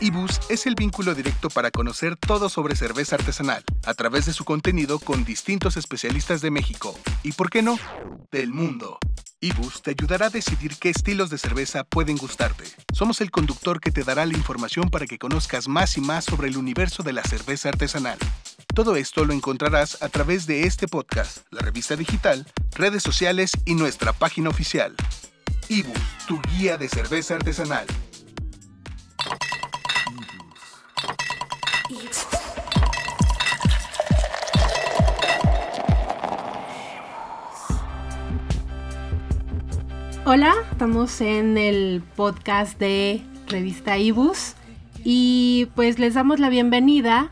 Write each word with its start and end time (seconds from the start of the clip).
Ibus 0.00 0.40
es 0.48 0.66
el 0.66 0.76
vínculo 0.76 1.14
directo 1.16 1.50
para 1.50 1.72
conocer 1.72 2.16
todo 2.16 2.48
sobre 2.48 2.76
cerveza 2.76 3.16
artesanal, 3.16 3.64
a 3.84 3.94
través 3.94 4.26
de 4.26 4.32
su 4.32 4.44
contenido 4.44 5.00
con 5.00 5.24
distintos 5.24 5.76
especialistas 5.76 6.40
de 6.40 6.52
México 6.52 6.96
y, 7.24 7.32
por 7.32 7.50
qué 7.50 7.62
no, 7.62 7.76
del 8.30 8.52
mundo. 8.52 8.98
Ibus 9.40 9.82
te 9.82 9.90
ayudará 9.90 10.26
a 10.26 10.30
decidir 10.30 10.76
qué 10.76 10.90
estilos 10.90 11.30
de 11.30 11.38
cerveza 11.38 11.82
pueden 11.82 12.16
gustarte. 12.16 12.64
Somos 12.92 13.20
el 13.20 13.32
conductor 13.32 13.80
que 13.80 13.90
te 13.90 14.04
dará 14.04 14.24
la 14.24 14.36
información 14.36 14.88
para 14.88 15.06
que 15.06 15.18
conozcas 15.18 15.66
más 15.66 15.96
y 15.96 16.00
más 16.00 16.24
sobre 16.24 16.48
el 16.48 16.56
universo 16.56 17.02
de 17.02 17.12
la 17.12 17.24
cerveza 17.24 17.68
artesanal. 17.68 18.18
Todo 18.74 18.94
esto 18.94 19.24
lo 19.24 19.32
encontrarás 19.32 20.00
a 20.00 20.08
través 20.08 20.46
de 20.46 20.62
este 20.62 20.86
podcast, 20.86 21.38
la 21.50 21.60
revista 21.60 21.96
digital, 21.96 22.46
redes 22.76 23.02
sociales 23.02 23.50
y 23.64 23.74
nuestra 23.74 24.12
página 24.12 24.48
oficial. 24.48 24.94
Ibus, 25.68 25.98
tu 26.28 26.40
guía 26.42 26.76
de 26.78 26.88
cerveza 26.88 27.34
artesanal. 27.34 27.86
Hola, 40.30 40.54
estamos 40.70 41.22
en 41.22 41.56
el 41.56 42.02
podcast 42.14 42.78
de 42.78 43.22
Revista 43.46 43.96
Ibus 43.96 44.56
y 45.02 45.68
pues 45.74 45.98
les 45.98 46.12
damos 46.12 46.38
la 46.38 46.50
bienvenida 46.50 47.30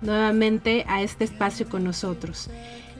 nuevamente 0.00 0.84
a 0.86 1.02
este 1.02 1.24
espacio 1.24 1.68
con 1.68 1.82
nosotros. 1.82 2.50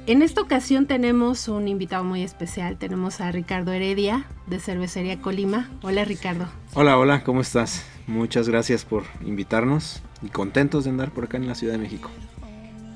En 0.09 0.21
esta 0.21 0.41
ocasión 0.41 0.87
tenemos 0.87 1.47
un 1.47 1.69
invitado 1.69 2.03
muy 2.03 2.25
especial, 2.25 2.77
tenemos 2.77 3.21
a 3.21 3.31
Ricardo 3.31 3.71
Heredia 3.71 4.27
de 4.49 4.59
Cervecería 4.59 5.21
Colima. 5.21 5.71
Hola 5.83 6.05
Ricardo. 6.05 6.49
Hola, 6.73 6.99
hola, 6.99 7.23
¿cómo 7.23 7.41
estás? 7.41 7.87
Muchas 8.09 8.49
gracias 8.49 8.85
por 8.85 9.05
invitarnos 9.25 10.03
y 10.23 10.29
contentos 10.31 10.83
de 10.83 10.91
andar 10.91 11.13
por 11.13 11.27
acá 11.27 11.37
en 11.37 11.47
la 11.47 11.55
Ciudad 11.55 11.75
de 11.75 11.79
México. 11.79 12.11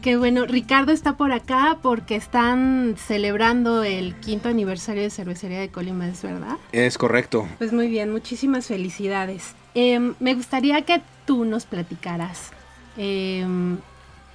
Qué 0.08 0.16
bueno, 0.16 0.46
Ricardo 0.46 0.90
está 0.90 1.18
por 1.18 1.32
acá 1.32 1.80
porque 1.82 2.16
están 2.16 2.94
celebrando 2.96 3.84
el 3.84 4.14
quinto 4.14 4.48
aniversario 4.48 5.02
de 5.02 5.10
Cervecería 5.10 5.60
de 5.60 5.68
Colima, 5.68 6.08
¿es 6.08 6.22
verdad? 6.22 6.56
Es 6.72 6.96
correcto. 6.96 7.46
Pues 7.58 7.74
muy 7.74 7.88
bien, 7.88 8.10
muchísimas 8.10 8.68
felicidades. 8.68 9.54
Em, 9.74 10.14
me 10.18 10.34
gustaría 10.34 10.80
que 10.80 11.02
tú 11.26 11.44
nos 11.44 11.66
platicaras 11.66 12.52
em, 12.96 13.76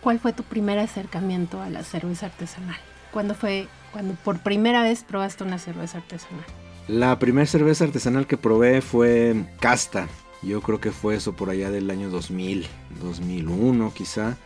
cuál 0.01 0.19
fue 0.19 0.31
tu 0.31 0.43
primer 0.43 0.77
acercamiento 0.77 1.59
a 1.59 1.71
la 1.71 1.83
cerveza 1.83 2.27
artesanal. 2.27 2.77
¿Cuándo 3.11 3.33
fue 3.33 3.67
cuando 3.91 4.13
por 4.13 4.37
primera 4.41 4.83
vez 4.83 5.03
probaste 5.03 5.43
una 5.43 5.57
cerveza 5.57 5.97
artesanal? 5.97 6.45
La 6.87 7.17
primera 7.17 7.47
cerveza 7.47 7.85
artesanal 7.85 8.27
que 8.27 8.37
probé 8.37 8.81
fue 8.81 9.47
Casta. 9.59 10.07
Yo 10.43 10.61
creo 10.61 10.79
que 10.79 10.91
fue 10.91 11.15
eso 11.15 11.33
por 11.33 11.49
allá 11.49 11.71
del 11.71 11.89
año 11.89 12.11
2000, 12.11 12.67
2001 13.01 13.91
quizá. 13.95 14.37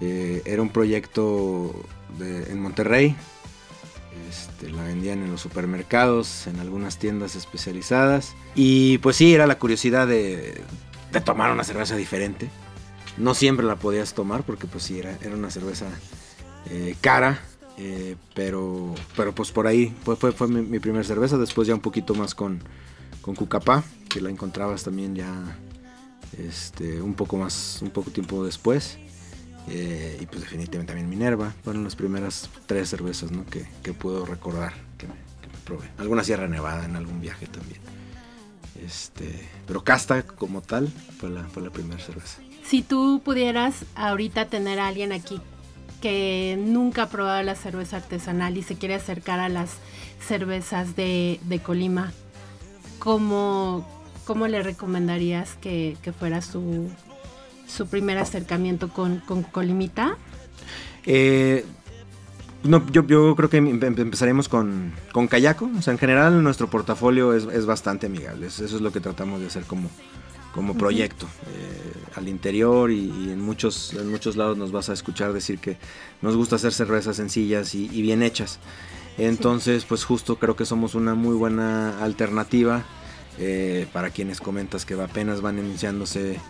Eh, 0.00 0.42
era 0.44 0.62
un 0.62 0.70
proyecto 0.70 1.74
en 2.20 2.60
Monterrey. 2.60 3.16
Este, 4.28 4.70
la 4.70 4.82
vendían 4.84 5.22
en 5.22 5.30
los 5.30 5.40
supermercados, 5.40 6.46
en 6.46 6.60
algunas 6.60 6.98
tiendas 6.98 7.36
especializadas. 7.36 8.34
Y 8.54 8.98
pues 8.98 9.16
sí, 9.16 9.34
era 9.34 9.46
la 9.46 9.58
curiosidad 9.58 10.06
de, 10.06 10.60
tomar 11.24 11.50
una 11.52 11.64
cerveza 11.64 11.96
diferente. 11.96 12.50
No 13.16 13.34
siempre 13.34 13.66
la 13.66 13.76
podías 13.76 14.14
tomar 14.14 14.42
porque 14.44 14.66
pues 14.66 14.84
sí, 14.84 14.98
era, 14.98 15.16
era 15.22 15.34
una 15.34 15.50
cerveza 15.50 15.86
eh, 16.70 16.94
cara. 17.00 17.40
Eh, 17.80 18.16
pero, 18.34 18.92
pero 19.16 19.32
pues 19.32 19.52
por 19.52 19.68
ahí 19.68 19.94
fue, 20.02 20.16
fue, 20.16 20.32
fue 20.32 20.48
mi, 20.48 20.78
primera 20.78 21.04
cerveza. 21.04 21.38
Después 21.38 21.68
ya 21.68 21.74
un 21.74 21.80
poquito 21.80 22.14
más 22.14 22.34
con, 22.34 22.60
con 23.22 23.34
Cucapá, 23.34 23.84
que 24.08 24.20
la 24.20 24.30
encontrabas 24.30 24.82
también 24.82 25.14
ya 25.14 25.32
este, 26.38 27.00
un 27.00 27.14
poco 27.14 27.36
más, 27.36 27.78
un 27.82 27.90
poco 27.90 28.10
tiempo 28.10 28.44
después. 28.44 28.98
Eh, 29.70 30.18
y 30.20 30.26
pues 30.26 30.42
definitivamente 30.42 30.92
también 30.92 31.08
Minerva. 31.08 31.54
Fueron 31.64 31.84
las 31.84 31.96
primeras 31.96 32.48
tres 32.66 32.88
cervezas 32.88 33.30
que, 33.82 33.92
puedo 33.92 34.24
recordar 34.24 34.72
que 34.96 35.06
me, 35.06 35.14
probé. 35.64 35.88
Alguna 35.98 36.24
Sierra 36.24 36.48
Nevada 36.48 36.84
en 36.84 36.96
algún 36.96 37.20
viaje 37.20 37.46
también. 37.46 37.80
Este, 38.84 39.48
pero 39.66 39.82
Casta 39.82 40.22
como 40.22 40.62
tal 40.62 40.88
fue 41.18 41.30
la, 41.30 41.44
fue 41.44 41.62
la 41.62 41.70
primera 41.70 42.02
cerveza. 42.02 42.40
Si 42.64 42.82
tú 42.82 43.20
pudieras 43.24 43.84
ahorita 43.94 44.46
tener 44.46 44.78
a 44.78 44.88
alguien 44.88 45.12
aquí 45.12 45.40
que 46.00 46.56
nunca 46.58 47.04
ha 47.04 47.08
probado 47.08 47.42
la 47.42 47.56
cerveza 47.56 47.96
artesanal 47.96 48.56
y 48.56 48.62
se 48.62 48.76
quiere 48.76 48.94
acercar 48.94 49.40
a 49.40 49.48
las 49.48 49.72
cervezas 50.26 50.94
de, 50.94 51.60
Colima, 51.64 52.12
¿cómo, 53.00 53.86
¿cómo, 54.24 54.46
le 54.46 54.62
recomendarías 54.62 55.56
que 55.56 55.96
fuera 56.16 56.40
su, 56.40 56.88
su 57.68 57.86
primer 57.86 58.18
acercamiento 58.18 58.88
con, 58.88 59.20
con 59.20 59.44
Colimita? 59.44 60.16
Eh, 61.04 61.64
no, 62.64 62.84
yo, 62.90 63.06
yo, 63.06 63.36
creo 63.36 63.48
que 63.48 63.58
em, 63.58 63.80
empezaremos 63.82 64.48
con, 64.48 64.92
con 65.12 65.28
Kayako. 65.28 65.70
O 65.78 65.82
sea, 65.82 65.92
en 65.92 65.98
general 65.98 66.42
nuestro 66.42 66.68
portafolio 66.68 67.34
es, 67.34 67.44
es, 67.44 67.66
bastante 67.66 68.06
amigable. 68.06 68.48
Eso 68.48 68.64
es 68.64 68.72
lo 68.72 68.90
que 68.90 69.00
tratamos 69.00 69.40
de 69.40 69.46
hacer 69.46 69.62
como, 69.62 69.88
como 70.52 70.74
proyecto. 70.76 71.26
Eh, 71.46 71.88
al 72.16 72.28
interior 72.28 72.90
y, 72.90 73.30
en, 73.30 73.40
muchos, 73.40 73.94
en 73.94 74.10
muchos 74.10 74.36
lados 74.36 74.56
nos 74.56 74.72
vas 74.72 74.88
a 74.88 74.92
escuchar 74.92 75.32
decir 75.32 75.58
que 75.58 75.76
nos 76.20 76.36
gusta 76.36 76.56
hacer 76.56 76.72
cervezas 76.72 77.16
sencillas 77.16 77.74
y, 77.74 78.02
bien 78.02 78.22
hechas. 78.22 78.58
Entonces, 79.16 79.84
pues 79.84 80.04
justo 80.04 80.36
creo 80.36 80.56
que 80.56 80.64
somos 80.64 80.94
una 80.94 81.14
muy 81.14 81.34
buena 81.34 82.02
alternativa 82.02 82.84
eh, 83.38 83.86
para 83.92 84.10
quienes 84.10 84.40
comentas 84.40 84.84
que 84.84 84.94
apenas 84.94 85.40
van 85.40 85.58
iniciándose 85.58 86.40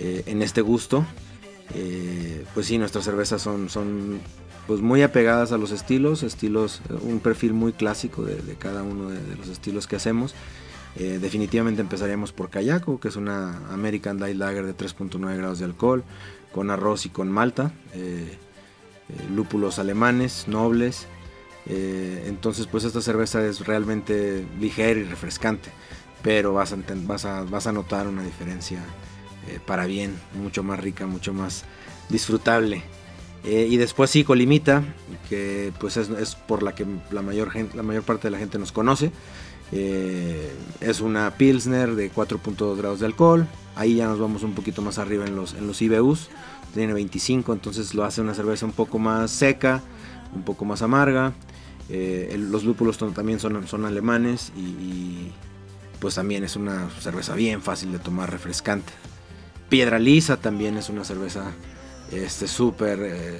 eh, 0.00 0.22
en 0.26 0.40
este 0.40 0.62
gusto. 0.62 1.04
Eh, 1.74 2.44
pues 2.54 2.66
sí, 2.66 2.78
nuestras 2.78 3.04
cervezas 3.04 3.42
son, 3.42 3.68
son 3.68 4.18
pues 4.66 4.80
muy 4.80 5.02
apegadas 5.02 5.52
a 5.52 5.58
los 5.58 5.72
estilos, 5.72 6.22
estilos, 6.22 6.80
un 7.02 7.20
perfil 7.20 7.52
muy 7.52 7.72
clásico 7.72 8.24
de, 8.24 8.54
cada 8.58 8.82
uno 8.82 9.10
de, 9.10 9.36
los 9.36 9.48
estilos 9.48 9.86
que 9.86 9.96
hacemos. 9.96 10.34
Eh, 10.96 11.18
definitivamente 11.20 11.82
empezaríamos 11.82 12.32
por 12.32 12.48
Kayako, 12.48 12.98
que 12.98 13.08
es 13.08 13.16
una 13.16 13.68
American 13.72 14.18
Light 14.18 14.36
Lager 14.36 14.64
de 14.64 14.74
3.9 14.74 15.36
grados 15.36 15.58
de 15.58 15.66
alcohol, 15.66 16.02
con 16.50 16.70
arroz 16.70 17.06
y 17.06 17.10
con 17.10 17.30
malta, 17.30 17.72
lúpulos 19.32 19.78
alemanes, 19.78 20.48
nobles. 20.48 21.06
entonces, 21.66 22.66
pues 22.66 22.84
esta 22.84 23.00
cerveza 23.00 23.44
es 23.46 23.66
realmente 23.66 24.44
ligera 24.58 24.98
y 24.98 25.04
refrescante, 25.04 25.70
pero 26.22 26.54
vas 26.54 26.72
a, 26.72 26.78
vas 27.06 27.24
a, 27.24 27.42
vas 27.42 27.66
a 27.68 27.72
notar 27.72 28.08
una 28.08 28.24
diferencia 28.24 28.82
eh, 29.48 29.58
para 29.64 29.86
bien, 29.86 30.14
mucho 30.34 30.62
más 30.62 30.80
rica, 30.80 31.06
mucho 31.06 31.32
más 31.32 31.64
disfrutable. 32.08 32.82
Eh, 33.44 33.68
y 33.70 33.76
después 33.78 34.10
sí, 34.10 34.22
Colimita, 34.22 34.82
que 35.28 35.72
pues 35.80 35.96
es, 35.96 36.34
por 36.34 36.62
la 36.62 36.74
que 36.74 36.86
la 37.10 37.22
mayor, 37.22 37.50
gente, 37.50 37.76
la 37.76 37.82
mayor 37.82 38.02
parte 38.02 38.28
de 38.28 38.32
la 38.32 38.38
gente 38.38 38.58
nos 38.58 38.72
conoce. 38.72 39.12
Eh, 39.72 40.52
es 40.80 41.00
una 41.00 41.36
Pilsner 41.36 41.94
de 41.94 42.12
4.2 42.12 42.76
grados 42.76 43.00
de 43.00 43.06
alcohol. 43.06 43.46
Ahí 43.76 43.96
ya 43.96 44.08
nos 44.08 44.18
vamos 44.18 44.42
un 44.42 44.54
poquito 44.54 44.82
más 44.82 44.98
arriba 44.98 45.24
en 45.26 45.36
los, 45.36 45.54
en 45.54 45.66
los 45.66 45.80
IBUs. 45.80 46.28
Tiene 46.74 46.92
25, 46.92 47.52
entonces 47.52 47.94
lo 47.94 48.04
hace 48.04 48.20
una 48.20 48.34
cerveza 48.34 48.66
un 48.66 48.72
poco 48.72 48.98
más 48.98 49.30
seca, 49.30 49.82
un 50.34 50.42
poco 50.42 50.64
más 50.64 50.82
amarga. 50.82 51.32
los 51.88 52.64
lúpulos 52.64 52.98
también 52.98 53.40
son, 53.40 53.66
son 53.66 53.84
alemanes 53.86 54.52
y, 54.56 54.60
y, 54.60 55.32
pues 55.98 56.14
también 56.14 56.44
es 56.44 56.56
una 56.56 56.88
cerveza 57.00 57.34
bien 57.34 57.60
fácil 57.60 57.90
de 57.90 57.98
tomar, 57.98 58.30
refrescante. 58.30 58.92
Piedra 59.70 59.98
Lisa 59.98 60.36
también 60.36 60.76
es 60.76 60.90
una 60.90 61.04
cerveza 61.04 61.52
este 62.12 62.48
súper 62.48 62.98
eh, 63.02 63.38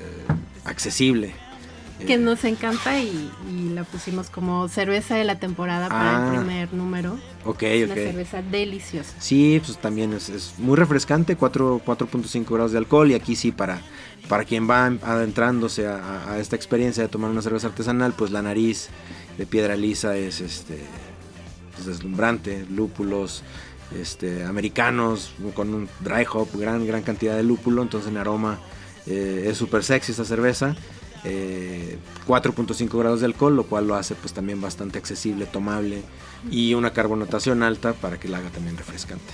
accesible. 0.65 1.35
Que 2.07 2.17
nos 2.17 2.45
encanta 2.45 2.99
y, 2.99 3.31
la 3.75 3.85
pusimos 3.85 4.31
como 4.31 4.69
cerveza 4.69 5.17
de 5.17 5.25
la 5.25 5.39
temporada 5.39 5.89
para 5.91 6.11
el 6.11 6.17
ah. 6.17 6.31
primer 6.35 6.73
número. 6.73 7.19
Ok, 7.45 7.63
es 7.65 7.85
Una 7.91 7.95
cerveza 7.95 8.41
deliciosa. 8.43 9.13
Sí, 9.19 9.61
pues 9.63 9.77
también 9.77 10.15
es, 10.15 10.55
muy 10.57 10.77
refrescante, 10.77 11.37
4.5 11.37 12.55
grados 12.55 12.73
de 12.73 12.79
alcohol 12.79 13.11
y 13.11 13.15
aquí 13.15 13.37
sí 13.37 13.53
para, 13.53 13.83
para 14.29 14.45
quien 14.45 14.69
va 14.71 14.87
adentrándose 14.87 15.89
a, 15.89 16.39
esta 16.39 16.57
experiencia 16.57 17.03
de 17.03 17.11
tomar 17.11 17.31
una 17.31 17.43
cerveza 17.43 17.67
artesanal, 17.67 18.15
pues 18.17 18.31
la 18.31 18.41
nariz 18.41 18.89
de 19.37 19.45
piedra 19.45 19.77
lisa 19.77 20.17
es 20.17 20.41
este 20.41 20.79
pues 21.75 21.87
deslumbrante, 21.87 22.65
lúpulos, 22.71 23.43
este, 23.99 24.45
americanos 24.45 25.33
con 25.55 25.75
un 25.75 25.89
dry 26.01 26.27
hop, 26.33 26.49
gran, 26.55 26.87
gran 26.87 27.03
cantidad 27.03 27.37
de 27.37 27.43
lúpulo, 27.43 27.83
entonces 27.83 28.11
en 28.11 28.17
aroma 28.17 28.59
eh, 29.07 29.47
es 29.47 29.57
súper 29.59 29.83
sexy 29.83 30.13
esta 30.13 30.25
cerveza. 30.25 30.77
4.5 31.23 32.81
eh, 32.81 32.89
grados 32.99 33.21
de 33.21 33.27
alcohol, 33.27 33.55
lo 33.55 33.65
cual 33.65 33.87
lo 33.87 33.95
hace 33.95 34.15
pues 34.15 34.33
también 34.33 34.61
bastante 34.61 34.99
accesible, 34.99 35.45
tomable 35.45 36.03
y 36.51 36.73
una 36.73 36.93
carbonatación 36.93 37.63
alta 37.63 37.93
para 37.93 38.19
que 38.19 38.29
la 38.29 38.39
haga 38.39 38.49
también 38.49 38.77
refrescante. 38.79 39.33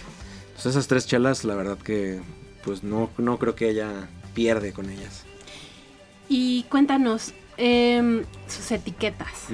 Entonces 0.49 0.73
esas 0.73 0.89
tres 0.89 1.07
chelas, 1.07 1.45
la 1.45 1.55
verdad 1.55 1.79
que 1.79 2.21
pues 2.65 2.83
no, 2.83 3.11
no 3.19 3.39
creo 3.39 3.55
que 3.55 3.71
ella 3.71 4.09
pierde 4.35 4.73
con 4.73 4.91
ellas. 4.91 5.25
Y 6.29 6.65
cuéntanos, 6.65 7.33
em, 7.57 8.25
sus 8.49 8.73
etiquetas. 8.73 9.45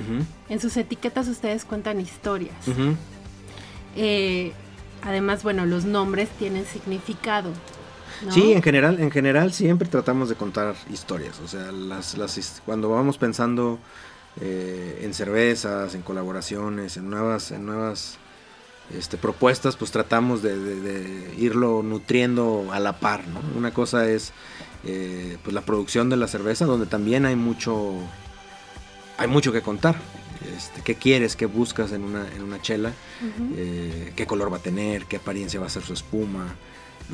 En 0.49 0.59
sus 0.59 0.77
etiquetas 0.79 1.29
ustedes 1.29 1.67
cuentan 1.67 2.01
historias 2.01 2.55
además, 5.03 5.43
bueno, 5.43 5.67
los 5.67 5.85
nombres 5.85 6.29
tienen 6.39 6.65
significado. 6.67 7.51
Sí, 8.31 8.53
en 8.53 8.63
general, 8.63 9.01
en 9.01 9.11
general 9.11 9.53
siempre 9.53 9.89
tratamos 9.89 10.29
de 10.29 10.37
contar 10.37 10.75
historias. 10.91 11.41
O 11.41 11.49
sea, 11.49 11.73
las, 11.73 12.17
las 12.17 12.63
cuando 12.65 12.89
vamos 12.89 13.19
pensando 13.19 13.79
eh, 14.41 15.01
en 15.03 15.13
cervezas, 15.13 15.95
en 15.95 16.03
colaboraciones, 16.03 16.97
en 16.97 17.11
nuevas, 17.11 17.51
en 17.51 17.67
nuevas 17.67 18.19
este, 18.97 19.17
propuestas, 19.17 19.77
pues 19.77 19.91
tratamos 19.91 20.43
de, 20.43 21.35
irlo 21.37 21.83
nutriendo 21.83 22.69
a 22.73 22.81
la 22.81 22.99
par. 22.99 23.27
¿no? 23.27 23.41
Una 23.57 23.73
cosa 23.73 24.09
es 24.09 24.33
eh, 24.85 25.37
pues 25.43 25.53
la 25.53 25.63
producción 25.63 26.09
de 26.09 26.17
la 26.17 26.29
cerveza, 26.29 26.65
donde 26.65 26.87
también 26.87 27.27
hay 27.27 27.37
mucho, 27.37 27.95
hay 29.19 29.29
mucho 29.29 29.53
que 29.53 29.63
contar. 29.63 29.97
Este, 30.57 30.83
qué 30.83 30.95
quieres, 30.95 31.37
qué 31.37 31.47
buscas 31.47 31.93
en 31.93 32.03
una, 32.03 32.27
en 32.35 32.43
una 32.43 32.61
chela, 32.61 32.93
eh, 33.57 34.13
qué 34.17 34.27
color 34.27 34.53
va 34.53 34.57
a 34.57 34.63
tener, 34.63 35.07
qué 35.07 35.17
apariencia 35.17 35.61
va 35.61 35.67
a 35.67 35.71
ser 35.71 35.83
su 35.83 35.93
espuma. 35.93 36.57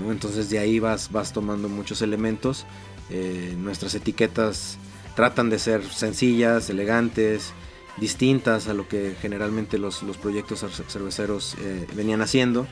Entonces 0.09 0.51
de 0.51 0.59
ahí 0.59 0.79
vas, 0.79 1.11
vas 1.11 1.33
tomando 1.33 1.69
muchos 1.69 2.03
elementos. 2.03 2.67
Eh, 3.11 3.55
nuestras 3.59 3.95
etiquetas 3.95 4.79
tratan 5.17 5.51
de 5.51 5.59
ser 5.59 5.85
sencillas, 5.85 6.71
elegantes, 6.71 7.53
distintas 7.97 8.69
a 8.69 8.75
lo 8.75 8.87
que 8.87 9.17
generalmente 9.21 9.79
los, 9.79 10.05
proyectos 10.21 10.65
cerveceros 10.89 11.57
eh, 11.61 11.87
venían 11.95 12.23
haciendo. 12.23 12.67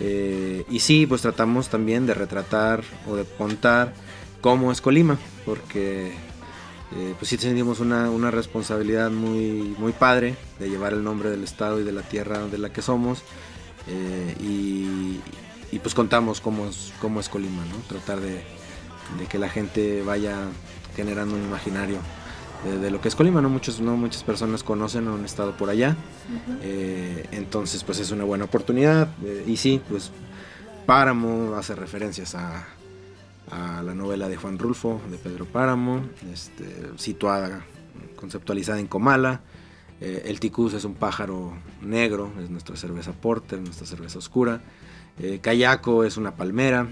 Eh, 0.00 0.64
y 0.70 0.80
sí, 0.80 1.06
pues 1.06 1.22
tratamos 1.22 1.68
también 1.68 2.06
de 2.06 2.14
retratar 2.14 2.82
o 3.06 3.16
de 3.16 3.24
contar 3.24 3.92
cómo 4.40 4.72
es 4.72 4.80
Colima, 4.80 5.18
porque 5.44 6.12
pues 7.18 7.28
sí 7.28 7.38
tenemos 7.38 7.80
una, 7.80 8.10
una, 8.10 8.30
responsabilidad 8.30 9.10
muy, 9.10 9.74
muy 9.78 9.92
padre 9.92 10.36
de 10.58 10.68
llevar 10.68 10.92
el 10.92 11.02
nombre 11.02 11.30
del 11.30 11.42
estado 11.42 11.80
y 11.80 11.84
de 11.84 11.92
la 11.92 12.02
tierra 12.02 12.46
de 12.46 12.58
la 12.58 12.70
que 12.72 12.82
somos. 12.82 13.22
y, 14.40 15.18
y 15.72 15.78
pues 15.78 15.94
contamos 15.94 16.40
cómo 16.40 16.66
es, 16.66 16.92
cómo 17.00 17.18
es 17.18 17.28
Colima, 17.30 17.64
¿no? 17.64 17.76
Tratar 17.88 18.20
de, 18.20 18.44
que 19.28 19.38
la 19.38 19.48
gente 19.48 20.02
vaya 20.02 20.36
generando 20.94 21.34
un 21.34 21.42
imaginario 21.42 21.96
de, 22.80 22.90
lo 22.90 23.00
que 23.00 23.08
es 23.08 23.16
Colima, 23.16 23.40
¿no? 23.40 23.48
Muchos, 23.48 23.80
no 23.80 23.96
muchas 23.96 24.22
personas 24.22 24.62
conocen 24.62 25.08
o 25.08 25.14
han 25.14 25.24
estado 25.24 25.56
por 25.56 25.70
allá, 25.70 25.96
eh, 26.62 27.26
entonces 27.32 27.82
pues 27.82 27.98
es 27.98 28.10
una 28.10 28.24
buena 28.24 28.44
oportunidad 28.44 29.08
eh, 29.24 29.44
y 29.46 29.56
sí, 29.56 29.80
pues 29.88 30.12
Páramo 30.86 31.54
hace 31.56 31.74
referencias 31.74 32.34
a, 32.34 32.66
la 33.50 33.94
novela 33.94 34.28
de 34.28 34.36
Juan 34.36 34.58
Rulfo, 34.58 35.00
de 35.10 35.18
Pedro 35.18 35.44
Páramo, 35.44 36.02
este, 36.32 36.64
situada, 36.96 37.64
conceptualizada 38.16 38.80
en 38.80 38.86
Comala. 38.86 39.40
Eh, 40.00 40.24
el 40.26 40.40
ticus 40.40 40.74
es 40.74 40.84
un 40.84 40.94
pájaro 40.94 41.52
negro, 41.80 42.32
es 42.42 42.50
nuestra 42.50 42.76
cerveza 42.76 43.12
porter, 43.12 43.60
nuestra 43.60 43.86
cerveza 43.86 44.18
oscura. 44.18 44.60
Eh, 45.18 45.40
es 46.04 46.16
una 46.16 46.34
palmera, 46.34 46.88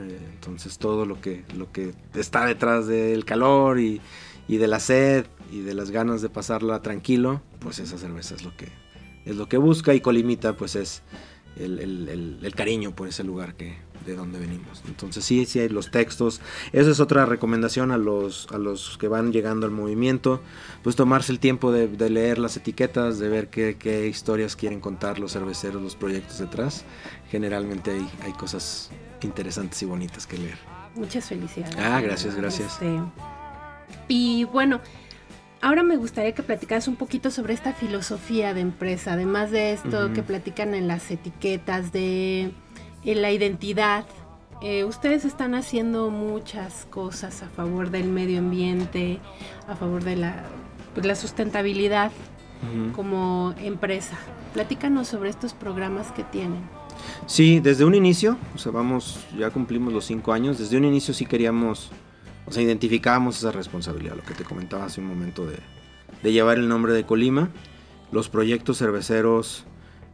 eh, 0.00 0.18
entonces 0.32 0.78
todo 0.78 1.04
lo 1.04 1.20
que, 1.20 1.44
lo 1.56 1.70
que 1.70 1.94
está 2.14 2.46
detrás 2.46 2.86
del 2.86 3.24
calor 3.24 3.78
y, 3.78 4.00
de 4.48 4.66
la 4.66 4.80
sed 4.80 5.26
y 5.52 5.60
de 5.60 5.74
las 5.74 5.92
ganas 5.92 6.22
de 6.22 6.28
pasarla 6.28 6.82
tranquilo, 6.82 7.40
pues 7.60 7.78
esa 7.78 7.98
cerveza 7.98 8.34
es 8.34 8.42
lo 8.42 8.56
que, 8.56 8.68
es 9.24 9.36
lo 9.36 9.48
que 9.48 9.58
busca 9.58 9.94
y 9.94 10.00
Colimita 10.00 10.56
pues 10.56 10.74
es 10.74 11.02
el 11.56 12.52
cariño 12.56 12.94
por 12.94 13.08
ese 13.08 13.24
lugar 13.24 13.54
que, 13.54 13.76
de 14.06 14.14
dónde 14.14 14.38
venimos. 14.38 14.82
Entonces 14.86 15.24
sí, 15.24 15.46
sí 15.46 15.60
hay 15.60 15.68
los 15.68 15.90
textos. 15.90 16.40
Esa 16.72 16.90
es 16.90 17.00
otra 17.00 17.26
recomendación 17.26 17.90
a 17.90 17.98
los, 17.98 18.48
a 18.50 18.58
los 18.58 18.96
que 18.98 19.08
van 19.08 19.32
llegando 19.32 19.66
al 19.66 19.72
movimiento, 19.72 20.40
pues 20.82 20.96
tomarse 20.96 21.32
el 21.32 21.38
tiempo 21.38 21.72
de, 21.72 22.10
leer 22.10 22.38
las 22.38 22.56
etiquetas, 22.56 23.18
de 23.18 23.28
ver 23.28 23.48
qué, 23.48 24.06
historias 24.08 24.56
quieren 24.56 24.80
contar 24.80 25.18
los 25.18 25.32
cerveceros, 25.32 25.82
los 25.82 25.96
proyectos 25.96 26.38
detrás. 26.38 26.84
Generalmente 27.30 27.92
hay, 27.92 28.08
hay 28.22 28.32
cosas 28.32 28.90
interesantes 29.22 29.82
y 29.82 29.86
bonitas 29.86 30.26
que 30.26 30.38
leer. 30.38 30.58
Muchas 30.94 31.28
felicidades. 31.28 31.76
Ah, 31.78 32.00
gracias, 32.00 32.34
gracias. 32.34 32.72
Este, 32.72 33.00
y 34.08 34.44
bueno, 34.44 34.80
ahora 35.60 35.82
me 35.82 35.96
gustaría 35.96 36.32
que 36.32 36.42
platicaras 36.42 36.88
un 36.88 36.96
poquito 36.96 37.30
sobre 37.30 37.54
esta 37.54 37.72
filosofía 37.72 38.54
de 38.54 38.60
empresa, 38.60 39.14
además 39.14 39.50
de 39.50 39.72
esto 39.72 40.12
que 40.12 40.22
platican 40.22 40.74
en 40.74 40.88
las 40.88 41.10
etiquetas 41.10 41.92
de 41.92 42.52
en 43.04 43.22
la 43.22 43.30
identidad. 43.30 44.04
Eh, 44.62 44.84
ustedes 44.84 45.24
están 45.24 45.54
haciendo 45.54 46.10
muchas 46.10 46.86
cosas 46.90 47.42
a 47.42 47.48
favor 47.48 47.90
del 47.90 48.08
medio 48.08 48.38
ambiente, 48.40 49.18
a 49.66 49.74
favor 49.74 50.04
de 50.04 50.16
la, 50.16 50.44
pues, 50.94 51.06
la 51.06 51.14
sustentabilidad 51.14 52.12
como 52.94 53.54
empresa. 53.58 54.18
Platícanos 54.52 55.08
sobre 55.08 55.30
estos 55.30 55.54
programas 55.54 56.12
que 56.12 56.24
tienen. 56.24 56.60
Sí, 57.24 57.58
desde 57.60 57.86
un 57.86 57.94
inicio, 57.94 58.36
o 58.54 58.58
sea, 58.58 58.70
vamos, 58.70 59.24
ya 59.38 59.48
cumplimos 59.48 59.94
los 59.94 60.04
cinco 60.04 60.34
años, 60.34 60.58
desde 60.58 60.76
un 60.76 60.84
inicio 60.84 61.14
sí 61.14 61.24
queríamos, 61.24 61.90
o 62.46 62.52
sea, 62.52 62.62
identificábamos 62.62 63.38
esa 63.38 63.52
responsabilidad, 63.52 64.16
lo 64.16 64.22
que 64.22 64.34
te 64.34 64.44
comentaba 64.44 64.84
hace 64.84 65.00
un 65.00 65.06
momento 65.06 65.46
de, 65.46 66.30
llevar 66.30 66.58
el 66.58 66.68
nombre 66.68 66.92
de 66.92 67.04
Colima. 67.04 67.50
Los 68.12 68.28
proyectos 68.28 68.78
cerveceros 68.78 69.64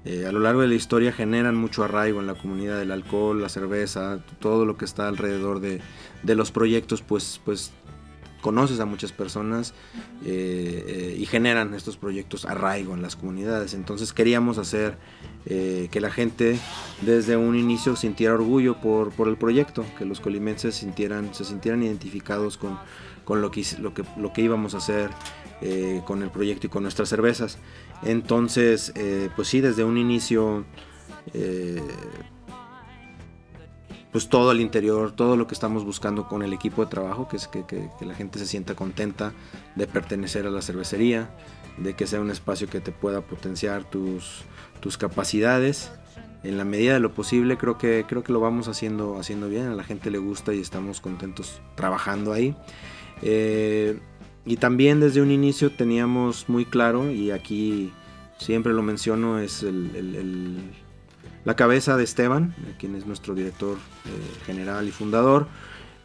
eh, 0.04 0.26
a 0.26 0.32
lo 0.32 0.40
largo 0.40 0.60
de 0.60 0.68
la 0.68 0.74
historia 0.74 1.12
generan 1.12 1.56
mucho 1.56 1.82
arraigo 1.82 2.20
en 2.20 2.26
la 2.26 2.34
comunidad 2.34 2.78
del 2.78 2.92
alcohol, 2.92 3.40
la 3.40 3.48
cerveza, 3.48 4.20
todo 4.38 4.64
lo 4.64 4.76
que 4.76 4.84
está 4.84 5.08
alrededor 5.08 5.60
de, 5.60 5.80
los 6.22 6.52
proyectos, 6.52 7.02
pues, 7.02 7.40
pues 7.44 7.72
conoces 8.42 8.78
a 8.78 8.84
muchas 8.86 9.10
personas 9.10 9.74
eh, 10.24 10.84
eh, 10.86 11.16
y 11.18 11.26
generan 11.26 11.74
estos 11.74 11.96
proyectos 11.96 12.44
arraigo 12.44 12.94
en 12.94 13.02
las 13.02 13.16
comunidades. 13.16 13.74
Entonces 13.74 14.12
queríamos 14.12 14.58
hacer 14.58 14.96
que 15.46 16.00
la 16.00 16.10
gente 16.10 16.58
desde 17.02 17.36
un 17.36 17.54
inicio 17.56 17.94
sintiera 17.94 18.34
orgullo 18.34 18.80
por, 18.80 19.12
por 19.12 19.28
el 19.28 19.36
proyecto, 19.36 19.84
que 19.96 20.04
los 20.04 20.18
colimenses 20.18 20.74
sintieran, 20.74 21.32
se 21.34 21.44
sintieran 21.44 21.84
identificados 21.84 22.56
con, 22.56 22.78
con 23.24 23.40
lo, 23.40 23.52
que, 23.52 23.64
lo, 23.78 23.94
que, 23.94 24.02
lo 24.16 24.32
que 24.32 24.42
íbamos 24.42 24.74
a 24.74 24.78
hacer 24.78 25.10
con 26.04 26.22
el 26.22 26.30
proyecto 26.30 26.66
y 26.66 26.70
con 26.70 26.82
nuestras 26.82 27.08
cervezas. 27.08 27.58
Entonces, 28.02 28.92
eh, 28.94 29.30
pues 29.34 29.48
sí, 29.48 29.60
desde 29.60 29.84
un 29.84 29.96
inicio, 29.96 30.64
eh, 31.32 31.82
pues 34.12 34.28
todo 34.28 34.52
el 34.52 34.60
interior, 34.60 35.12
todo 35.12 35.36
lo 35.36 35.46
que 35.46 35.54
estamos 35.54 35.84
buscando 35.84 36.28
con 36.28 36.42
el 36.42 36.52
equipo 36.52 36.84
de 36.84 36.90
trabajo, 36.90 37.28
que 37.28 37.36
es 37.36 37.48
que, 37.48 37.90
la 38.00 38.14
gente 38.14 38.38
se 38.38 38.46
sienta 38.46 38.74
contenta 38.74 39.32
de 39.74 39.86
pertenecer 39.86 40.46
a 40.46 40.50
la 40.50 40.62
cervecería, 40.62 41.30
de 41.78 41.94
que 41.94 42.06
sea 42.06 42.20
un 42.20 42.30
espacio 42.30 42.68
que 42.68 42.80
te 42.80 42.92
pueda 42.92 43.20
potenciar 43.22 43.84
tus, 43.84 44.42
tus 44.80 44.98
capacidades. 44.98 45.90
En 46.42 46.58
la 46.58 46.64
medida 46.64 46.94
de 46.94 47.00
lo 47.00 47.12
posible 47.12 47.56
creo 47.56 47.76
que, 47.76 48.04
creo 48.08 48.22
que 48.22 48.32
lo 48.32 48.40
vamos 48.40 48.68
haciendo, 48.68 49.18
haciendo 49.18 49.48
bien, 49.48 49.66
a 49.66 49.74
la 49.74 49.82
gente 49.82 50.10
le 50.10 50.18
gusta 50.18 50.54
y 50.54 50.60
estamos 50.60 51.00
contentos 51.00 51.60
trabajando 51.74 52.32
ahí. 52.32 52.54
Eh, 53.22 53.98
y 54.44 54.56
también 54.56 55.00
desde 55.00 55.22
un 55.22 55.32
inicio 55.32 55.72
teníamos 55.72 56.48
muy 56.48 56.64
claro, 56.64 57.10
y 57.10 57.32
aquí 57.32 57.92
siempre 58.38 58.72
lo 58.72 58.82
menciono, 58.82 59.40
es 59.40 59.66
la 61.44 61.56
cabeza 61.56 61.96
de 61.96 62.04
Esteban, 62.04 62.54
quien 62.78 62.94
es 62.94 63.06
nuestro 63.06 63.34
director 63.34 63.76
eh, 63.76 64.44
general 64.46 64.86
y 64.86 64.92
fundador. 64.92 65.48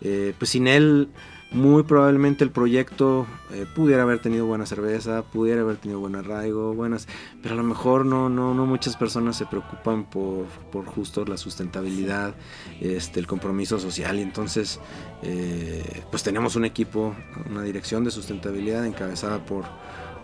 Eh, 0.03 0.33
pues 0.39 0.49
sin 0.49 0.67
él 0.67 1.09
muy 1.51 1.83
probablemente 1.83 2.45
el 2.45 2.51
proyecto 2.51 3.27
eh, 3.51 3.65
pudiera 3.75 4.03
haber 4.03 4.19
tenido 4.19 4.45
buena 4.45 4.65
cerveza, 4.65 5.21
pudiera 5.21 5.61
haber 5.61 5.75
tenido 5.75 5.99
buen 5.99 6.15
arraigo, 6.15 6.73
buenas, 6.73 7.07
pero 7.41 7.55
a 7.55 7.57
lo 7.57 7.63
mejor 7.63 8.05
no, 8.05 8.29
no, 8.29 8.53
no 8.53 8.65
muchas 8.65 8.95
personas 8.95 9.35
se 9.35 9.45
preocupan 9.45 10.05
por, 10.05 10.45
por 10.71 10.85
justo 10.85 11.25
la 11.25 11.35
sustentabilidad, 11.35 12.35
este, 12.79 13.19
el 13.19 13.27
compromiso 13.27 13.79
social 13.79 14.19
y 14.19 14.21
entonces 14.21 14.79
eh, 15.23 16.03
pues 16.09 16.23
tenemos 16.23 16.55
un 16.55 16.63
equipo, 16.63 17.13
una 17.49 17.63
dirección 17.63 18.05
de 18.05 18.11
sustentabilidad 18.11 18.85
encabezada 18.85 19.45
por, 19.45 19.65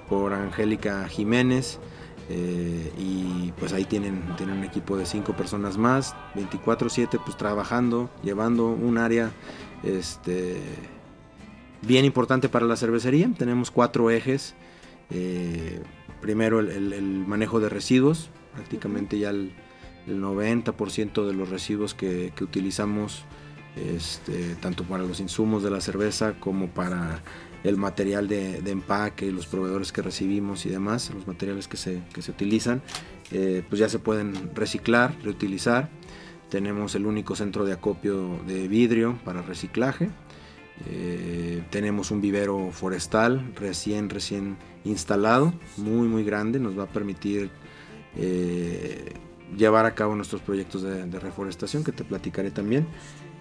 por 0.09 0.33
Angélica 0.33 1.07
Jiménez. 1.07 1.79
Eh, 2.29 2.91
y 2.97 3.53
pues 3.53 3.71
ahí 3.71 3.85
tienen, 3.85 4.21
tienen 4.35 4.57
un 4.57 4.65
equipo 4.65 4.97
de 4.97 5.05
cinco 5.05 5.31
personas 5.31 5.77
más, 5.77 6.13
24/7 6.35 7.21
pues 7.23 7.37
trabajando, 7.37 8.09
llevando 8.21 8.67
un 8.67 8.97
área 8.97 9.31
este, 9.83 10.61
bien 11.81 12.05
importante 12.05 12.49
para 12.49 12.65
la 12.65 12.75
cervecería. 12.75 13.29
Tenemos 13.37 13.71
cuatro 13.71 14.09
ejes. 14.11 14.55
Eh, 15.09 15.81
primero 16.21 16.59
el, 16.59 17.23
manejo 17.27 17.59
de 17.59 17.69
residuos. 17.69 18.29
Prácticamente 18.53 19.19
ya 19.19 19.29
el, 19.29 19.53
90% 20.07 21.27
de 21.27 21.33
los 21.33 21.49
residuos 21.49 21.93
que, 21.93 22.31
utilizamos, 22.39 23.25
este, 23.75 24.55
tanto 24.55 24.85
para 24.85 25.03
los 25.03 25.19
insumos 25.19 25.63
de 25.63 25.69
la 25.69 25.81
cerveza 25.81 26.39
como 26.39 26.67
para 26.67 27.21
el 27.65 27.75
material 27.75 28.29
de, 28.29 28.57
empaque, 28.65 29.31
los 29.33 29.47
proveedores 29.47 29.91
que 29.91 30.01
recibimos 30.01 30.65
y 30.65 30.69
demás, 30.69 31.11
los 31.13 31.27
materiales 31.27 31.67
que 31.67 31.75
se, 31.75 32.01
utilizan, 32.29 32.81
eh, 33.31 33.63
pues 33.67 33.79
ya 33.79 33.89
se 33.89 33.99
pueden 33.99 34.55
reciclar, 34.55 35.13
reutilizar. 35.23 35.89
Tenemos 36.49 36.95
el 36.95 37.05
único 37.05 37.35
centro 37.35 37.65
de 37.65 37.73
acopio 37.73 38.39
de 38.47 38.69
vidrio 38.69 39.19
para 39.25 39.41
reciclaje. 39.41 40.09
Eh, 40.85 41.63
tenemos 41.69 42.11
un 42.11 42.21
vivero 42.21 42.71
forestal 42.71 43.53
recién, 43.55 44.09
recién 44.09 44.57
instalado, 44.85 45.53
muy, 45.77 46.07
muy 46.07 46.23
grande. 46.23 46.59
Nos 46.59 46.77
va 46.77 46.83
a 46.83 46.87
permitir 46.87 47.49
eh, 48.15 49.13
llevar 49.55 49.85
a 49.85 49.95
cabo 49.95 50.15
nuestros 50.15 50.41
proyectos 50.41 50.83
de, 50.83 51.19
reforestación, 51.19 51.83
que 51.83 51.91
te 51.91 52.03
platicaré 52.03 52.51
también. 52.51 52.87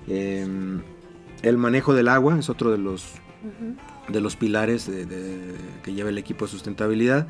Em, 0.08 0.80
el 1.42 1.58
manejo 1.58 1.94
del 1.94 2.08
agua 2.08 2.38
es 2.38 2.48
otro 2.48 2.70
de 2.70 2.78
los, 2.78 3.12
de 4.08 4.20
los 4.20 4.36
pilares 4.36 4.90
que 5.82 5.92
lleva 5.92 6.08
el 6.08 6.18
equipo 6.18 6.46
de 6.46 6.50
sustentabilidad. 6.50 7.28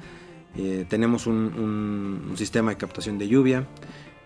Eh, 0.58 0.86
tenemos 0.88 1.26
un, 1.26 2.32
sistema 2.36 2.70
de 2.70 2.76
captación 2.76 3.18
de 3.18 3.28
lluvia. 3.28 3.66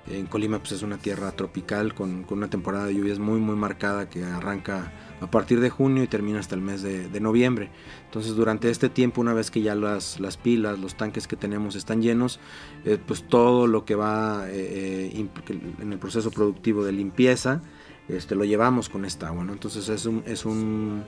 En 0.06 0.26
Colima 0.26 0.58
pues, 0.58 0.72
es 0.72 0.82
una 0.82 0.98
tierra 0.98 1.32
tropical 1.32 1.94
con, 1.94 2.24
una 2.30 2.48
temporada 2.48 2.86
de 2.86 2.94
lluvias 2.94 3.18
muy 3.18 3.38
muy 3.38 3.56
marcada 3.56 4.08
que 4.08 4.24
arranca 4.24 4.92
a 5.20 5.30
partir 5.30 5.60
de 5.60 5.70
junio 5.70 6.02
y 6.02 6.06
termina 6.06 6.40
hasta 6.40 6.54
el 6.54 6.60
mes 6.60 6.82
de, 6.82 7.20
noviembre. 7.20 7.70
Entonces 8.06 8.34
durante 8.34 8.70
este 8.70 8.88
tiempo, 8.88 9.20
una 9.20 9.34
vez 9.34 9.50
que 9.50 9.60
ya 9.60 9.74
las, 9.74 10.20
las 10.20 10.36
pilas, 10.36 10.78
los 10.78 10.94
tanques 10.94 11.26
que 11.26 11.36
tenemos 11.36 11.76
están 11.76 12.02
llenos, 12.02 12.40
eh, 12.84 12.98
pues 13.04 13.22
todo 13.28 13.66
lo 13.66 13.84
que 13.84 13.94
va 13.94 14.44
eh, 14.48 15.28
en 15.80 15.92
el 15.92 15.98
proceso 15.98 16.30
productivo 16.30 16.84
de 16.84 16.92
limpieza, 16.92 17.60
este, 18.08 18.34
lo 18.34 18.44
llevamos 18.44 18.88
con 18.88 19.04
esta 19.04 19.28
agua. 19.28 19.46
Entonces 19.48 19.88
es 19.88 20.06
un, 20.06 20.22
es 20.26 20.44
un, 20.44 21.04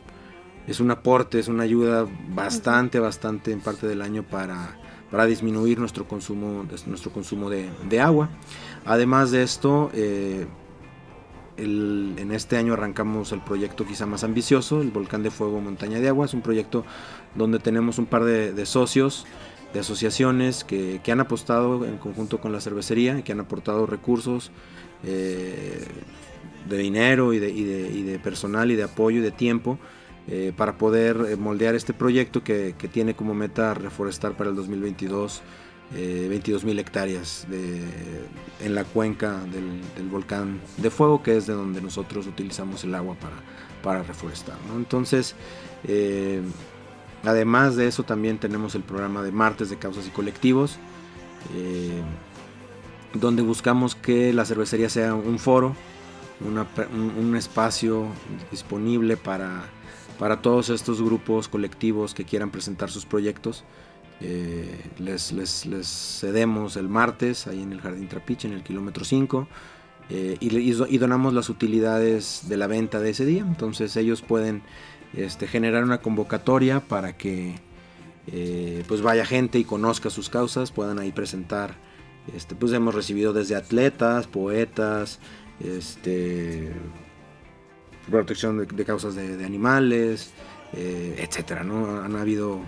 es 0.66 0.81
un 0.81 0.90
aporte, 0.90 1.38
es 1.38 1.49
una 1.49 1.62
ayuda 1.62 2.07
bastante, 2.28 2.99
bastante 2.99 3.52
en 3.52 3.61
parte 3.61 3.87
del 3.87 4.02
año 4.02 4.23
para 4.23 4.76
para 5.12 5.26
disminuir 5.26 5.78
nuestro 5.78 6.09
consumo, 6.09 6.66
nuestro 6.87 7.12
consumo 7.12 7.50
de, 7.50 8.00
agua. 8.00 8.31
Además 8.87 9.31
de 9.31 9.42
esto, 9.42 9.90
eh, 9.92 10.47
en 11.56 12.30
este 12.32 12.56
año 12.56 12.73
arrancamos 12.73 13.32
el 13.32 13.40
proyecto 13.40 13.87
quizá 13.87 14.06
más 14.06 14.25
ambicioso, 14.25 14.80
el 14.80 14.90
Volcán 14.90 15.23
de 15.23 15.30
Fuego 15.30 15.61
Montaña 15.61 16.00
de 16.00 16.09
Agua. 16.09 16.26
Es 16.26 16.35
un 16.35 16.40
proyecto 16.40 16.85
donde 17.35 17.59
tenemos 17.59 17.99
un 17.99 18.06
par 18.06 18.25
de, 18.25 18.66
socios, 18.66 19.26
de 19.73 19.80
asociaciones 19.80 20.64
que, 20.64 21.00
han 21.11 21.21
apostado 21.21 21.85
en 21.85 21.99
conjunto 21.99 22.40
con 22.40 22.52
la 22.52 22.61
cervecería 22.61 23.23
que 23.23 23.32
han 23.32 23.40
aportado 23.40 23.87
recursos 23.87 24.50
eh, 25.04 25.85
de 26.68 26.78
dinero 26.78 27.32
y 27.32 27.38
de, 27.38 28.21
personal 28.23 28.71
y 28.71 28.76
de 28.76 28.85
apoyo 28.85 29.18
y 29.18 29.23
de 29.23 29.30
tiempo 29.30 29.78
eh, 30.28 30.52
para 30.56 30.78
poder 30.78 31.37
moldear 31.37 31.75
este 31.75 31.92
proyecto 31.92 32.42
que, 32.44 32.75
tiene 32.92 33.14
como 33.14 33.35
meta 33.35 33.75
reforestar 33.75 34.37
para 34.37 34.50
el 34.50 34.56
2022 34.56 35.42
22 35.91 36.65
mil 36.65 36.79
hectáreas 36.79 37.47
en 38.61 38.75
la 38.75 38.85
cuenca 38.85 39.41
del, 39.53 40.09
volcán 40.09 40.61
de 40.79 40.91
fuego, 40.91 41.23
que 41.23 41.37
es 41.37 41.47
de 41.47 41.53
donde 41.53 41.83
nosotros 41.83 42.27
utilizamos 42.27 42.85
el 42.85 42.95
agua 42.95 43.15
para, 43.17 43.37
para 43.83 44.03
reforestar. 44.03 44.57
Entonces, 44.75 45.35
eh, 45.85 46.41
además 47.25 47.77
de 47.77 47.89
eso, 47.89 48.05
también 48.05 48.39
tenemos 48.39 48.75
el 48.75 48.83
programa 48.83 49.23
de 49.23 49.33
Martes 49.33 49.69
de 49.69 49.77
Causas 49.77 50.07
y 50.07 50.11
Colectivos, 50.11 50.79
donde 53.12 53.43
buscamos 53.43 53.95
que 53.95 54.33
la 54.33 54.45
cervecería 54.47 54.89
sea 54.89 55.15
un 55.15 55.39
foro, 55.39 55.77
un 56.41 57.37
espacio 57.37 58.07
disponible 58.51 59.17
para 59.17 59.65
para 60.23 60.41
todos 60.41 60.71
estos 60.71 61.03
grupos 61.03 61.49
colectivos 61.49 62.15
que 62.15 62.25
quieran 62.25 62.51
presentar 62.51 62.91
sus 62.91 63.05
proyectos. 63.05 63.65
Eh, 64.23 64.91
les, 64.99 65.35
cedemos 66.21 66.76
el 66.76 66.88
martes 66.88 67.47
ahí 67.49 67.61
en 67.61 67.73
el 67.73 67.81
Jardín 67.81 68.09
Trapiche, 68.09 68.47
en 68.47 68.55
el 68.55 68.62
kilómetro 68.62 69.05
5, 69.05 69.49
eh, 70.11 70.37
y, 70.41 70.99
donamos 70.99 71.35
las 71.35 71.49
utilidades 71.49 72.43
de 72.49 72.57
la 72.57 72.67
venta 72.67 73.00
de 73.00 73.11
ese 73.11 73.25
día. 73.25 73.43
Entonces 73.43 73.97
ellos 73.97 74.23
pueden 74.23 74.62
este, 75.14 75.47
generar 75.47 75.83
una 75.85 75.99
convocatoria 75.99 76.81
para 76.81 77.17
que 77.17 77.57
eh, 78.29 78.85
pues 78.87 79.02
vaya 79.02 79.26
gente 79.26 79.59
y 79.59 79.64
conozca 79.64 80.11
sus 80.11 80.29
causas, 80.29 80.71
puedan 80.71 80.99
ahí 80.99 81.12
presentar. 81.12 81.75
Este, 82.35 82.55
pues 82.55 82.73
hemos 82.73 82.95
recibido 82.95 83.33
desde 83.33 83.57
atletas, 83.57 84.29
poetas, 84.29 85.19
este, 85.61 86.73
protección 88.11 88.59
de, 88.59 88.85
causas 88.85 89.14
de, 89.14 89.45
animales, 89.45 90.33
eh, 90.73 91.17
etcétera, 91.19 91.64
¿no? 91.64 92.00
Han 92.00 92.14
habido, 92.17 92.61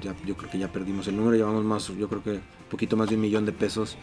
ya, 0.00 0.14
yo 0.24 0.36
creo 0.36 0.50
que 0.50 0.58
ya 0.58 0.68
perdimos 0.70 1.06
el 1.08 1.16
número, 1.16 1.36
llevamos 1.36 1.64
más, 1.64 1.88
yo 1.88 2.08
creo 2.08 2.22
que 2.22 2.30
un 2.30 2.68
poquito 2.70 2.96
más 2.96 3.08
de 3.08 3.16
un 3.16 3.20
millón 3.20 3.44
de 3.44 3.52
pesos 3.52 3.96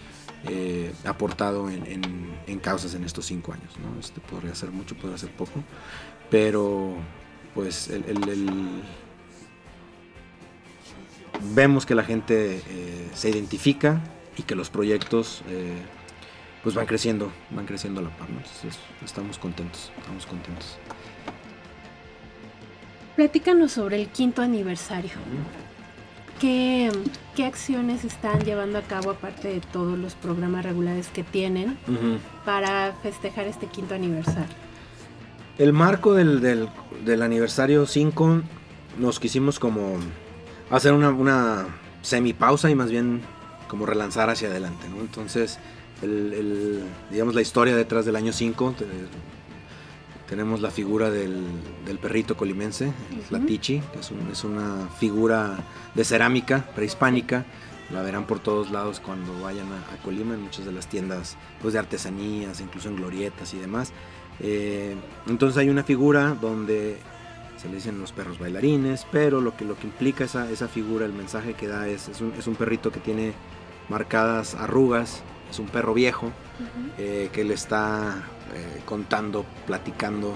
eh, 0.47 0.93
aportado 1.05 1.69
en, 1.69 2.59
causas 2.61 2.93
en 2.93 3.03
estos 3.03 3.25
cinco 3.25 3.53
años, 3.53 3.77
¿no? 3.79 3.99
Este 3.99 4.19
podría 4.19 4.53
ser 4.53 4.71
mucho, 4.71 4.95
podría 4.95 5.17
ser 5.17 5.31
poco, 5.31 5.63
pero 6.29 6.95
pues 7.53 7.89
el, 7.89 8.03
vemos 11.53 11.85
que 11.85 11.95
la 11.95 12.03
gente 12.03 12.61
eh, 12.67 13.09
se 13.13 13.29
identifica 13.29 14.01
y 14.37 14.43
que 14.43 14.55
los 14.55 14.69
proyectos 14.69 15.43
pues 16.63 16.75
van 16.75 16.85
creciendo, 16.85 17.31
van 17.51 17.65
creciendo 17.65 18.01
a 18.01 18.03
la 18.03 18.09
par, 18.09 18.29
Entonces 18.29 18.77
estamos 19.03 19.37
contentos, 19.37 19.91
estamos 19.97 20.25
contentos. 20.25 20.77
Platícanos 23.15 23.73
sobre 23.73 24.01
el 24.01 24.07
quinto 24.09 24.41
aniversario. 24.41 25.11
¿Qué, 26.39 26.91
acciones 27.45 28.03
están 28.03 28.43
llevando 28.43 28.77
a 28.77 28.81
cabo 28.81 29.11
aparte 29.11 29.47
de 29.47 29.61
todos 29.61 29.97
los 29.97 30.15
programas 30.15 30.65
regulares 30.65 31.07
que 31.07 31.23
tienen 31.23 31.77
para 32.43 32.93
festejar 33.01 33.47
este 33.47 33.67
quinto 33.67 33.95
aniversario? 33.95 34.55
El 35.57 35.71
marco 35.71 36.13
del, 36.13 36.41
del, 36.41 37.21
aniversario 37.21 37.85
5 37.85 38.41
nos 38.97 39.19
quisimos 39.19 39.57
como 39.59 39.97
hacer 40.69 40.93
una, 40.93 41.09
una 41.11 41.67
semi 42.01 42.33
pausa 42.33 42.69
y 42.69 42.75
más 42.75 42.91
bien 42.91 43.21
como 43.69 43.85
relanzar 43.85 44.29
hacia 44.29 44.49
adelante, 44.49 44.89
¿no? 44.89 44.99
Entonces 44.99 45.59
el, 46.01 46.83
digamos, 47.11 47.35
la 47.35 47.41
historia 47.41 47.75
detrás 47.75 48.05
del 48.05 48.15
año 48.15 48.33
5. 48.33 48.75
Tenemos 50.29 50.61
la 50.61 50.69
figura 50.69 51.09
del, 51.09 51.43
perrito 52.01 52.37
colimense, 52.37 52.93
la 53.31 53.39
Tichi, 53.39 53.81
que 53.91 53.99
es, 53.99 54.43
una 54.43 54.87
figura 54.99 55.57
de 55.95 56.03
cerámica 56.03 56.65
prehispánica. 56.75 57.45
La 57.91 58.03
verán 58.03 58.25
por 58.27 58.39
todos 58.39 58.69
lados 58.69 58.99
cuando 58.99 59.41
vayan 59.41 59.67
a, 59.73 60.03
Colima, 60.03 60.35
en 60.35 60.43
muchas 60.43 60.65
de 60.65 60.71
las 60.71 60.87
tiendas 60.87 61.35
pues, 61.61 61.73
de 61.73 61.79
artesanías, 61.79 62.61
incluso 62.61 62.89
en 62.89 62.97
glorietas 62.97 63.55
y 63.55 63.57
demás. 63.57 63.91
Eh, 64.39 64.95
entonces 65.27 65.57
hay 65.57 65.69
una 65.69 65.83
figura 65.83 66.37
donde 66.39 66.97
se 67.57 67.67
le 67.67 67.75
dicen 67.75 67.99
los 67.99 68.11
perros 68.11 68.37
bailarines, 68.37 69.07
pero 69.11 69.41
lo 69.41 69.57
que, 69.57 69.65
lo 69.65 69.77
que 69.79 69.87
implica 69.87 70.25
esa, 70.25 70.49
esa 70.51 70.67
figura, 70.67 71.07
el 71.07 71.13
mensaje 71.13 71.55
que 71.55 71.67
da 71.67 71.87
es, 71.87 72.07
es 72.07 72.21
un, 72.21 72.33
es 72.37 72.45
un 72.45 72.53
perrito 72.53 72.91
que 72.91 72.99
tiene 72.99 73.33
marcadas 73.89 74.53
arrugas 74.53 75.23
es 75.49 75.59
un 75.59 75.67
perro 75.67 75.93
viejo 75.93 76.31
eh, 76.97 77.29
que 77.33 77.43
le 77.43 77.53
está 77.55 78.23
eh, 78.53 78.81
contando, 78.85 79.45
platicando, 79.65 80.35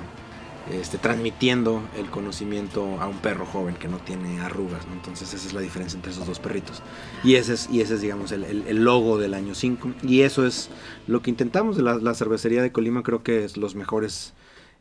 este, 0.71 0.97
transmitiendo 0.97 1.81
el 1.97 2.09
conocimiento 2.09 3.01
a 3.01 3.07
un 3.07 3.17
perro 3.17 3.45
joven 3.45 3.75
que 3.75 3.87
no 3.87 3.97
tiene 3.97 4.41
arrugas. 4.41 4.85
Entonces 4.91 5.33
esa 5.33 5.47
es 5.47 5.53
la 5.53 5.61
diferencia 5.61 5.97
entre 5.97 6.11
esos 6.11 6.25
dos 6.25 6.39
perritos. 6.39 6.81
Y 7.23 7.35
ese 7.35 7.53
es, 7.53 7.69
y 7.69 7.81
ese 7.81 7.95
es 7.95 8.01
digamos, 8.01 8.31
el, 8.31 8.83
logo 8.83 9.17
del 9.17 9.33
año 9.33 9.55
5. 9.55 9.91
Y 10.03 10.21
eso 10.21 10.45
es 10.45 10.69
lo 11.07 11.21
que 11.21 11.29
intentamos. 11.29 11.77
La, 11.77 11.95
la 11.95 12.13
cervecería 12.13 12.61
de 12.61 12.71
Colima 12.71 13.03
creo 13.03 13.23
que 13.23 13.43
es 13.43 13.57
los 13.57 13.75
mejores 13.75 14.33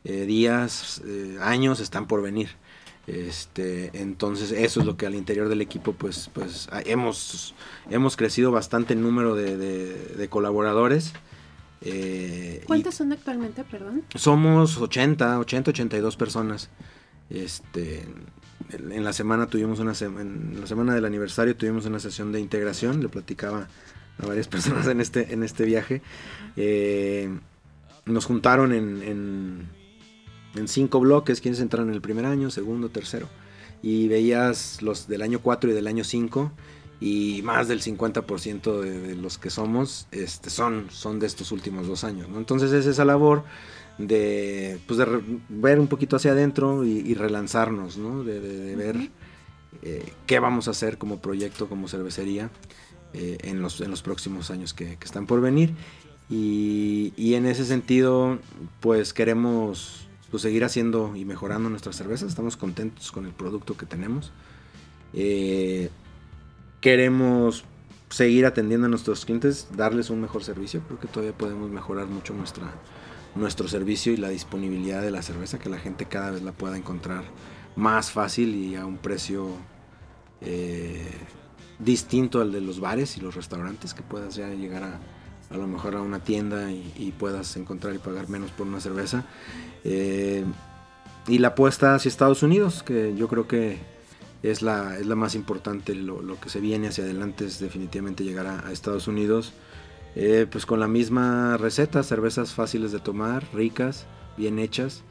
eh, 0.04 0.26
días, 0.26 1.02
años 1.40 1.80
están 1.80 2.06
por 2.06 2.22
venir. 2.22 2.50
Este, 3.06 3.90
entonces 3.94 4.52
eso 4.52 4.80
es 4.80 4.86
lo 4.86 4.96
que 4.96 5.06
al 5.06 5.16
interior 5.16 5.48
del 5.48 5.60
equipo 5.60 5.92
pues, 5.92 6.30
pues 6.32 6.68
hemos, 6.86 7.52
hemos 7.90 8.16
crecido 8.16 8.52
bastante 8.52 8.92
en 8.92 9.02
número 9.02 9.34
de, 9.34 10.28
colaboradores. 10.30 11.12
Eh, 11.84 12.62
¿Cuántos 12.66 12.94
son 12.94 13.12
actualmente, 13.12 13.64
perdón? 13.64 14.04
Somos 14.14 14.78
80, 14.78 15.38
80, 15.40 15.70
82 15.70 16.16
personas. 16.16 16.70
Este, 17.30 18.04
en 18.70 19.04
la 19.04 19.12
semana 19.12 19.46
tuvimos 19.46 19.78
una 19.80 19.92
en 20.00 20.60
la 20.60 20.66
semana 20.66 20.94
del 20.94 21.04
aniversario 21.04 21.56
tuvimos 21.56 21.86
una 21.86 21.98
sesión 21.98 22.30
de 22.30 22.40
integración, 22.40 23.00
le 23.00 23.08
platicaba 23.08 23.68
a 24.18 24.26
varias 24.26 24.48
personas 24.54 24.86
en 24.86 25.00
este, 25.00 25.32
en 25.32 25.42
este 25.42 25.64
viaje. 25.64 26.02
Eh, 26.56 27.30
nos 28.06 28.24
juntaron 28.26 28.72
en 28.72 29.68
en 30.54 30.68
cinco 30.68 31.00
bloques, 31.00 31.40
quienes 31.40 31.60
entraron 31.60 31.88
en 31.88 31.94
el 31.94 32.00
primer 32.00 32.26
año, 32.26 32.50
segundo, 32.50 32.88
tercero. 32.88 33.28
Y 33.82 34.08
veías 34.08 34.82
los 34.82 35.08
del 35.08 35.22
año 35.22 35.40
4 35.40 35.70
y 35.70 35.74
del 35.74 35.86
año 35.86 36.04
5 36.04 36.52
y 37.02 37.42
más 37.42 37.66
del 37.66 37.82
50% 37.82 38.80
de, 38.80 39.16
los 39.16 39.36
que 39.36 39.50
somos 39.50 40.06
este, 40.12 40.50
son, 40.50 40.86
son 40.90 41.18
de 41.18 41.26
estos 41.26 41.50
últimos 41.50 41.88
dos 41.88 42.04
años. 42.04 42.28
Entonces 42.36 42.70
es 42.70 42.86
esa 42.86 43.04
labor 43.04 43.42
de, 43.98 44.78
pues 44.86 44.98
de 44.98 45.20
ver 45.48 45.80
un 45.80 45.88
poquito 45.88 46.14
hacia 46.14 46.30
adentro 46.30 46.84
y, 46.84 47.12
relanzarnos, 47.14 47.96
¿no? 47.96 48.22
de, 48.22 48.76
ver 48.76 49.10
eh, 49.82 50.12
qué 50.26 50.38
vamos 50.38 50.68
a 50.68 50.70
hacer 50.70 50.96
como 50.96 51.18
proyecto, 51.18 51.68
como 51.68 51.88
cervecería 51.88 52.50
eh, 53.14 53.36
en, 53.42 53.60
los, 53.60 53.80
en 53.80 53.90
los 53.90 54.02
próximos 54.02 54.52
años 54.52 54.72
que, 54.72 54.96
que 54.96 55.04
están 55.04 55.26
por 55.26 55.40
venir. 55.40 55.74
Y, 56.30 57.12
y, 57.16 57.34
en 57.34 57.46
ese 57.46 57.64
sentido, 57.64 58.38
pues 58.78 59.12
queremos 59.12 60.06
pues 60.30 60.44
seguir 60.44 60.62
haciendo 60.62 61.16
y 61.16 61.24
mejorando 61.24 61.68
nuestras 61.68 61.96
cervezas. 61.96 62.28
Estamos 62.28 62.56
contentos 62.56 63.10
con 63.10 63.26
el 63.26 63.32
producto 63.32 63.76
que 63.76 63.86
tenemos. 63.86 64.32
Eh, 65.14 65.90
queremos 66.82 67.64
seguir 68.10 68.44
atendiendo 68.44 68.86
a 68.86 68.90
nuestros 68.90 69.24
clientes, 69.24 69.68
darles 69.74 70.10
un 70.10 70.20
mejor 70.20 70.44
servicio. 70.44 70.82
Creo 70.86 71.00
que 71.00 71.08
todavía 71.08 71.32
podemos 71.32 71.70
mejorar 71.70 72.06
mucho 72.08 72.34
nuestra, 72.34 72.70
nuestro 73.34 73.68
servicio 73.68 74.12
y 74.12 74.18
la 74.18 74.28
disponibilidad 74.28 75.00
de 75.00 75.10
la 75.10 75.22
cerveza, 75.22 75.58
que 75.58 75.70
la 75.70 75.78
gente 75.78 76.04
cada 76.04 76.32
vez 76.32 76.42
la 76.42 76.52
pueda 76.52 76.76
encontrar 76.76 77.24
más 77.76 78.10
fácil 78.10 78.54
y 78.54 78.74
a 78.74 78.84
un 78.84 78.98
precio 78.98 79.48
eh, 80.42 81.10
distinto 81.78 82.42
al 82.42 82.52
de 82.52 82.60
los 82.60 82.80
bares 82.80 83.16
y 83.16 83.20
los 83.20 83.36
restaurantes, 83.36 83.94
que 83.94 84.02
puedas 84.02 84.34
ya 84.34 84.48
llegar 84.50 84.82
a, 84.82 85.00
a 85.50 85.56
lo 85.56 85.68
mejor 85.68 85.94
a 85.94 86.02
una 86.02 86.18
tienda 86.18 86.70
y, 86.72 87.14
puedas 87.16 87.56
encontrar 87.56 87.94
y 87.94 87.98
pagar 87.98 88.28
menos 88.28 88.50
por 88.50 88.66
una 88.66 88.80
cerveza. 88.80 89.24
Eh, 89.84 90.44
y 91.28 91.38
la 91.38 91.48
apuesta 91.48 91.94
hacia 91.94 92.08
Estados 92.08 92.42
Unidos, 92.42 92.82
que 92.82 93.14
yo 93.14 93.28
creo 93.28 93.46
que 93.46 93.91
es 94.42 94.62
la, 94.62 94.98
es 94.98 95.06
la 95.06 95.14
más 95.14 95.34
importante, 95.34 95.94
lo, 95.94 96.38
que 96.40 96.48
se 96.48 96.60
viene 96.60 96.88
hacia 96.88 97.04
adelante 97.04 97.44
es 97.44 97.58
definitivamente 97.58 98.24
llegar 98.24 98.46
a, 98.46 98.72
Estados 98.72 99.08
Unidos, 99.08 99.52
eh, 100.14 100.46
pues 100.50 100.66
con 100.66 100.80
la 100.80 100.88
misma 100.88 101.56
receta, 101.56 102.02
cervezas 102.02 102.52
fáciles 102.52 102.92
de 102.92 102.98
tomar, 102.98 103.46
ricas, 103.52 104.06
bien 104.36 104.58
hechas. 104.58 105.02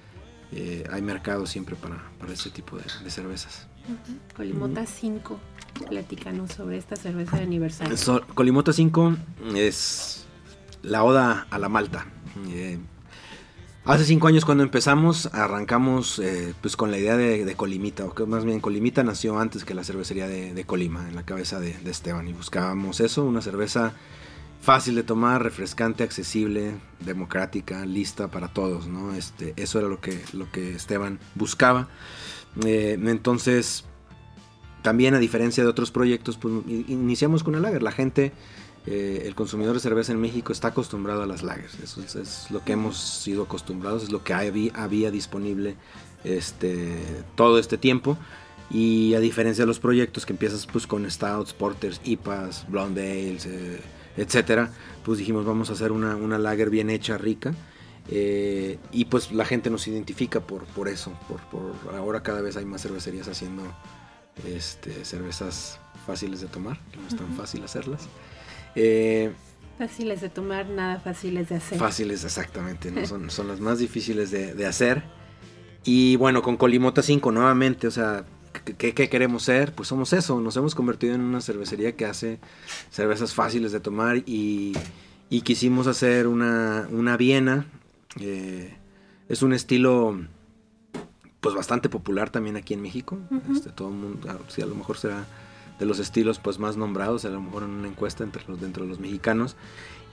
hay 0.91 1.01
mercado 1.01 1.45
siempre 1.45 1.75
para, 1.75 2.11
para 2.19 2.33
este 2.33 2.49
tipo 2.49 2.77
de, 2.77 3.09
cervezas. 3.09 3.67
Colimota 4.35 4.85
5. 4.85 5.39
Platícanos 5.89 6.51
sobre 6.51 6.77
esta 6.77 6.95
cerveza 6.95 7.37
de 7.37 7.43
aniversario. 7.43 7.95
Colimota 8.35 8.73
5 8.73 9.15
es 9.55 10.25
la 10.83 11.03
oda 11.03 11.47
a 11.49 11.57
la 11.57 11.69
malta. 11.69 12.05
Eh, 12.49 12.79
hace 13.85 14.05
cinco 14.05 14.27
años 14.27 14.45
cuando 14.45 14.63
empezamos 14.63 15.27
arrancamos 15.33 16.19
eh, 16.19 16.53
pues 16.61 16.75
con 16.75 16.91
la 16.91 16.97
idea 16.97 17.17
de, 17.17 17.55
Colimita, 17.55 18.05
o 18.05 18.13
que 18.13 18.25
más 18.25 18.45
bien 18.45 18.59
Colimita 18.59 19.03
nació 19.03 19.39
antes 19.39 19.65
que 19.65 19.73
la 19.73 19.83
cervecería 19.83 20.27
de, 20.27 20.63
Colima, 20.65 21.07
en 21.07 21.15
la 21.15 21.23
cabeza 21.23 21.59
de, 21.59 21.75
Esteban, 21.85 22.27
y 22.27 22.33
buscábamos 22.33 22.99
eso, 22.99 23.23
una 23.23 23.41
cerveza 23.41 23.93
fácil 24.61 24.95
de 24.95 25.03
tomar, 25.03 25.41
refrescante, 25.41 26.03
accesible, 26.03 26.73
democrática, 26.99 27.85
lista 27.85 28.29
para 28.29 28.47
todos, 28.47 28.87
¿no? 28.87 29.13
Este, 29.15 29.53
eso 29.57 29.79
era 29.79 29.87
lo 29.87 29.99
que, 29.99 30.21
lo 30.33 30.51
que 30.51 30.75
Esteban 30.75 31.19
buscaba. 31.33 31.87
Eh, 32.63 32.99
entonces, 33.01 33.85
también 34.81 35.15
a 35.15 35.19
diferencia 35.19 35.63
de 35.63 35.69
otros 35.69 35.91
proyectos, 35.91 36.37
pues 36.37 36.53
iniciamos 36.67 37.43
con 37.43 37.55
el 37.55 37.61
lager. 37.61 37.81
La 37.81 37.91
gente, 37.91 38.33
eh, 38.87 39.23
el 39.25 39.35
consumidor 39.35 39.75
de 39.75 39.79
cerveza 39.79 40.11
en 40.11 40.19
México 40.19 40.51
está 40.51 40.69
acostumbrado 40.69 41.21
a 41.21 41.25
las 41.25 41.43
lagers. 41.43 41.79
Eso 41.79 42.01
es, 42.01 42.49
lo 42.49 42.63
que 42.63 42.73
hemos 42.73 42.97
sido 42.97 43.43
acostumbrados, 43.43 44.03
es 44.03 44.11
lo 44.11 44.23
que 44.23 44.33
había, 44.33 45.11
disponible 45.11 45.75
este, 46.23 46.97
todo 47.35 47.59
este 47.59 47.77
tiempo. 47.77 48.17
Y 48.71 49.13
a 49.15 49.19
diferencia 49.19 49.63
de 49.63 49.67
los 49.67 49.79
proyectos 49.79 50.25
que 50.25 50.33
empiezas 50.33 50.65
pues 50.65 50.87
con 50.87 51.09
stouts, 51.09 51.53
porters, 51.53 51.99
IPAs, 52.05 52.65
blonde 52.69 53.29
ales, 53.29 53.45
eh, 53.45 53.81
etcétera, 54.15 54.71
pues 55.03 55.19
dijimos 55.19 55.45
vamos 55.45 55.69
a 55.69 55.73
hacer 55.73 55.91
una, 55.91 56.15
una 56.15 56.37
lager 56.37 56.69
bien 56.69 56.89
hecha, 56.89 57.17
rica. 57.17 57.53
Eh, 58.09 58.79
y 58.91 59.05
pues 59.05 59.31
la 59.31 59.45
gente 59.45 59.69
nos 59.69 59.87
identifica 59.87 60.39
por, 60.39 60.63
por 60.65 60.87
eso. 60.87 61.11
Por, 61.27 61.41
por, 61.49 61.95
ahora 61.95 62.23
cada 62.23 62.41
vez 62.41 62.57
hay 62.57 62.65
más 62.65 62.81
cervecerías 62.81 63.27
haciendo 63.27 63.63
este, 64.47 65.05
cervezas 65.05 65.79
fáciles 66.07 66.41
de 66.41 66.47
tomar, 66.47 66.79
que 66.91 66.97
no 66.97 67.07
es 67.07 67.15
tan 67.15 67.27
fácil 67.35 67.63
hacerlas. 67.63 68.07
Eh, 68.75 69.31
fáciles 69.77 70.21
de 70.21 70.29
tomar, 70.29 70.69
nada 70.69 70.99
fáciles 70.99 71.49
de 71.49 71.55
hacer. 71.55 71.77
Fáciles, 71.77 72.23
exactamente, 72.23 72.91
¿no? 72.91 73.05
son, 73.05 73.29
son 73.31 73.47
las 73.47 73.59
más 73.59 73.79
difíciles 73.79 74.31
de, 74.31 74.65
hacer. 74.65 75.03
Y 75.83 76.15
bueno, 76.17 76.41
con 76.41 76.57
Colimota 76.57 77.01
5 77.01 77.31
nuevamente, 77.31 77.87
o 77.87 77.91
sea, 77.91 78.25
¿qué, 78.77 78.93
queremos 78.93 79.43
ser? 79.43 79.73
Pues 79.73 79.89
somos 79.89 80.13
eso, 80.13 80.39
nos 80.39 80.55
hemos 80.57 80.75
convertido 80.75 81.15
en 81.15 81.21
una 81.21 81.41
cervecería 81.41 81.95
que 81.95 82.05
hace 82.05 82.39
cervezas 82.91 83.33
fáciles 83.33 83.71
de 83.71 83.79
tomar 83.79 84.17
y, 84.25 84.73
quisimos 85.43 85.87
hacer 85.87 86.27
una, 86.27 86.87
una 86.91 87.17
Viena. 87.17 87.65
Eh, 88.19 88.77
es 89.29 89.41
un 89.41 89.53
estilo 89.53 90.19
pues 91.39 91.55
bastante 91.55 91.89
popular 91.89 92.29
también 92.29 92.55
aquí 92.55 92.75
en 92.75 92.81
México. 92.81 93.17
este, 93.51 93.71
todo 93.71 93.87
el 93.87 93.95
mundo, 93.95 94.27
ah, 94.29 94.37
sí, 94.47 94.61
a 94.61 94.67
lo 94.67 94.75
mejor 94.75 94.97
será 94.97 95.25
de 95.81 95.87
los 95.87 95.97
estilos 95.97 96.37
pues 96.37 96.59
más 96.59 96.77
nombrados, 96.77 97.25
a 97.25 97.29
lo 97.29 97.41
mejor 97.41 97.63
en 97.63 97.71
una 97.71 97.87
encuesta 97.87 98.23
entre 98.23 98.43
los, 98.47 98.61
dentro 98.61 98.83
de 98.83 98.89
los 98.89 98.99
mexicanos. 98.99 99.55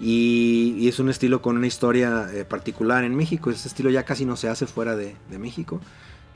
Y, 0.00 0.88
es 0.88 0.98
un 0.98 1.10
estilo 1.10 1.42
con 1.42 1.58
una 1.58 1.66
historia 1.66 2.26
eh, 2.32 2.46
particular 2.46 3.04
en 3.04 3.14
México. 3.14 3.50
Ese 3.50 3.68
estilo 3.68 3.90
ya 3.90 4.04
casi 4.04 4.24
no 4.24 4.36
se 4.36 4.48
hace 4.48 4.66
fuera 4.66 4.96
de, 4.96 5.14
México. 5.38 5.82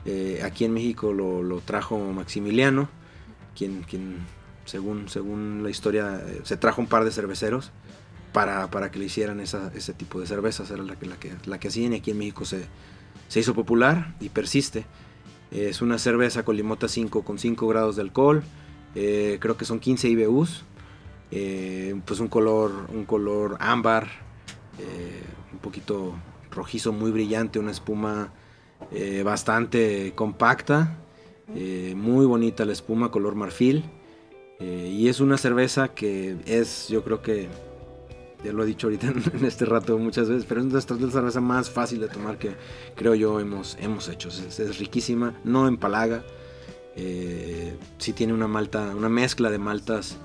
Eh, 0.05 0.41
aquí 0.45 0.65
en 0.65 0.73
México 0.73 1.13
lo, 1.13 1.59
trajo 1.65 1.97
Maximiliano, 1.97 2.89
quien, 3.57 3.81
quien 3.81 4.17
según, 4.65 5.09
según 5.09 5.63
la 5.63 5.71
historia 5.71 6.21
eh, 6.27 6.41
se 6.43 6.55
trajo 6.55 6.79
un 6.79 6.87
par 6.87 7.03
de 7.03 7.09
cerveceros 7.09 7.71
para, 8.33 8.69
para 8.69 8.91
que 8.91 8.99
le 8.99 9.05
hicieran 9.05 9.39
ese 9.39 9.93
tipo 9.95 10.19
de 10.19 10.27
cervezas. 10.27 10.69
Era 10.69 10.83
la 10.83 10.95
que, 10.95 11.07
la 11.07 11.17
que, 11.17 11.31
la 11.47 11.59
que 11.59 11.69
hacían 11.69 11.93
y 11.93 11.95
aquí 11.95 12.11
en 12.11 12.19
México 12.19 12.45
se, 12.45 12.65
se 13.29 13.39
hizo 13.39 13.55
popular 13.55 14.13
y 14.19 14.29
persiste. 14.29 14.85
Es 15.49 15.81
una 15.81 15.97
cerveza 15.97 16.45
con 16.45 16.55
limota 16.55 16.87
5 16.87 17.23
con 17.23 17.39
5 17.39 17.67
grados 17.67 17.95
de 17.95 18.03
alcohol. 18.03 18.43
Eh, 18.95 19.37
creo 19.39 19.57
que 19.57 19.65
son 19.65 19.79
15 19.79 20.09
IBUs. 20.09 20.63
Eh, 21.31 21.99
pues 22.05 22.19
un 22.19 22.27
color, 22.27 22.71
un 22.89 23.05
color 23.05 23.57
ámbar. 23.59 24.07
Eh, 24.79 25.21
un 25.51 25.59
poquito 25.59 26.13
rojizo, 26.51 26.91
muy 26.91 27.11
brillante. 27.11 27.59
Una 27.59 27.71
espuma 27.71 28.33
bastante 29.23 30.13
compacta. 30.13 30.97
muy 31.47 32.25
bonita 32.25 32.65
la 32.65 32.73
espuma, 32.73 33.11
color 33.11 33.35
marfil. 33.35 33.83
y 34.59 35.07
es 35.07 35.19
una 35.19 35.37
cerveza 35.37 35.89
que 35.89 36.37
es, 36.45 36.89
yo 36.89 37.03
creo 37.03 37.21
que 37.21 37.49
ya 38.43 38.51
lo 38.51 38.63
he 38.63 38.65
dicho 38.65 38.87
ahorita 38.87 39.07
en 39.33 39.45
este 39.45 39.65
rato 39.65 39.97
muchas 39.97 40.29
veces, 40.29 40.45
pero 40.47 40.61
es 40.61 40.65
una 40.65 40.79
de 40.79 41.01
las 41.05 41.13
cervezas 41.13 41.41
más 41.41 41.69
fácil 41.69 41.99
de 41.99 42.07
tomar 42.07 42.37
que 42.37 42.55
creo 42.95 43.15
yo 43.15 43.39
hemos, 43.39 43.77
hemos 43.79 44.09
hecho. 44.09 44.29
Es, 44.29 44.77
riquísima, 44.77 45.39
no 45.43 45.67
empalaga, 45.67 46.23
eh, 46.95 47.75
sí 47.97 48.13
tiene 48.13 48.33
una 48.33 48.47
malta, 48.47 48.93
una 48.95 49.09
mezcla 49.09 49.49
de 49.49 49.57
maltas 49.57 50.17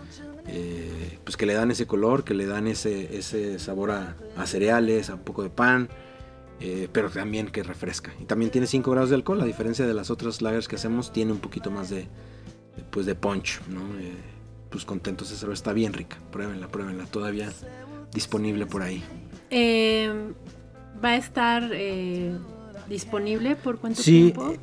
eh, 0.46 1.18
pues 1.24 1.36
que 1.36 1.46
le 1.46 1.54
dan 1.54 1.70
ese 1.70 1.86
color, 1.86 2.24
que 2.24 2.34
le 2.34 2.46
dan 2.46 2.66
ese, 2.66 3.16
ese 3.16 3.58
sabor 3.58 3.90
a, 3.90 4.16
cereales, 4.46 5.10
a 5.10 5.14
un 5.14 5.20
poco 5.20 5.42
de 5.42 5.50
pan, 5.50 5.88
eh, 6.60 6.88
pero 6.90 7.10
también 7.10 7.48
que 7.48 7.62
refresca. 7.62 8.12
Y 8.20 8.24
también 8.24 8.50
tiene 8.50 8.66
5 8.66 8.90
grados 8.90 9.10
de 9.10 9.16
alcohol, 9.16 9.40
a 9.40 9.44
diferencia 9.44 9.86
de 9.86 9.94
las 9.94 10.10
otras 10.10 10.40
lagers 10.40 10.68
que 10.68 10.76
hacemos, 10.76 11.12
tiene 11.12 11.32
un 11.32 11.38
poquito 11.38 11.70
más 11.70 11.90
de, 11.90 12.08
pues 12.90 13.06
de 13.06 13.14
punch, 13.14 13.60
¿no? 13.68 13.82
pues 14.70 14.84
contentos, 14.84 15.30
esa 15.30 15.40
cerveza 15.40 15.60
está 15.60 15.72
bien 15.72 15.92
rica, 15.92 16.18
pruébenla, 16.30 16.68
pruébenla, 16.68 17.06
todavía 17.06 17.50
disponible 18.12 18.66
por 18.66 18.82
ahí? 18.82 19.02
Eh, 19.50 20.32
¿Va 21.02 21.10
a 21.10 21.16
estar 21.16 21.70
eh, 21.72 22.36
disponible 22.88 23.56
por 23.56 23.78
cuánto 23.78 24.02
tiempo? 24.02 24.54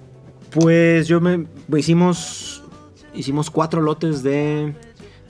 Pues 0.52 1.08
yo 1.08 1.20
me 1.22 1.46
hicimos 1.78 2.64
hicimos 3.16 3.50
cuatro 3.50 3.82
lotes 3.82 4.24
de, 4.24 4.74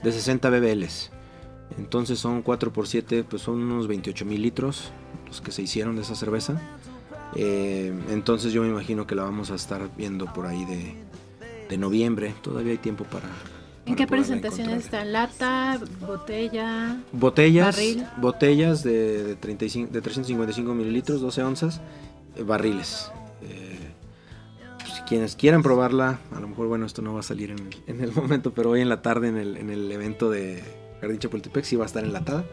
de 0.03 0.11
60 0.11 0.49
BBLs. 0.49 1.11
Entonces 1.77 2.19
son 2.19 2.41
4 2.41 2.71
por 2.71 2.87
7, 2.87 3.23
pues 3.23 3.41
son 3.41 3.55
unos 3.55 3.87
28 3.87 4.25
mil 4.25 4.41
litros 4.41 4.91
los 5.27 5.41
que 5.41 5.51
se 5.51 5.61
hicieron 5.61 5.95
de 5.95 6.03
esa 6.03 6.15
cerveza. 6.15 6.61
Eh, 7.35 7.93
entonces 8.11 8.53
yo 8.53 8.61
me 8.61 8.69
imagino 8.69 9.07
que 9.07 9.15
la 9.15 9.23
vamos 9.23 9.51
a 9.51 9.55
estar 9.55 9.89
viendo 9.97 10.31
por 10.31 10.45
ahí 10.45 10.63
de, 10.65 10.93
de 11.69 11.77
noviembre. 11.77 12.33
Todavía 12.41 12.73
hay 12.73 12.77
tiempo 12.77 13.03
para, 13.05 13.27
¿En 13.85 13.95
qué 13.95 14.07
presentación 14.07 14.69
está? 14.69 15.05
¿Lata, 15.05 15.79
botella? 16.01 16.97
Botellas, 17.11 17.77
botellas 18.17 18.83
de, 18.83 19.23
de, 19.23 19.35
35, 19.35 19.91
de 19.91 20.01
355 20.01 20.73
mililitros, 20.73 21.21
12 21.21 21.43
onzas, 21.43 21.81
eh, 22.35 22.43
barriles. 22.43 23.11
Eh, 23.43 23.77
pues, 23.77 23.84
quienes 25.05 25.35
quieran 25.35 25.63
probarla, 25.63 26.19
a 26.35 26.39
lo 26.39 26.47
mejor, 26.47 26.67
bueno, 26.67 26.85
esto 26.85 27.01
no 27.01 27.13
va 27.13 27.21
a 27.21 27.23
salir 27.23 27.55
en, 27.87 28.01
el 28.01 28.11
momento, 28.11 28.53
pero 28.53 28.71
hoy 28.71 28.81
en 28.81 28.89
la 28.89 29.01
tarde 29.01 29.29
en 29.29 29.37
el, 29.37 29.57
en 29.57 29.69
el 29.69 29.91
evento 29.91 30.29
de 30.29 30.63
Jardín 31.01 31.19
Chapultepec 31.19 31.63
sí 31.63 31.75
va 31.75 31.83
a 31.83 31.87
estar 31.87 32.03
enlatada. 32.03 32.45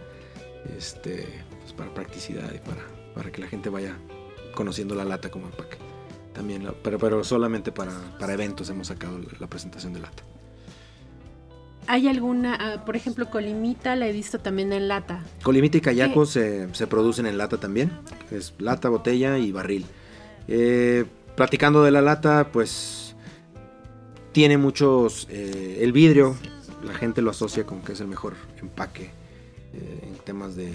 Este, 0.77 1.27
pues 1.61 1.73
para 1.73 1.93
practicidad 1.93 2.53
y 2.55 2.59
para, 2.59 2.83
para 3.15 3.33
que 3.33 3.41
la 3.41 3.49
gente 3.49 3.69
vaya 3.69 3.97
conociendo 4.55 4.95
la 4.95 5.05
lata 5.05 5.31
como 5.31 5.47
empaque. 5.47 5.79
También, 6.33 6.67
pero, 6.83 6.99
pero 6.99 7.25
solamente 7.25 7.73
para, 7.73 7.93
para 8.19 8.33
eventos 8.33 8.71
hemos 8.71 8.87
sacado 8.87 9.21
la 9.39 9.47
presentación 9.49 9.93
de 9.93 10.01
lata. 10.01 10.23
¿Hay 11.89 12.07
alguna, 12.07 12.57
ah, 12.61 12.85
por 12.85 12.97
ejemplo, 12.97 13.29
colimita 13.29 13.97
la 13.97 14.07
he 14.07 14.13
visto 14.13 14.39
también 14.39 14.73
en 14.73 14.89
lata? 14.89 15.25
Colimita 15.43 15.79
y 15.79 15.81
cayaco 15.81 16.27
se, 16.27 16.69
producen 16.89 17.27
en 17.27 17.37
lata 17.37 17.59
también, 17.59 17.91
es 18.31 18.55
lata, 18.59 18.89
botella 18.89 19.37
y 19.39 19.51
barril. 19.51 19.85
Eh, 20.49 21.05
platicando 21.37 21.83
de 21.83 21.91
la 21.91 22.01
lata, 22.01 22.49
pues 22.53 23.17
tiene 24.33 24.59
muchos, 24.59 25.27
eh, 25.31 25.79
el 25.81 25.93
vidrio, 25.93 26.37
la 26.85 26.95
gente 26.95 27.23
lo 27.23 27.31
asocia 27.31 27.65
con 27.65 27.83
que 27.83 27.93
es 27.93 28.01
el 28.01 28.09
mejor 28.09 28.35
empaque 28.61 29.11
eh, 29.73 30.01
en 30.03 30.15
temas 30.25 30.57
de, 30.57 30.73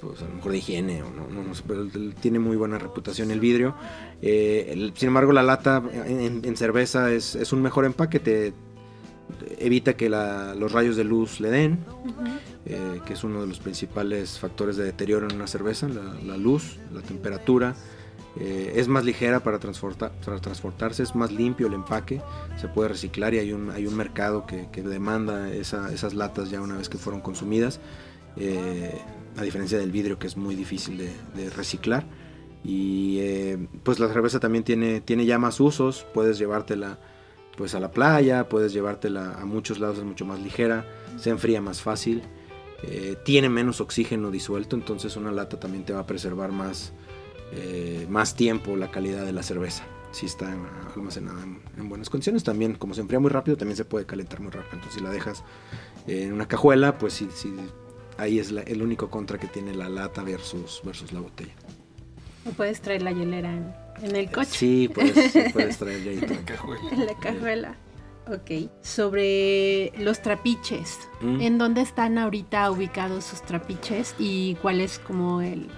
pues 0.00 0.22
a 0.22 0.26
lo 0.26 0.34
mejor 0.34 0.52
de 0.52 0.58
higiene 0.58 1.02
o 1.02 1.10
no, 1.10 1.28
no, 1.28 1.54
sé, 1.54 1.62
pero 1.66 1.86
tiene 2.20 2.38
muy 2.38 2.56
buena 2.56 2.78
reputación 2.78 3.30
el 3.30 3.40
vidrio. 3.40 3.74
sin 4.20 5.08
embargo, 5.08 5.32
la 5.32 5.42
lata 5.42 5.82
en, 6.06 6.56
cerveza 6.56 7.12
es, 7.12 7.34
es, 7.34 7.52
un 7.52 7.62
mejor 7.62 7.84
empaque, 7.84 8.20
te, 8.20 8.52
evita 9.58 9.96
que 9.96 10.08
los 10.08 10.72
rayos 10.72 10.96
de 10.96 11.04
luz 11.04 11.40
le 11.40 11.50
den, 11.50 11.78
eh, 12.66 13.00
que 13.06 13.14
es 13.14 13.24
uno 13.24 13.42
de 13.42 13.46
los 13.46 13.58
principales 13.58 14.38
factores 14.38 14.76
de 14.76 14.84
deterioro 14.84 15.28
en 15.28 15.36
una 15.36 15.46
cerveza, 15.46 15.88
la, 15.88 16.36
luz, 16.36 16.78
la 16.92 17.02
temperatura. 17.02 17.74
Eh, 18.40 18.74
es 18.76 18.86
más 18.86 19.04
ligera 19.04 19.40
para, 19.40 19.58
transportarse, 19.58 21.02
es 21.02 21.14
más 21.16 21.32
limpio 21.32 21.66
el 21.66 21.74
empaque, 21.74 22.22
se 22.56 22.68
puede 22.68 22.90
reciclar 22.90 23.34
y 23.34 23.38
hay 23.38 23.52
un, 23.52 23.70
hay 23.70 23.86
un 23.86 23.96
mercado 23.96 24.46
que, 24.46 24.68
demanda 24.82 25.50
esas 25.52 26.14
latas 26.14 26.50
ya 26.50 26.60
una 26.60 26.76
vez 26.76 26.88
que 26.88 26.98
fueron 26.98 27.20
consumidas, 27.20 27.80
eh, 28.36 28.96
a 29.36 29.42
diferencia 29.42 29.78
del 29.78 29.90
vidrio 29.90 30.18
que 30.18 30.28
es 30.28 30.36
muy 30.36 30.54
difícil 30.54 30.98
de, 30.98 31.50
reciclar. 31.50 32.06
Y 32.64 33.20
pues 33.84 34.00
la 34.00 34.08
cerveza 34.08 34.40
también 34.40 34.64
tiene, 34.64 35.00
tiene 35.00 35.24
ya 35.24 35.38
más 35.38 35.60
usos, 35.60 36.06
puedes 36.12 36.38
llevártela 36.38 36.98
pues 37.58 37.74
a 37.74 37.80
la 37.80 37.90
playa, 37.90 38.48
puedes 38.48 38.72
llevártela 38.72 39.34
a 39.34 39.44
muchos 39.44 39.80
lados, 39.80 39.98
es 39.98 40.04
mucho 40.04 40.24
más 40.24 40.38
ligera, 40.38 40.86
se 41.16 41.30
enfría 41.30 41.60
más 41.60 41.82
fácil, 41.82 42.22
eh, 42.84 43.16
tiene 43.24 43.48
menos 43.48 43.80
oxígeno 43.80 44.30
disuelto, 44.30 44.76
entonces 44.76 45.16
una 45.16 45.32
lata 45.32 45.58
también 45.58 45.84
te 45.84 45.92
va 45.92 46.00
a 46.00 46.06
preservar 46.06 46.52
más, 46.52 46.92
eh, 47.52 48.06
más 48.08 48.34
tiempo 48.34 48.76
la 48.76 48.90
calidad 48.90 49.24
de 49.24 49.32
la 49.32 49.42
cerveza. 49.42 49.84
Si 50.10 50.26
está 50.26 50.56
almacenada 50.94 51.42
en, 51.42 51.88
buenas 51.88 52.08
condiciones, 52.08 52.42
también 52.42 52.74
como 52.74 52.94
se 52.94 53.02
enfría 53.02 53.20
muy 53.20 53.30
rápido, 53.30 53.56
también 53.56 53.76
se 53.76 53.84
puede 53.84 54.06
calentar 54.06 54.40
muy 54.40 54.50
rápido. 54.50 54.74
Entonces 54.74 54.94
si 54.94 55.00
la 55.04 55.10
dejas 55.10 55.44
en 56.06 56.32
una 56.32 56.48
cajuela, 56.48 56.98
pues 56.98 57.12
sí, 57.12 57.28
ahí 58.16 58.38
es 58.38 58.50
el 58.50 58.82
único 58.82 59.10
contra 59.10 59.38
que 59.38 59.46
tiene 59.46 59.74
la 59.74 59.88
lata 59.88 60.22
versus, 60.22 60.80
versus 60.84 61.12
la 61.12 61.20
botella. 61.20 61.52
O 62.46 62.50
puedes 62.52 62.80
traer 62.80 63.02
la 63.02 63.12
hielera 63.12 63.52
en 63.52 63.88
en 64.02 64.16
el 64.16 64.30
coche. 64.30 64.50
Sí, 64.50 64.90
puedes, 64.92 65.32
puedes 65.52 65.78
traer 65.78 66.02
ya 66.04 66.12
en 66.12 66.20
la 66.20 66.44
cajuela. 66.44 66.90
En 66.90 67.06
la 67.06 67.14
cajuela. 67.14 67.76
Ok. 68.28 68.70
Sobre 68.82 69.92
los 69.98 70.20
trapiches. 70.20 70.98
Mm. 71.20 71.40
¿En 71.40 71.58
dónde 71.58 71.80
están 71.80 72.18
ahorita 72.18 72.70
ubicados 72.70 73.24
sus 73.24 73.42
trapiches 73.42 74.14
y 74.18 74.56
cuál 74.56 74.80
es 74.80 74.98
como 74.98 75.40
el, 75.40 75.68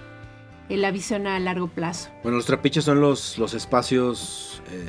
la 0.77 0.91
visión 0.91 1.27
a 1.27 1.39
largo 1.39 1.67
plazo? 1.67 2.09
Bueno, 2.23 2.37
los 2.37 2.45
trapiches 2.45 2.83
son 2.83 3.01
los, 3.01 3.37
los 3.37 3.53
espacios 3.53 4.61
eh, 4.71 4.85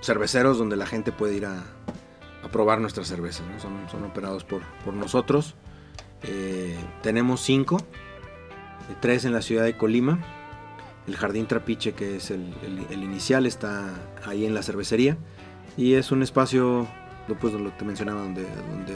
cerveceros 0.00 0.58
donde 0.58 0.76
la 0.76 0.86
gente 0.86 1.12
puede 1.12 1.36
ir 1.36 1.46
a, 1.46 1.64
probar 2.52 2.80
nuestras 2.80 3.08
cervezas. 3.08 3.44
Son, 3.60 3.72
son, 3.90 4.04
operados 4.04 4.44
por, 4.44 4.62
por 4.84 4.94
nosotros. 4.94 5.54
Eh, 6.22 6.76
tenemos 7.02 7.42
cinco, 7.42 7.76
tres 9.00 9.26
en 9.26 9.34
la 9.34 9.42
ciudad 9.42 9.64
de 9.64 9.76
Colima 9.76 10.18
el 11.08 11.16
Jardín 11.16 11.46
Trapiche, 11.46 11.92
que 11.92 12.16
es 12.16 12.30
el, 12.30 12.52
inicial, 12.92 13.46
está 13.46 13.94
ahí 14.24 14.44
en 14.44 14.54
la 14.54 14.62
cervecería. 14.62 15.16
Y 15.76 15.94
es 15.94 16.12
un 16.12 16.22
espacio, 16.22 16.86
pues 17.36 17.54
lo 17.54 17.70
te 17.70 17.84
mencionaba, 17.84 18.22
donde, 18.22 18.46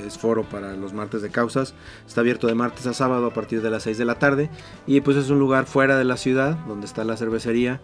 es 0.06 0.18
foro 0.18 0.44
para 0.44 0.74
los 0.74 0.92
martes 0.92 1.22
de 1.22 1.30
causas. 1.30 1.74
Está 2.06 2.20
abierto 2.20 2.46
de 2.46 2.54
martes 2.54 2.86
a 2.86 2.94
sábado 2.94 3.26
a 3.26 3.32
partir 3.32 3.62
de 3.62 3.70
las 3.70 3.82
6 3.84 3.98
de 3.98 4.04
la 4.04 4.18
tarde. 4.18 4.50
Y 4.86 5.00
pues 5.00 5.16
es 5.16 5.30
un 5.30 5.38
lugar 5.38 5.66
fuera 5.66 5.96
de 5.96 6.04
la 6.04 6.16
ciudad, 6.16 6.56
donde 6.66 6.86
está 6.86 7.04
la 7.04 7.16
cervecería. 7.16 7.80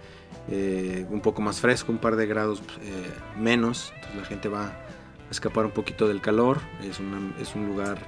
Eh, 0.51 1.07
un 1.11 1.21
poco 1.21 1.43
más 1.43 1.61
fresco, 1.61 1.93
un 1.93 1.99
par 1.99 2.17
de 2.17 2.27
grados 2.27 2.63
eh, 2.83 3.13
menos. 3.39 3.93
Entonces 3.95 4.17
la 4.17 4.25
gente 4.25 4.49
va 4.49 4.67
a 4.67 5.31
escapar 5.31 5.65
un 5.65 5.73
poquito 5.73 6.09
del 6.09 6.21
calor. 6.21 6.59
Es, 6.83 7.01
es 7.41 7.55
un 7.55 7.67
lugar 7.67 7.99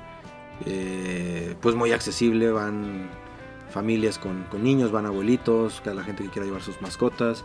eh, 0.66 1.55
pues 1.61 1.74
muy 1.74 1.92
accesible. 1.92 2.50
Van 2.50 3.09
familias 3.70 4.18
con, 4.18 4.46
niños, 4.62 4.90
van 4.90 5.07
abuelitos, 5.07 5.81
la 5.85 6.03
gente 6.03 6.24
que 6.24 6.31
quiera 6.31 6.46
llevar 6.46 6.62
sus 6.62 6.83
mascotas. 6.83 7.44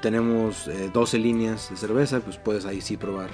Tenemos 0.00 0.70
12 0.92 1.16
eh, 1.16 1.20
líneas 1.20 1.70
de 1.70 1.76
cerveza, 1.76 2.20
pues 2.20 2.36
puedes 2.38 2.64
ahí 2.64 2.80
sí 2.80 2.96
probar. 2.96 3.30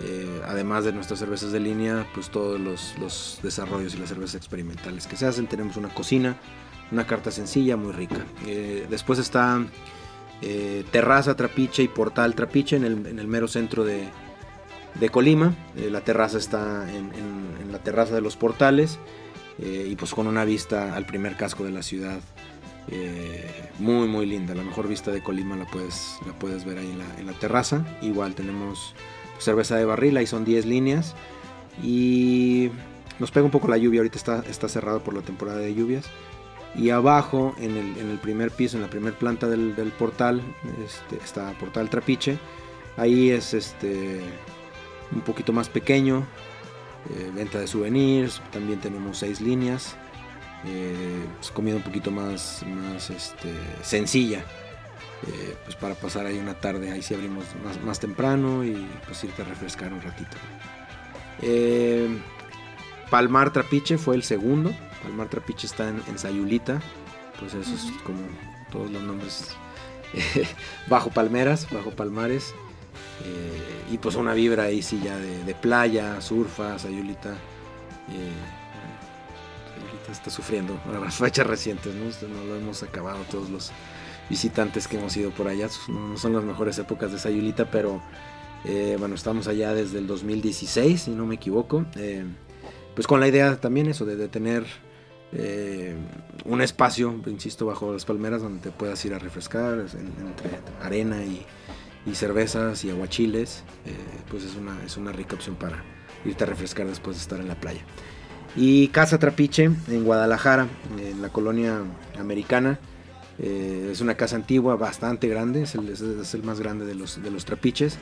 Eh, 0.00 0.40
además 0.46 0.84
de 0.84 0.92
nuestras 0.92 1.20
cervezas 1.20 1.52
de 1.52 1.60
línea, 1.60 2.06
pues 2.14 2.30
todos 2.30 2.60
los, 2.60 3.38
desarrollos 3.42 3.94
y 3.94 3.98
las 3.98 4.08
cervezas 4.08 4.36
experimentales 4.36 5.06
que 5.06 5.16
se 5.16 5.26
hacen. 5.26 5.46
Tenemos 5.46 5.76
una 5.76 5.88
cocina, 5.88 6.36
una 6.90 7.06
carta 7.06 7.30
sencilla, 7.30 7.76
muy 7.76 7.92
rica. 7.92 8.24
después 8.90 9.18
está 9.18 9.64
Terraza 10.90 11.36
Trapiche 11.36 11.82
y 11.82 11.88
Portal 11.88 12.34
Trapiche 12.34 12.76
en 12.76 12.84
el, 12.84 13.28
mero 13.28 13.48
centro 13.48 13.84
de, 13.84 14.08
Colima. 15.10 15.54
la 15.76 16.02
terraza 16.02 16.38
está 16.38 16.86
en 16.92 17.72
la 17.72 17.78
terraza 17.78 18.14
de 18.14 18.20
los 18.20 18.36
portales. 18.36 18.98
Eh, 19.58 19.86
y 19.88 19.96
pues 19.96 20.12
con 20.12 20.26
una 20.26 20.44
vista 20.44 20.96
al 20.96 21.06
primer 21.06 21.36
casco 21.36 21.62
de 21.64 21.70
la 21.70 21.82
ciudad 21.82 22.18
eh, 22.88 23.70
muy 23.78 24.08
muy 24.08 24.26
linda. 24.26 24.54
La 24.54 24.62
mejor 24.62 24.88
vista 24.88 25.10
de 25.10 25.22
Colima 25.22 25.56
la 25.56 25.66
puedes, 25.66 26.18
la 26.26 26.32
puedes 26.32 26.64
ver 26.64 26.78
ahí 26.78 26.98
en 27.18 27.26
la, 27.26 27.32
terraza. 27.34 27.84
Igual 28.02 28.34
tenemos 28.34 28.94
cerveza 29.38 29.76
de 29.76 29.84
barril, 29.84 30.16
ahí 30.16 30.26
son 30.26 30.44
10 30.44 30.66
líneas 30.66 31.14
y 31.82 32.70
nos 33.18 33.30
pega 33.30 33.44
un 33.44 33.50
poco 33.50 33.68
la 33.68 33.76
lluvia, 33.76 34.00
ahorita 34.00 34.18
está, 34.18 34.44
está 34.48 34.68
cerrado 34.68 35.00
por 35.02 35.14
la 35.14 35.22
temporada 35.22 35.58
de 35.58 35.74
lluvias. 35.74 36.06
Y 36.76 36.90
abajo, 36.90 37.54
en 37.60 37.76
el, 37.76 38.18
primer 38.18 38.50
piso, 38.50 38.76
en 38.76 38.82
la 38.82 38.90
primera 38.90 39.16
planta 39.16 39.48
del, 39.48 39.92
portal, 39.96 40.42
este, 40.84 41.24
está 41.24 41.52
Portal 41.52 41.88
Trapiche. 41.88 42.36
Ahí 42.96 43.30
es 43.30 43.54
este, 43.54 44.20
un 45.12 45.20
poquito 45.20 45.52
más 45.52 45.68
pequeño, 45.68 46.26
eh, 47.10 47.30
venta 47.32 47.60
de 47.60 47.68
souvenirs, 47.68 48.42
también 48.50 48.80
tenemos 48.80 49.18
seis 49.18 49.40
líneas, 49.40 49.94
eh, 50.64 51.24
comida 51.52 51.76
un 51.76 51.82
poquito 51.82 52.10
más, 52.10 52.64
más 52.66 53.10
este, 53.10 53.52
sencilla, 53.82 54.44
eh, 55.26 55.56
pues 55.64 55.76
para 55.76 55.94
pasar 55.94 56.26
ahí 56.26 56.38
una 56.38 56.54
tarde, 56.54 56.90
ahí 56.90 57.02
sí 57.02 57.14
abrimos 57.14 57.44
más, 57.84 58.00
temprano 58.00 58.64
y 58.64 58.88
pues 59.06 59.22
irte 59.24 59.42
a 59.42 59.44
refrescar 59.44 59.92
un 59.92 60.02
ratito. 60.02 60.36
Palmar 63.10 63.52
Trapiche 63.52 63.98
fue 63.98 64.16
el 64.16 64.22
segundo, 64.22 64.74
Palmar 65.02 65.28
Trapiche 65.28 65.66
está 65.66 65.88
en, 65.88 66.18
Sayulita, 66.18 66.80
pues 67.38 67.54
eso 67.54 67.74
es 67.74 67.92
como 68.02 68.18
todos 68.72 68.90
los 68.90 69.02
nombres 69.02 69.50
bajo 70.88 71.10
palmeras, 71.10 71.68
bajo 71.70 71.90
palmares. 71.90 72.54
Eh, 73.24 73.92
y 73.92 73.98
pues 73.98 74.16
una 74.16 74.34
vibra 74.34 74.64
ahí 74.64 74.82
sí 74.82 75.00
ya 75.02 75.16
de, 75.16 75.54
playa, 75.54 76.20
surfa, 76.20 76.78
Sayulita. 76.78 77.30
Eh, 78.10 78.32
Sayulita 79.74 80.12
está 80.12 80.30
sufriendo 80.30 80.80
a 80.94 80.98
las 80.98 81.14
fechas 81.14 81.46
recientes, 81.46 81.94
¿no? 81.94 82.06
no 82.28 82.44
lo 82.44 82.56
hemos 82.56 82.82
acabado 82.82 83.20
todos 83.30 83.50
los 83.50 83.70
visitantes 84.30 84.88
que 84.88 84.98
hemos 84.98 85.16
ido 85.16 85.30
por 85.30 85.48
allá. 85.48 85.68
No, 85.88 86.16
son 86.16 86.32
las 86.32 86.44
mejores 86.44 86.78
épocas 86.78 87.12
de 87.12 87.18
Sayulita, 87.18 87.70
pero 87.70 88.02
eh, 88.64 88.96
bueno, 88.98 89.14
estamos 89.14 89.48
allá 89.48 89.74
desde 89.74 89.98
el 89.98 90.06
2016, 90.06 91.02
si 91.02 91.10
no 91.10 91.26
me 91.26 91.36
equivoco. 91.36 91.84
pues 92.94 93.06
con 93.06 93.20
la 93.20 93.28
idea 93.28 93.56
también 93.60 93.86
eso, 93.88 94.04
de, 94.04 94.28
tener 94.28 94.64
un 96.44 96.62
espacio, 96.62 97.20
insisto, 97.26 97.66
bajo 97.66 97.92
las 97.92 98.04
palmeras 98.04 98.42
donde 98.42 98.60
te 98.60 98.70
puedas 98.70 99.04
ir 99.04 99.14
a 99.14 99.18
refrescar 99.18 99.80
entre 99.80 100.60
arena 100.80 101.24
y, 101.24 101.44
y 102.06 102.14
cervezas 102.14 102.84
y 102.84 102.90
aguachiles, 102.90 103.64
eh, 103.86 103.92
pues 104.30 104.44
es 104.44 104.56
una, 104.56 104.76
es 104.84 104.96
una 104.96 105.12
rica 105.12 105.34
opción 105.34 105.56
para 105.56 105.82
irte 106.24 106.44
a 106.44 106.46
refrescar 106.46 106.86
después 106.86 107.16
de 107.16 107.22
estar 107.22 107.40
en 107.40 107.48
la 107.48 107.54
playa. 107.54 107.80
Y 108.56 108.88
Casa 108.88 109.18
Trapiche 109.18 109.64
en 109.64 110.04
Guadalajara, 110.04 110.68
en 110.98 111.22
la 111.22 111.30
colonia 111.30 111.80
americana. 112.18 112.78
Eh, 113.38 113.88
es 113.92 114.00
una 114.00 114.14
casa 114.14 114.36
antigua, 114.36 114.76
bastante 114.76 115.28
grande, 115.28 115.62
es 115.62 115.74
el, 115.74 116.42
más 116.42 116.60
grande 116.60 116.84
de 116.84 116.94
los, 116.94 117.22
de 117.22 117.30
los 117.30 117.44
trapiches. 117.44 117.98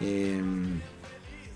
Em, 0.00 0.80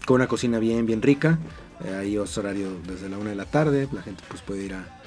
con 0.07 0.17
una 0.17 0.27
cocina 0.27 0.59
bien, 0.59 0.87
bien 0.87 1.03
rica. 1.03 1.39
Eh, 1.85 1.95
ahí 1.95 2.17
es 2.17 2.39
horario 2.39 2.71
desde 2.87 3.09
la 3.09 3.19
una 3.19 3.31
de 3.31 3.37
la 3.37 3.45
tarde. 3.45 3.89
La 3.93 4.03
gente 4.03 4.23
pues 4.29 4.43
puede 4.43 4.65
ir 4.65 4.75
a, 4.75 5.01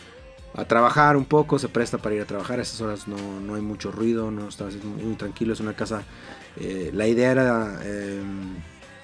a 0.54 0.66
trabajar 0.66 1.18
un 1.18 1.26
poco, 1.26 1.58
se 1.60 1.70
presta 1.70 1.98
para 1.98 2.16
ir 2.16 2.22
a 2.22 2.26
trabajar. 2.26 2.60
A 2.60 2.62
esas 2.62 2.82
horas 2.82 3.08
no, 3.08 3.40
no 3.40 3.56
hay 3.56 3.62
mucho 3.62 3.92
ruido, 3.92 4.32
no 4.32 4.50
está 4.50 4.66
muy 4.84 5.16
tranquilo. 5.16 5.54
Es 5.54 5.60
una 5.60 5.76
casa 5.76 6.04
eh, 6.58 6.92
la 6.94 7.08
idea 7.08 7.32
era 7.32 7.80
eh, 7.84 8.22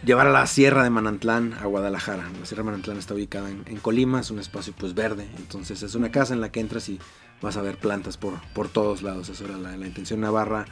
llevar 0.03 0.27
a 0.27 0.31
la 0.31 0.45
Sierra 0.47 0.83
de 0.83 0.89
Manantlán 0.89 1.53
a 1.53 1.65
Guadalajara. 1.65 2.29
La 2.39 2.45
Sierra 2.45 2.63
de 2.63 2.65
Manantlán 2.65 2.97
está 2.97 3.13
ubicada 3.13 3.49
en, 3.49 3.77
Colima, 3.77 4.19
es 4.19 4.31
un 4.31 4.39
espacio 4.39 4.73
pues 4.77 4.93
verde, 4.93 5.27
entonces 5.37 5.81
es 5.83 5.95
una 5.95 6.11
casa 6.11 6.33
en 6.33 6.41
la 6.41 6.51
que 6.51 6.59
entras 6.59 6.89
y 6.89 6.99
vas 7.41 7.57
a 7.57 7.61
ver 7.61 7.77
plantas 7.77 8.17
por, 8.17 8.41
por 8.53 8.69
todos 8.69 9.01
lados. 9.01 9.29
Esa 9.29 9.45
era 9.45 9.57
la, 9.57 9.75
intención 9.75 10.21
Navarra. 10.21 10.65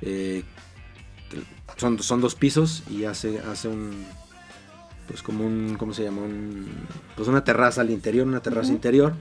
Eh, 0.00 0.44
son, 1.76 1.98
son 2.02 2.20
dos 2.20 2.34
pisos 2.34 2.82
y 2.90 3.04
hace, 3.04 3.40
hace 3.40 3.68
un 3.68 4.06
pues 5.06 5.22
como 5.22 5.46
un 5.46 5.76
¿cómo 5.78 5.94
se 5.94 6.04
llama? 6.04 6.22
Un, 6.22 6.66
pues 7.14 7.28
una 7.28 7.44
terraza 7.44 7.80
al 7.80 7.90
interior, 7.90 8.26
una 8.26 8.40
terraza 8.40 8.72
interior. 8.72 9.14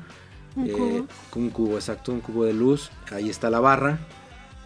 Un 0.55 0.69
cubo. 0.69 1.07
un 1.35 1.49
cubo, 1.49 1.75
exacto, 1.75 2.13
un 2.13 2.21
cubo 2.21 2.45
de 2.45 2.53
luz. 2.53 2.89
Ahí 3.11 3.29
está 3.29 3.49
la 3.49 3.59
barra 3.59 3.99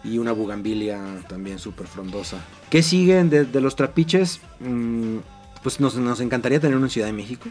y 0.04 0.18
una 0.18 0.32
bugambilia 0.32 1.00
también 1.28 1.58
súper 1.58 1.86
frondosa. 1.86 2.38
¿Qué 2.70 2.82
siguen 2.82 3.28
de, 3.28 3.60
los 3.60 3.76
trapiches? 3.76 4.40
Mm, 4.60 5.18
pues 5.62 5.80
nos, 5.80 6.20
encantaría 6.20 6.60
tener 6.60 6.76
una 6.76 6.88
Ciudad 6.88 7.08
de 7.08 7.12
México. 7.12 7.48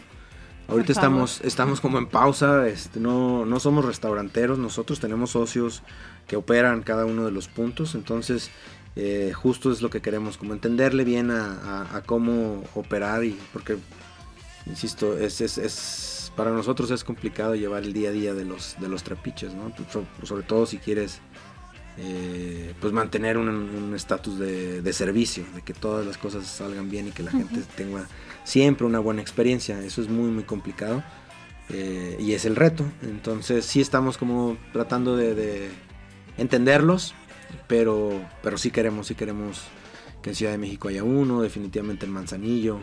Ahorita 0.68 0.92
estamos, 0.92 1.40
estamos 1.42 1.80
como 1.80 1.98
en 1.98 2.06
pausa, 2.06 2.68
este, 2.68 3.00
no, 3.00 3.44
no 3.44 3.58
somos 3.58 3.84
restauranteros, 3.84 4.58
nosotros 4.58 5.00
tenemos 5.00 5.30
socios 5.30 5.82
que 6.28 6.36
operan 6.36 6.82
cada 6.82 7.04
uno 7.06 7.24
de 7.24 7.32
los 7.32 7.48
puntos, 7.48 7.94
entonces 7.94 8.50
Eh, 8.96 9.32
justo 9.32 9.70
es 9.70 9.82
lo 9.82 9.88
que 9.88 10.00
queremos, 10.00 10.36
como 10.36 10.52
entenderle 10.52 11.04
bien 11.04 11.30
a, 11.30 12.02
cómo 12.06 12.64
operar 12.74 13.22
y 13.22 13.38
porque, 13.52 13.78
insisto, 14.66 15.16
es, 15.16 15.40
es, 15.40 16.32
para 16.34 16.50
nosotros 16.50 16.90
es 16.90 17.04
complicado 17.04 17.54
llevar 17.54 17.84
el 17.84 17.92
día 17.92 18.08
a 18.08 18.12
día 18.12 18.34
de 18.34 18.44
los, 18.44 18.76
de 18.80 18.88
los 18.88 19.04
trapiches, 19.04 19.54
¿no? 19.54 19.72
sobre 20.24 20.42
todo 20.42 20.66
si 20.66 20.78
quieres 20.78 21.20
eh, 22.02 22.72
pues 22.80 22.94
mantener 22.94 23.36
un 23.36 23.92
estatus 23.94 24.38
de, 24.38 24.92
servicio, 24.94 25.44
de 25.54 25.60
que 25.60 25.74
todas 25.74 26.06
las 26.06 26.16
cosas 26.16 26.46
salgan 26.46 26.90
bien 26.90 27.08
y 27.08 27.10
que 27.10 27.22
la 27.22 27.30
gente 27.30 27.60
tenga 27.76 28.06
siempre 28.42 28.86
una 28.86 28.98
buena 29.00 29.20
experiencia. 29.20 29.78
Eso 29.84 30.00
es 30.00 30.08
muy, 30.08 30.30
muy 30.30 30.44
complicado 30.44 31.02
eh, 31.68 32.16
y 32.18 32.32
es 32.32 32.46
el 32.46 32.56
reto. 32.56 32.84
Entonces 33.02 33.66
sí 33.66 33.82
estamos 33.82 34.16
como 34.16 34.56
tratando 34.72 35.14
de, 35.14 35.68
entenderlos, 36.38 37.14
pero, 37.66 38.18
pero 38.42 38.56
sí 38.56 38.70
queremos, 38.70 39.08
sí 39.08 39.14
queremos 39.14 39.64
que 40.22 40.30
en 40.30 40.36
Ciudad 40.36 40.52
de 40.52 40.58
México 40.58 40.88
haya 40.88 41.04
uno, 41.04 41.42
definitivamente 41.42 42.06
en 42.06 42.12
Manzanillo. 42.12 42.78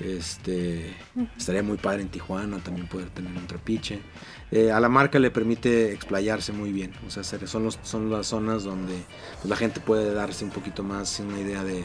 Este, 0.00 0.94
estaría 1.36 1.62
muy 1.62 1.78
padre 1.78 2.02
en 2.02 2.08
Tijuana 2.08 2.58
también 2.58 2.88
poder 2.88 3.08
tener 3.08 3.32
un 3.32 3.46
trapiche. 3.46 4.00
Eh, 4.52 4.72
a 4.72 4.80
la 4.80 4.88
marca 4.88 5.20
le 5.20 5.30
permite 5.30 5.92
explayarse 5.92 6.52
muy 6.52 6.72
bien. 6.72 6.92
O 7.06 7.10
sea, 7.10 7.22
son, 7.22 7.64
los, 7.64 7.78
son 7.82 8.10
las 8.10 8.26
zonas 8.26 8.64
donde 8.64 8.94
pues, 9.36 9.48
la 9.48 9.56
gente 9.56 9.80
puede 9.80 10.12
darse 10.12 10.44
un 10.44 10.50
poquito 10.50 10.82
más 10.82 11.20
una 11.20 11.38
idea 11.38 11.62
de, 11.62 11.84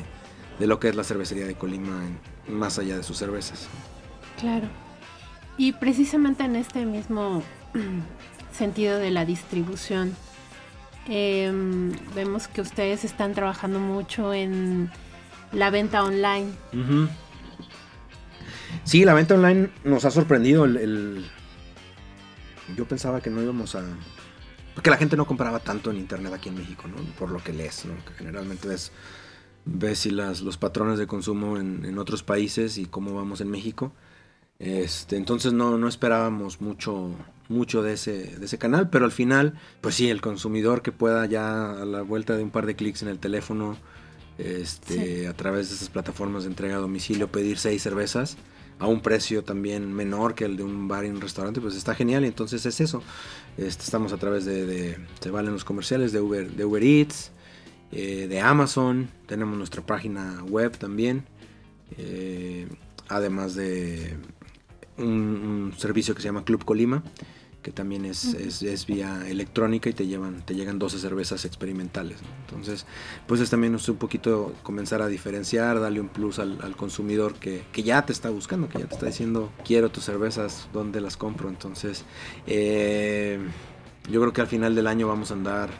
lo 0.59 0.79
que 0.79 0.89
es 0.89 0.95
la 0.95 1.03
cervecería 1.03 1.45
de 1.45 1.53
Colima 1.55 2.01
más 2.47 2.79
allá 2.79 2.97
de 2.97 3.03
sus 3.03 3.17
cervezas. 3.17 3.67
Claro. 4.39 4.67
Y 5.57 5.73
precisamente 5.73 6.43
en 6.43 6.55
este 6.55 6.85
mismo 6.85 7.43
sentido 8.51 8.97
de 8.97 9.11
la 9.11 9.25
distribución, 9.25 10.15
em, 11.07 11.91
vemos 12.15 12.47
que 12.47 12.61
ustedes 12.61 13.05
están 13.05 13.33
trabajando 13.33 13.79
mucho 13.79 14.33
en 14.33 14.89
la 15.51 15.69
venta 15.69 16.03
online. 16.03 16.47
Sí, 18.83 19.05
la 19.05 19.13
venta 19.13 19.35
online 19.35 19.69
nos 19.83 20.03
ha 20.03 20.11
sorprendido 20.11 20.65
el 20.65 21.29
yo 22.75 22.85
pensaba 22.85 23.21
que 23.21 23.29
no 23.29 23.41
íbamos 23.41 23.75
a... 23.75 23.83
Porque 24.73 24.89
la 24.89 24.97
gente 24.97 25.15
no 25.15 25.25
compraba 25.25 25.59
tanto 25.59 25.91
en 25.91 25.97
internet 25.97 26.33
aquí 26.33 26.49
en 26.49 26.55
México, 26.55 26.83
¿no? 26.87 26.97
Por 27.17 27.31
lo 27.31 27.41
que 27.41 27.53
lees, 27.53 27.85
¿no? 27.85 27.93
Que 28.05 28.13
generalmente 28.13 28.67
ves, 28.67 28.91
ves 29.63 30.05
las, 30.07 30.41
los 30.41 30.57
patrones 30.57 30.99
de 30.99 31.07
consumo 31.07 31.57
en, 31.57 31.97
otros 31.97 32.23
países 32.23 32.77
y 32.77 32.85
cómo 32.85 33.13
vamos 33.13 33.39
en 33.39 33.49
México. 33.49 33.93
Este, 34.59 35.15
entonces 35.15 35.53
no, 35.53 35.77
no 35.77 35.87
esperábamos 35.87 36.59
mucho, 36.59 37.11
mucho 37.47 37.83
de 37.83 37.93
ese, 37.93 38.37
de 38.37 38.45
ese 38.45 38.57
canal, 38.57 38.89
pero 38.89 39.05
al 39.05 39.11
final, 39.11 39.53
pues 39.81 39.95
sí, 39.95 40.09
el 40.09 40.21
consumidor 40.21 40.81
que 40.81 40.91
pueda 40.91 41.25
ya 41.25 41.71
a 41.71 41.85
la 41.85 42.01
vuelta 42.01 42.35
de 42.35 42.43
un 42.43 42.51
par 42.51 42.65
de 42.65 42.75
clics 42.75 43.01
en 43.01 43.07
el 43.07 43.19
teléfono, 43.19 43.77
este, 44.37 45.27
a 45.27 45.33
través 45.33 45.69
de 45.69 45.75
esas 45.75 45.89
plataformas 45.89 46.43
de 46.43 46.49
entrega 46.49 46.75
a 46.75 46.79
domicilio, 46.79 47.31
pedir 47.31 47.57
seis 47.57 47.81
cervezas, 47.81 48.37
a 48.79 48.87
un 48.87 49.01
precio 49.01 49.43
también 49.43 49.93
menor 49.93 50.35
que 50.35 50.45
el 50.45 50.57
de 50.57 50.63
un 50.63 50.87
bar 50.87 51.05
y 51.05 51.09
un 51.09 51.21
restaurante, 51.21 51.61
pues 51.61 51.75
está 51.75 51.95
genial. 51.95 52.23
Y 52.25 52.27
entonces 52.27 52.65
es 52.65 52.81
eso. 52.81 53.01
Este, 53.57 53.83
estamos 53.83 54.11
a 54.13 54.17
través 54.17 54.45
de, 54.45 54.97
se 55.19 55.31
valen 55.31 55.53
los 55.53 55.63
comerciales 55.63 56.11
de 56.11 56.19
Uber, 56.19 56.51
de 56.51 56.65
Uber 56.65 56.83
Eats, 56.83 57.31
eh, 57.91 58.27
de 58.27 58.41
Amazon, 58.41 59.09
tenemos 59.25 59.57
nuestra 59.57 59.81
página 59.81 60.43
web 60.49 60.77
también, 60.77 61.23
eh, 61.97 62.67
además 63.07 63.55
de 63.55 64.17
un, 64.97 65.73
servicio 65.77 66.13
que 66.13 66.21
se 66.21 66.27
llama 66.27 66.43
Club 66.43 66.65
Colima, 66.65 67.03
que 67.65 67.71
también 67.71 68.05
es, 68.05 68.35
es, 68.35 68.85
vía 68.85 69.27
electrónica 69.27 69.89
y 69.89 69.93
te 69.93 70.05
llevan 70.05 70.45
te 70.45 70.53
llegan 70.53 70.77
12 70.77 70.99
cervezas 70.99 71.45
experimentales. 71.45 72.19
Entonces, 72.41 72.85
pues 73.25 73.41
es 73.41 73.49
también 73.49 73.75
un 73.75 73.95
poquito 73.95 74.53
comenzar 74.61 75.01
a 75.01 75.07
diferenciar, 75.07 75.79
darle 75.79 75.99
un 75.99 76.09
plus 76.09 76.37
al, 76.37 76.75
consumidor 76.75 77.33
que, 77.33 77.63
que, 77.71 77.81
ya 77.81 78.05
te 78.05 78.13
está 78.13 78.29
buscando, 78.29 78.69
que 78.69 78.77
ya 78.77 78.85
te 78.85 78.93
está 78.93 79.07
diciendo, 79.07 79.51
quiero 79.65 79.89
tus 79.89 80.03
cervezas, 80.03 80.67
¿dónde 80.73 81.01
las 81.01 81.17
compro? 81.17 81.49
Entonces, 81.49 82.05
eh, 82.45 83.39
yo 84.11 84.21
creo 84.21 84.31
que 84.31 84.41
al 84.41 84.47
final 84.47 84.75
del 84.75 84.85
año 84.85 85.07
vamos 85.07 85.31
a 85.31 85.33
andar 85.33 85.71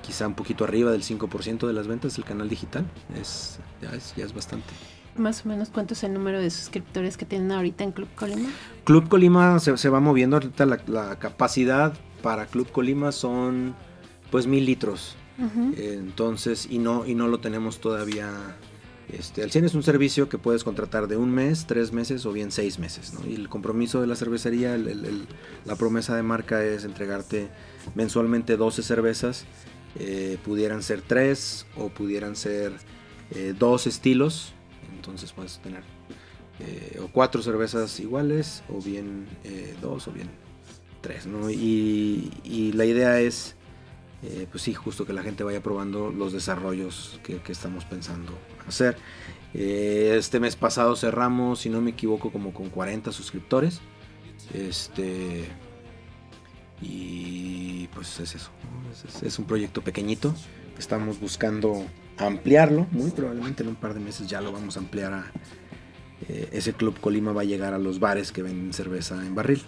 quizá 0.00 0.26
un 0.26 0.34
poquito 0.34 0.64
arriba 0.64 0.90
del 0.90 1.02
5% 1.02 1.66
de 1.66 1.72
las 1.74 1.86
ventas 1.86 2.16
del 2.16 2.24
canal 2.24 2.48
digital. 2.48 2.90
Es, 3.20 3.58
ya, 3.82 3.90
es, 3.90 4.14
ya 4.16 4.24
es 4.24 4.32
bastante 4.32 4.72
más 5.20 5.44
o 5.44 5.48
menos 5.48 5.68
cuánto 5.68 5.94
es 5.94 6.02
el 6.02 6.12
número 6.12 6.40
de 6.40 6.50
suscriptores 6.50 7.16
que 7.16 7.24
tienen 7.24 7.52
ahorita 7.52 7.84
en 7.84 7.92
Club 7.92 8.08
Colima? 8.14 8.48
Club 8.84 9.08
Colima 9.08 9.58
se, 9.60 9.88
va 9.88 10.00
moviendo 10.00 10.36
ahorita 10.36 10.66
la, 10.66 11.18
capacidad 11.18 11.92
para 12.22 12.46
Club 12.46 12.70
Colima 12.72 13.12
son 13.12 13.74
pues 14.30 14.46
mil 14.46 14.64
litros. 14.66 15.16
entonces, 15.76 16.66
y 16.70 16.78
no, 16.78 17.06
y 17.06 17.14
no 17.14 17.28
lo 17.28 17.40
tenemos 17.40 17.80
todavía. 17.80 18.30
Este, 19.08 19.42
el 19.42 19.50
100 19.50 19.64
es 19.64 19.74
un 19.74 19.82
servicio 19.82 20.28
que 20.28 20.38
puedes 20.38 20.62
contratar 20.62 21.08
de 21.08 21.16
un 21.16 21.32
mes, 21.32 21.66
tres 21.66 21.92
meses 21.92 22.26
o 22.26 22.32
bien 22.32 22.52
seis 22.52 22.78
meses. 22.78 23.12
Y 23.28 23.34
el 23.34 23.48
compromiso 23.48 24.00
de 24.00 24.06
la 24.06 24.14
cervecería, 24.14 24.76
la 24.76 25.76
promesa 25.76 26.14
de 26.14 26.22
marca 26.22 26.62
es 26.62 26.84
entregarte 26.84 27.48
mensualmente 27.94 28.56
12 28.56 28.82
cervezas. 28.82 29.46
Eh, 29.98 30.38
pudieran 30.44 30.84
ser 30.84 31.02
tres 31.02 31.66
o 31.76 31.88
pudieran 31.88 32.36
ser 32.36 32.72
eh, 33.32 33.54
dos 33.58 33.88
estilos 33.88 34.54
entonces 34.94 35.32
puedes 35.32 35.58
tener 35.58 35.82
eh, 36.60 37.00
o 37.02 37.08
cuatro 37.08 37.42
cervezas 37.42 37.98
iguales, 38.00 38.62
o 38.68 38.82
bien 38.82 39.26
eh, 39.44 39.74
dos, 39.80 40.08
o 40.08 40.12
bien 40.12 40.28
tres, 41.00 41.26
¿no? 41.26 41.48
Y, 41.50 42.72
la 42.74 42.84
idea 42.84 43.18
es, 43.20 43.56
eh, 44.22 44.46
pues 44.50 44.62
sí, 44.64 44.74
justo 44.74 45.06
que 45.06 45.14
la 45.14 45.22
gente 45.22 45.42
vaya 45.42 45.62
probando 45.62 46.10
los 46.10 46.32
desarrollos 46.32 47.18
que, 47.22 47.40
estamos 47.50 47.86
pensando 47.86 48.32
hacer. 48.66 48.96
este 49.54 50.38
mes 50.38 50.54
pasado 50.54 50.96
cerramos, 50.96 51.60
si 51.60 51.70
no 51.70 51.80
me 51.80 51.90
equivoco, 51.90 52.30
como 52.30 52.52
con 52.52 52.68
40 52.68 53.10
suscriptores. 53.12 53.80
Este. 54.52 55.46
Y 56.82 57.88
pues 57.88 58.20
es 58.20 58.34
eso. 58.34 58.50
es 59.22 59.38
un 59.38 59.46
proyecto 59.46 59.82
pequeñito. 59.82 60.34
Estamos 60.78 61.20
buscando 61.20 61.86
ampliarlo. 62.18 62.86
Muy 62.90 63.10
probablemente 63.10 63.62
en 63.62 63.70
un 63.70 63.76
par 63.76 63.94
de 63.94 64.00
meses 64.00 64.26
ya 64.28 64.40
lo 64.40 64.52
vamos 64.52 64.76
a 64.76 64.80
ampliar 64.80 65.12
a... 65.12 65.32
Eh, 66.28 66.50
ese 66.52 66.74
Club 66.74 67.00
Colima 67.00 67.32
va 67.32 67.42
a 67.42 67.44
llegar 67.44 67.72
a 67.72 67.78
los 67.78 67.98
bares 67.98 68.30
que 68.30 68.42
venden 68.42 68.72
cerveza 68.72 69.24
en 69.26 69.34
barril. 69.34 69.62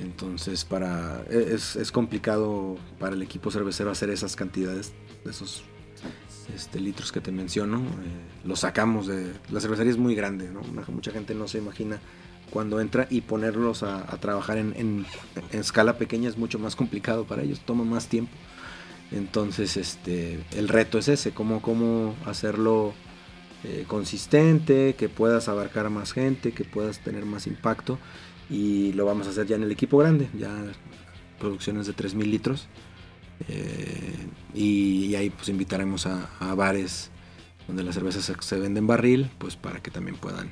Entonces 0.00 0.64
para 0.64 1.22
e, 1.30 1.54
es, 1.54 1.92
complicado 1.92 2.76
para 2.98 3.14
el 3.14 3.22
equipo 3.22 3.50
cervecero 3.50 3.90
hacer 3.90 4.10
esas 4.10 4.36
cantidades 4.36 4.92
de 5.24 5.30
esos 5.30 5.62
este, 6.54 6.80
litros 6.80 7.12
que 7.12 7.20
te 7.20 7.30
menciono. 7.30 7.78
Eh, 7.78 8.44
lo 8.44 8.56
sacamos 8.56 9.06
de... 9.06 9.32
La 9.50 9.60
cervecería 9.60 9.92
es 9.92 9.98
muy 9.98 10.14
grande, 10.14 10.50
¿no? 10.50 10.62
Mucha 10.88 11.12
gente 11.12 11.34
no 11.34 11.46
se 11.46 11.58
imagina 11.58 12.00
cuando 12.52 12.80
entra 12.80 13.06
y 13.08 13.22
ponerlos 13.22 13.82
a, 13.82 14.04
trabajar 14.18 14.58
en, 14.58 14.74
en, 14.76 15.06
escala 15.52 15.96
pequeña 15.96 16.28
es 16.28 16.36
mucho 16.36 16.58
más 16.58 16.76
complicado 16.76 17.24
para 17.24 17.42
ellos, 17.42 17.60
toma 17.60 17.84
más 17.84 18.08
tiempo. 18.08 18.32
Entonces, 19.12 19.76
este, 19.76 20.42
el 20.56 20.68
reto 20.68 20.98
es 20.98 21.08
ese, 21.08 21.32
cómo, 21.32 21.60
cómo 21.60 22.16
hacerlo 22.24 22.94
eh, 23.64 23.84
consistente, 23.86 24.94
que 24.94 25.08
puedas 25.08 25.48
abarcar 25.48 25.86
a 25.86 25.90
más 25.90 26.12
gente, 26.12 26.52
que 26.52 26.64
puedas 26.64 27.00
tener 27.00 27.24
más 27.26 27.46
impacto. 27.46 27.98
Y 28.48 28.92
lo 28.94 29.04
vamos 29.04 29.26
a 29.26 29.30
hacer 29.30 29.46
ya 29.46 29.56
en 29.56 29.62
el 29.62 29.70
equipo 29.70 29.98
grande, 29.98 30.28
ya 30.36 30.50
producciones 31.38 31.86
de 31.86 31.94
3.000 31.94 32.24
litros. 32.24 32.68
Eh, 33.48 34.26
y, 34.54 35.14
ahí 35.14 35.30
pues 35.30 35.48
invitaremos 35.48 36.06
a, 36.06 36.54
bares 36.54 37.10
donde 37.66 37.82
las 37.82 37.94
cervezas 37.94 38.32
se, 38.40 38.58
venden 38.58 38.86
barril, 38.86 39.30
pues 39.38 39.56
para 39.56 39.80
que 39.80 39.90
también 39.90 40.16
puedan 40.16 40.50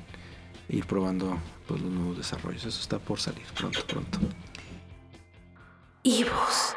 ir 0.69 0.87
probando 0.87 1.39
pues, 1.67 1.81
los 1.81 1.91
nuevos 1.91 2.17
desarrollos. 2.19 2.65
Eso 2.65 2.81
está 2.81 2.99
por 2.99 3.21
salir 3.21 3.45
pronto, 3.57 3.81
pronto. 3.87 4.19
Y 6.03 6.25
vos. 6.25 6.70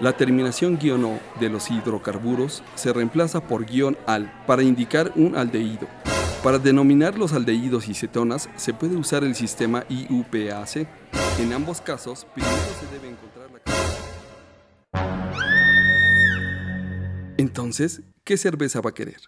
La 0.00 0.16
terminación 0.16 0.78
guion 0.78 1.04
O 1.04 1.20
de 1.38 1.50
los 1.50 1.70
hidrocarburos 1.70 2.62
se 2.74 2.90
reemplaza 2.90 3.46
por 3.46 3.66
al 4.06 4.32
para 4.46 4.62
indicar 4.62 5.12
un 5.14 5.36
aldehído. 5.36 5.86
Para 6.42 6.58
denominar 6.58 7.18
los 7.18 7.34
aldehídos 7.34 7.86
y 7.86 7.92
cetonas 7.92 8.48
se 8.56 8.72
puede 8.72 8.96
usar 8.96 9.24
el 9.24 9.34
sistema 9.34 9.84
IUPAC. 9.90 10.88
En 11.38 11.52
ambos 11.52 11.82
casos, 11.82 12.26
primero 12.32 12.56
se 12.80 12.86
debe 12.94 13.10
encontrar 13.10 13.50
la... 13.50 13.60
Entonces, 17.36 18.00
¿qué 18.24 18.38
cerveza 18.38 18.80
va 18.80 18.90
a 18.90 18.94
querer? 18.94 19.20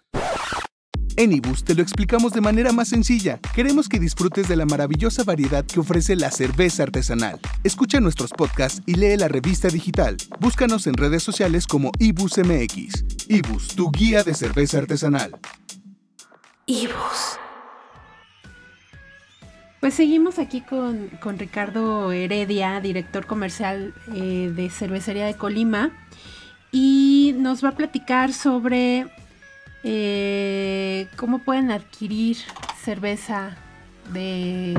En 1.15 1.31
Ibus 1.31 1.63
te 1.63 1.75
lo 1.75 1.83
explicamos 1.83 2.33
de 2.33 2.41
manera 2.41 2.71
más 2.71 2.87
sencilla. 2.87 3.39
Queremos 3.53 3.87
que 3.87 3.99
disfrutes 3.99 4.47
de 4.47 4.55
la 4.55 4.65
maravillosa 4.65 5.23
variedad 5.23 5.63
que 5.63 5.79
ofrece 5.79 6.15
la 6.15 6.31
cerveza 6.31 6.83
artesanal. 6.83 7.39
Escucha 7.63 7.99
nuestros 7.99 8.31
podcasts 8.31 8.81
y 8.87 8.95
lee 8.95 9.15
la 9.17 9.27
revista 9.27 9.67
digital. 9.67 10.17
Búscanos 10.39 10.87
en 10.87 10.95
redes 10.95 11.21
sociales 11.21 11.67
como 11.67 11.91
Ibus 11.99 12.39
MX. 12.39 13.27
Ibus, 13.27 13.75
tu 13.75 13.91
guía 13.91 14.23
de 14.23 14.33
cerveza 14.33 14.79
artesanal. 14.79 15.37
Ibus. 16.65 17.37
Pues 19.79 19.93
seguimos 19.93 20.39
aquí 20.39 20.61
con, 20.61 21.11
Ricardo 21.37 22.11
Heredia, 22.11 22.79
director 22.79 23.27
comercial 23.27 23.93
eh, 24.15 24.51
de 24.55 24.69
Cervecería 24.71 25.27
de 25.27 25.35
Colima. 25.35 25.91
Y 26.71 27.35
nos 27.37 27.63
va 27.63 27.69
a 27.69 27.75
platicar 27.75 28.33
sobre 28.33 29.05
eh, 29.83 31.07
cómo 31.15 31.39
pueden 31.39 31.71
adquirir 31.71 32.37
cerveza 32.81 33.57
de, 34.11 34.77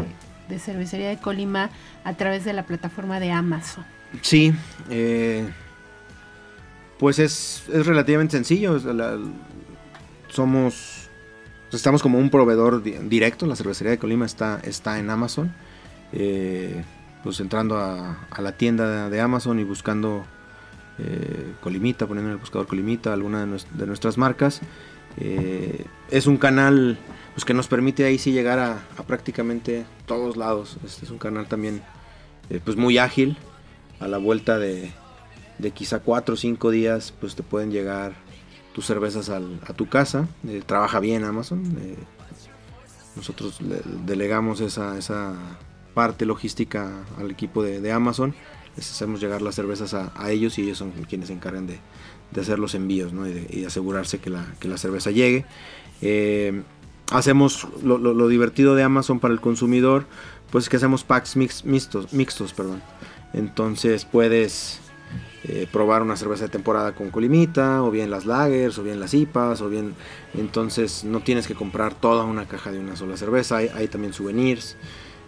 de, 0.49 0.59
cervecería 0.59 1.09
de 1.09 1.19
Colima 1.19 1.71
a 2.05 2.15
través 2.15 2.45
de 2.45 2.53
la 2.53 2.65
plataforma 2.65 3.21
de 3.21 3.31
Amazon. 3.31 3.85
Sí, 4.23 4.53
eh, 4.91 5.49
pues 6.99 7.19
es, 7.19 7.65
es, 7.73 7.87
relativamente 7.87 8.37
sencillo. 8.37 8.79
somos, 10.29 11.09
estamos 11.73 12.03
como 12.03 12.19
un 12.19 12.31
proveedor 12.31 12.83
directo. 12.83 13.47
La 13.47 13.57
cervecería 13.57 13.91
de 13.93 13.99
Colima 13.99 14.27
está, 14.27 14.61
está 14.65 14.99
en 14.99 15.11
Amazon. 15.11 15.53
Eh, 16.13 16.85
pues 17.25 17.41
entrando 17.41 17.79
a, 17.79 18.19
la 18.39 18.53
tienda 18.53 19.09
de 19.09 19.21
Amazon 19.21 19.59
y 19.59 19.65
buscando 19.65 20.27
eh, 20.99 21.55
Colimita, 21.63 22.07
poniendo 22.07 22.29
en 22.29 22.35
el 22.35 22.39
buscador 22.39 22.67
Colimita, 22.67 23.13
alguna 23.13 23.41
de, 23.47 23.87
nuestras 23.87 24.19
marcas. 24.19 24.61
Eh, 25.19 25.85
es 26.11 26.27
un 26.27 26.37
canal 26.37 26.99
pues, 27.35 27.45
que 27.45 27.55
nos 27.55 27.69
permite 27.69 28.05
ahí 28.05 28.19
sí 28.19 28.33
llegar 28.33 28.59
a, 28.59 28.83
prácticamente 29.07 29.85
todos 30.07 30.37
lados. 30.37 30.77
Este 30.85 31.05
es 31.05 31.11
un 31.11 31.19
canal 31.19 31.47
también 31.47 31.83
eh, 32.51 32.61
pues 32.65 32.77
muy 32.77 32.99
ágil. 32.99 33.37
A 34.01 34.09
la 34.09 34.19
vuelta 34.19 34.59
de, 34.59 34.93
quizá 35.73 36.01
4 36.01 36.35
o 36.35 36.37
5 36.37 36.71
días 36.71 37.15
pues 37.21 37.37
te 37.37 37.43
pueden 37.43 37.71
llegar 37.71 38.15
tus 38.75 38.87
cervezas 38.87 39.31
a 39.31 39.41
tu 39.75 39.89
casa. 39.89 40.29
trabaja 40.67 40.99
bien 40.99 41.25
Amazon. 41.25 41.63
nosotros 43.15 43.61
delegamos 44.05 44.61
esa, 44.61 44.99
esa 44.99 45.35
parte 45.95 46.27
logística 46.27 46.91
al 47.19 47.31
equipo 47.31 47.63
de 47.63 47.93
Amazon 47.93 48.35
les 48.77 48.91
hacemos 48.91 49.21
llegar 49.21 49.43
las 49.43 49.55
cervezas 49.55 49.95
a, 49.95 50.31
ellos 50.31 50.59
y 50.59 50.63
ellos 50.63 50.79
son 50.79 50.91
quienes 51.09 51.29
se 51.29 51.35
encargan 51.35 51.67
de, 51.67 51.79
hacer 52.41 52.59
los 52.59 52.75
envíos 52.75 53.13
y, 53.13 53.61
de, 53.61 53.67
asegurarse 53.67 54.19
que 54.19 54.31
la, 54.31 54.79
cerveza 54.79 55.11
llegue. 55.11 55.45
Eh, 56.03 56.63
hacemos 57.11 57.69
lo, 57.83 58.29
divertido 58.29 58.75
de 58.75 58.83
Amazon 58.83 59.21
para 59.21 59.35
el 59.35 59.41
consumidor, 59.41 60.07
pues 60.51 60.69
que 60.69 60.77
hacemos 60.77 61.05
packs 61.05 61.37
mixtos, 61.37 62.13
mixtos 62.13 62.53
perdón. 62.53 62.83
Entonces 63.33 64.05
puedes 64.05 64.81
eh, 65.45 65.67
probar 65.71 66.03
una 66.03 66.17
cerveza 66.17 66.45
de 66.45 66.51
temporada 66.51 66.95
con 66.95 67.11
colimita, 67.11 67.83
o 67.83 67.91
bien 67.91 68.11
las 68.11 68.27
lagers, 68.27 68.79
o 68.79 68.83
bien 68.83 69.01
las 69.01 69.15
IPAs, 69.15 69.61
o 69.61 69.69
bien... 69.69 69.95
Entonces 70.35 71.05
no 71.05 71.21
tienes 71.21 71.47
que 71.47 71.55
comprar 71.55 71.95
toda 71.95 72.25
una 72.25 72.47
caja 72.47 72.71
de 72.71 72.79
una 72.79 72.97
sola 72.97 73.17
cerveza, 73.17 73.57
hay 73.57 73.89
también 73.89 74.13
souvenirs. 74.13 74.77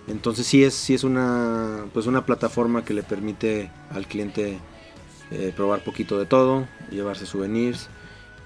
Entonces 0.09 0.47
sí 0.47 0.63
es, 0.63 0.75
sí 0.75 0.95
es 0.95 1.05
una, 1.05 1.87
pues 1.93 2.07
una 2.07 2.25
plataforma 2.25 2.85
que 2.85 2.95
le 2.95 3.03
permite 3.03 3.71
al 3.91 4.07
cliente 4.07 4.59
eh, 5.31 5.53
probar 5.55 5.83
poquito 5.83 6.19
de 6.19 6.27
todo, 6.27 6.67
llevarse 6.91 7.27
souvenirs 7.27 7.89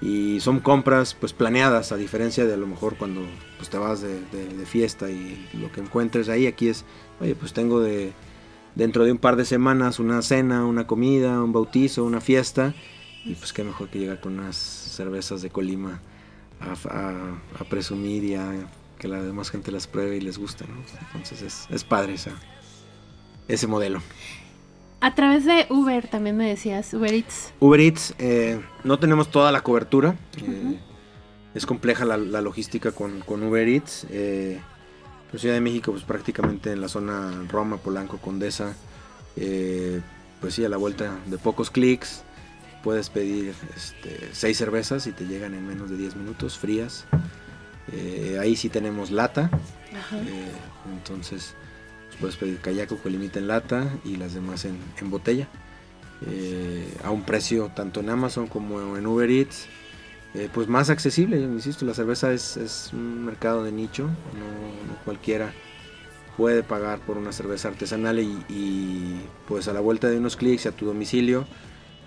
y 0.01 0.39
son 0.39 0.59
compras 0.59 1.13
pues 1.13 1.31
planeadas 1.31 1.91
a 1.91 1.97
diferencia 1.97 2.45
de 2.45 2.55
a 2.55 2.57
lo 2.57 2.65
mejor 2.65 2.97
cuando 2.97 3.21
pues, 3.57 3.69
te 3.69 3.77
vas 3.77 4.01
de, 4.01 4.19
fiesta 4.65 5.09
y 5.09 5.47
lo 5.53 5.71
que 5.71 5.81
encuentres 5.81 6.27
ahí 6.27 6.47
aquí 6.47 6.69
es, 6.69 6.85
oye 7.19 7.35
pues 7.35 7.53
tengo 7.53 7.81
de 7.81 8.13
dentro 8.75 9.03
de 9.05 9.11
un 9.11 9.17
par 9.17 9.35
de 9.35 9.45
semanas 9.45 9.99
una 9.99 10.21
cena, 10.21 10.65
una 10.65 10.87
comida, 10.87 11.43
un 11.43 11.53
bautizo, 11.53 12.03
una 12.03 12.21
fiesta 12.21 12.73
y 13.25 13.35
pues 13.35 13.53
qué 13.53 13.63
mejor 13.63 13.89
que 13.89 13.99
llegar 13.99 14.19
con 14.19 14.39
unas 14.39 14.55
cervezas 14.55 15.41
de 15.41 15.49
Colima 15.49 16.01
a, 16.59 17.65
presumir 17.69 18.23
y 18.23 18.35
a 18.35 18.51
que 18.97 19.07
la 19.07 19.21
demás 19.21 19.49
gente 19.49 19.71
las 19.71 19.87
pruebe 19.87 20.17
y 20.17 20.21
les 20.21 20.37
guste. 20.37 20.65
Entonces 21.13 21.67
es, 21.69 21.83
padre 21.83 22.15
ese 23.47 23.67
modelo. 23.67 24.01
A 25.01 25.15
través 25.15 25.45
de 25.45 25.65
Uber 25.69 26.07
también 26.07 26.37
me 26.37 26.47
decías, 26.47 26.93
Uber 26.93 27.13
Eats. 27.13 27.53
Uber 27.59 27.79
Eats, 27.79 28.13
eh, 28.19 28.61
no 28.83 28.99
tenemos 28.99 29.29
toda 29.29 29.51
la 29.51 29.61
cobertura. 29.61 30.15
Eh, 30.37 30.79
es 31.53 31.65
compleja 31.65 32.05
la, 32.05 32.17
logística 32.17 32.91
con, 32.91 33.23
Uber 33.27 33.67
Eats. 33.67 34.05
Eh, 34.09 34.59
la 35.33 35.39
Ciudad 35.39 35.55
de 35.55 35.61
México, 35.61 35.91
pues 35.91 36.03
prácticamente 36.03 36.71
en 36.71 36.81
la 36.81 36.87
zona 36.87 37.31
Roma, 37.49 37.77
Polanco, 37.77 38.17
Condesa, 38.17 38.75
pues 39.35 40.53
sí, 40.53 40.63
a 40.65 40.69
la 40.69 40.77
vuelta 40.77 41.17
de 41.25 41.37
pocos 41.37 41.71
clics 41.71 42.23
puedes 42.83 43.09
pedir 43.09 43.53
este, 43.75 44.29
seis 44.33 44.57
cervezas 44.57 45.07
y 45.07 45.11
te 45.11 45.25
llegan 45.25 45.53
en 45.53 45.67
menos 45.67 45.89
de 45.89 45.97
10 45.97 46.15
minutos 46.15 46.57
frías. 46.57 47.05
Eh, 47.91 48.37
ahí 48.39 48.55
sí 48.55 48.69
tenemos 48.69 49.11
lata. 49.11 49.49
Eh, 50.13 50.51
entonces 50.93 51.55
puedes 52.17 52.35
pedir 52.37 52.57
kayak 52.57 52.91
o 52.91 52.97
colimita 52.97 53.39
en 53.39 53.47
lata 53.47 53.89
y 54.05 54.15
las 54.15 54.33
demás 54.33 54.65
en, 54.65 55.09
botella. 55.09 55.47
Eh, 56.27 56.87
a 57.03 57.09
un 57.09 57.23
precio 57.23 57.71
tanto 57.75 57.99
en 57.99 58.09
Amazon 58.09 58.47
como 58.47 58.95
en 58.95 59.05
Uber 59.05 59.29
Eats. 59.29 59.67
pues 60.53 60.67
más 60.67 60.89
accesible, 60.89 61.39
insisto, 61.39 61.85
la 61.85 61.93
cerveza 61.93 62.31
es, 62.31 62.89
un 62.93 63.25
mercado 63.25 63.63
de 63.63 63.71
nicho, 63.71 64.05
no, 64.05 65.03
cualquiera 65.03 65.51
puede 66.37 66.63
pagar 66.63 66.99
por 66.99 67.17
una 67.17 67.31
cerveza 67.31 67.67
artesanal 67.67 68.19
y, 68.19 68.43
y, 68.47 69.21
pues 69.47 69.67
a 69.67 69.73
la 69.73 69.81
vuelta 69.81 70.09
de 70.09 70.17
unos 70.17 70.37
clics 70.37 70.65
a 70.65 70.71
tu 70.71 70.85
domicilio 70.85 71.45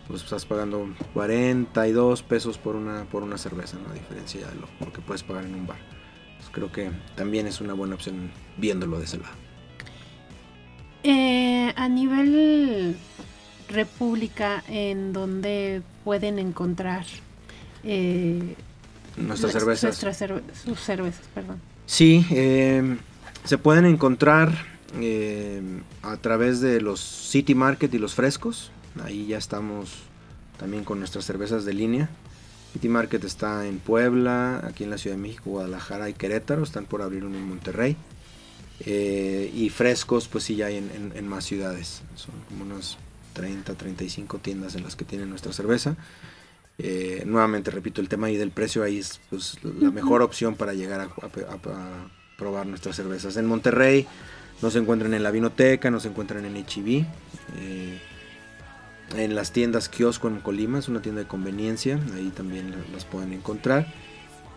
pues 0.06 0.22
estás 0.22 0.44
pagando 0.44 0.86
42 1.14 2.22
pesos 2.22 2.58
por 2.58 2.76
una, 2.76 3.04
por 3.04 3.22
una 3.22 3.38
cerveza, 3.38 3.78
¿no? 3.82 3.90
a 3.90 3.94
diferencia 3.94 4.46
de 4.46 4.54
lo, 4.56 4.92
que 4.92 5.00
puedes 5.00 5.22
pagar 5.22 5.44
en 5.44 5.54
un 5.54 5.66
bar. 5.66 5.78
Pues 6.36 6.50
creo 6.50 6.70
que 6.70 6.90
también 7.16 7.46
es 7.46 7.60
una 7.60 7.72
buena 7.72 7.94
opción 7.94 8.30
viéndolo 8.58 8.98
de 8.98 9.04
ese 9.04 9.18
lado. 9.18 9.34
Eh, 11.06 11.70
a 11.76 11.86
nivel 11.86 12.96
república, 13.68 14.64
en 14.68 15.12
donde 15.12 15.82
pueden 16.02 16.38
encontrar 16.38 17.04
eh, 17.82 18.54
nuestras 19.18 19.52
cervezas. 19.52 19.96
sus 19.96 20.80
cervezas, 20.80 21.26
perdón. 21.34 21.60
Sí, 21.84 22.26
eh, 22.30 22.96
se 23.44 23.58
pueden 23.58 23.84
encontrar 23.84 24.74
a 26.02 26.16
través 26.18 26.60
de 26.60 26.80
los 26.80 27.00
City 27.00 27.54
Market 27.54 27.92
y 27.92 27.98
los 27.98 28.14
frescos. 28.14 28.70
Ahí 29.04 29.26
ya 29.26 29.36
estamos 29.36 29.90
también 30.58 30.84
con 30.84 31.00
nuestras 31.00 31.26
cervezas 31.26 31.66
de 31.66 31.74
línea. 31.74 32.08
City 32.72 32.88
Market 32.88 33.24
está 33.24 33.66
en 33.66 33.78
Puebla, 33.78 34.62
aquí 34.66 34.84
en 34.84 34.90
la 34.90 34.96
Ciudad 34.96 35.16
de 35.16 35.22
México, 35.22 35.50
Guadalajara 35.50 36.08
y 36.08 36.14
Querétaro. 36.14 36.62
Están 36.62 36.86
por 36.86 37.02
abrir 37.02 37.26
uno 37.26 37.36
en 37.36 37.46
Monterrey. 37.46 37.96
Eh, 38.80 39.50
y 39.54 39.70
frescos, 39.70 40.28
pues 40.28 40.44
sí, 40.44 40.56
ya 40.56 40.66
hay 40.66 40.76
en, 40.76 41.28
más 41.28 41.44
ciudades. 41.44 42.02
Son 42.16 42.34
como 42.48 42.64
unas 42.64 42.98
30, 43.34 43.74
35 43.74 44.38
tiendas 44.38 44.74
en 44.74 44.82
las 44.82 44.96
que 44.96 45.04
tienen 45.04 45.30
nuestra 45.30 45.52
cerveza. 45.52 45.96
Eh, 46.78 47.22
nuevamente 47.24 47.70
repito 47.70 48.00
el 48.00 48.08
tema 48.08 48.26
ahí 48.26 48.36
del 48.36 48.50
precio 48.50 48.82
ahí 48.82 48.98
es 48.98 49.20
pues, 49.30 49.58
la 49.62 49.92
mejor 49.92 50.22
opción 50.22 50.56
para 50.56 50.74
llegar 50.74 51.00
a, 51.00 51.08
probar 52.36 52.66
nuestras 52.66 52.96
cervezas 52.96 53.36
en 53.36 53.46
Monterrey 53.46 54.08
nos 54.60 54.74
encuentran 54.74 55.14
en 55.14 55.22
la 55.22 55.30
vinoteca 55.30 55.88
nos 55.92 56.04
encuentran 56.04 56.44
en 56.44 56.56
HB 56.56 57.04
en 59.16 59.34
las 59.34 59.52
tiendas 59.52 59.88
kiosco 59.88 60.28
en 60.28 60.40
Colima, 60.40 60.78
es 60.78 60.88
una 60.88 61.02
tienda 61.02 61.22
de 61.22 61.28
conveniencia, 61.28 61.98
ahí 62.14 62.32
también 62.34 62.74
las 62.92 63.04
pueden 63.04 63.32
encontrar. 63.32 63.86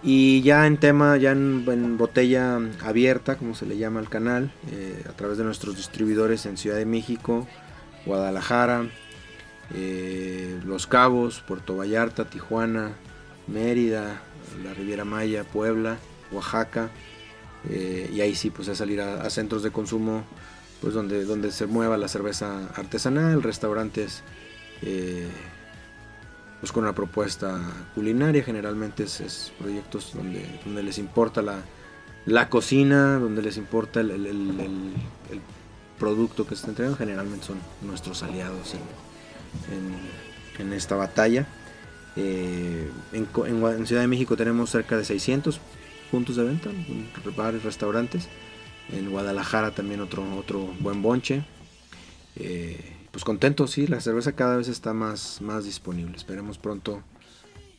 Y 0.03 0.41
ya 0.41 0.67
en 0.67 0.77
tema, 0.77 1.17
ya 1.17 1.31
en, 1.31 1.97
botella 1.97 2.59
abierta, 2.83 3.35
como 3.35 3.55
se 3.55 3.65
le 3.65 3.77
llama 3.77 3.99
al 3.99 4.09
canal, 4.09 4.51
eh, 4.71 5.03
a 5.09 5.13
través 5.13 5.37
de 5.37 5.43
nuestros 5.43 5.75
distribuidores 5.75 6.45
en 6.45 6.57
Ciudad 6.57 6.77
de 6.77 6.85
México, 6.85 7.47
Guadalajara, 8.05 8.85
eh, 9.73 10.59
Los 10.65 10.85
Cabos, 10.85 11.41
Puerto 11.47 11.75
Vallarta, 11.75 12.25
Tijuana, 12.25 12.91
Mérida, 13.47 14.21
la 14.63 14.73
Riviera 14.73 15.03
Maya, 15.03 15.43
Puebla, 15.43 15.97
Oaxaca. 16.31 16.89
Eh, 17.69 18.11
y 18.13 18.21
ahí 18.21 18.35
sí, 18.35 18.51
pues 18.51 18.69
a 18.69 18.75
salir 18.75 19.01
a, 19.01 19.27
centros 19.31 19.63
de 19.63 19.71
consumo, 19.71 20.23
pues 20.79 20.93
donde, 20.93 21.25
donde 21.25 21.51
se 21.51 21.65
mueva 21.65 21.97
la 21.97 22.07
cerveza 22.07 22.69
artesanal, 22.75 23.41
restaurantes 23.41 24.21
pues 26.59 26.71
con 26.71 26.83
una 26.83 26.93
propuesta 26.93 27.59
culinaria, 27.93 28.43
generalmente 28.43 29.03
es, 29.03 29.51
proyectos 29.59 30.13
donde, 30.13 30.43
donde 30.65 30.83
les 30.83 30.97
importa 30.97 31.41
la, 31.41 31.61
la 32.25 32.49
cocina, 32.49 33.19
donde 33.19 33.41
les 33.41 33.57
importa 33.57 34.01
el, 34.01 34.11
el, 34.11 34.93
producto 35.99 36.45
que 36.45 36.53
está 36.53 36.67
entregando, 36.67 36.95
generalmente 36.95 37.47
son 37.47 37.57
nuestros 37.81 38.21
aliados 38.21 38.75
en, 38.75 40.63
en, 40.63 40.73
esta 40.73 40.95
batalla. 40.95 41.47
Eh, 42.15 42.91
en, 43.13 43.27
en, 43.47 43.87
Ciudad 43.87 44.03
de 44.03 44.07
México 44.07 44.37
tenemos 44.37 44.69
cerca 44.69 44.95
de 44.95 45.03
600 45.03 45.59
puntos 46.11 46.35
de 46.35 46.43
venta, 46.43 46.69
bares, 47.35 47.63
restaurantes. 47.63 48.27
En 48.91 49.09
Guadalajara 49.09 49.71
también 49.71 50.01
otro, 50.01 50.23
otro 50.37 50.59
buen 50.79 51.01
bonche. 51.01 51.43
Eh, 52.35 52.96
pues 53.17 53.25
contento, 53.25 53.65
sí, 53.65 53.87
la 53.87 53.99
cerveza 53.99 54.33
cada 54.33 54.57
vez 54.57 54.67
está 54.67 54.93
más, 54.93 55.41
más 55.41 55.65
disponible. 55.65 56.15
Esperemos 56.15 56.59
pronto 56.59 57.01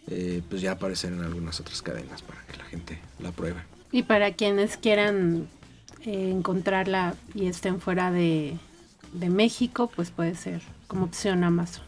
eh, 0.09 0.43
pues 0.51 0.61
ya 0.61 0.73
aparecer 0.73 1.13
en 1.13 1.21
algunas 1.21 1.61
otras 1.61 1.81
cadenas 1.81 2.23
para 2.23 2.45
que 2.45 2.57
la 2.57 2.65
gente 2.65 2.99
la 3.21 3.31
pruebe. 3.31 3.61
Y 3.93 4.03
para 4.03 4.33
quienes 4.33 4.77
quieran 4.79 5.47
eh, 6.05 6.33
encontrarla 6.33 7.15
y 7.37 7.47
estén 7.47 7.81
fuera 7.81 8.11
de, 8.11 8.57
México, 9.13 9.89
pues 9.95 10.11
puede 10.11 10.35
ser 10.35 10.61
como 10.89 11.05
opción 11.05 11.45
Amazon. 11.45 11.85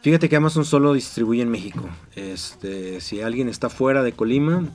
Fíjate 0.00 0.30
que 0.30 0.36
Amazon 0.36 0.64
solo 0.64 0.94
distribuye 0.94 1.42
en 1.42 1.50
México. 1.50 1.86
Este, 2.14 3.02
si 3.02 3.20
alguien 3.20 3.50
está 3.50 3.68
fuera 3.68 4.02
de 4.04 4.12
Colima, 4.12 4.70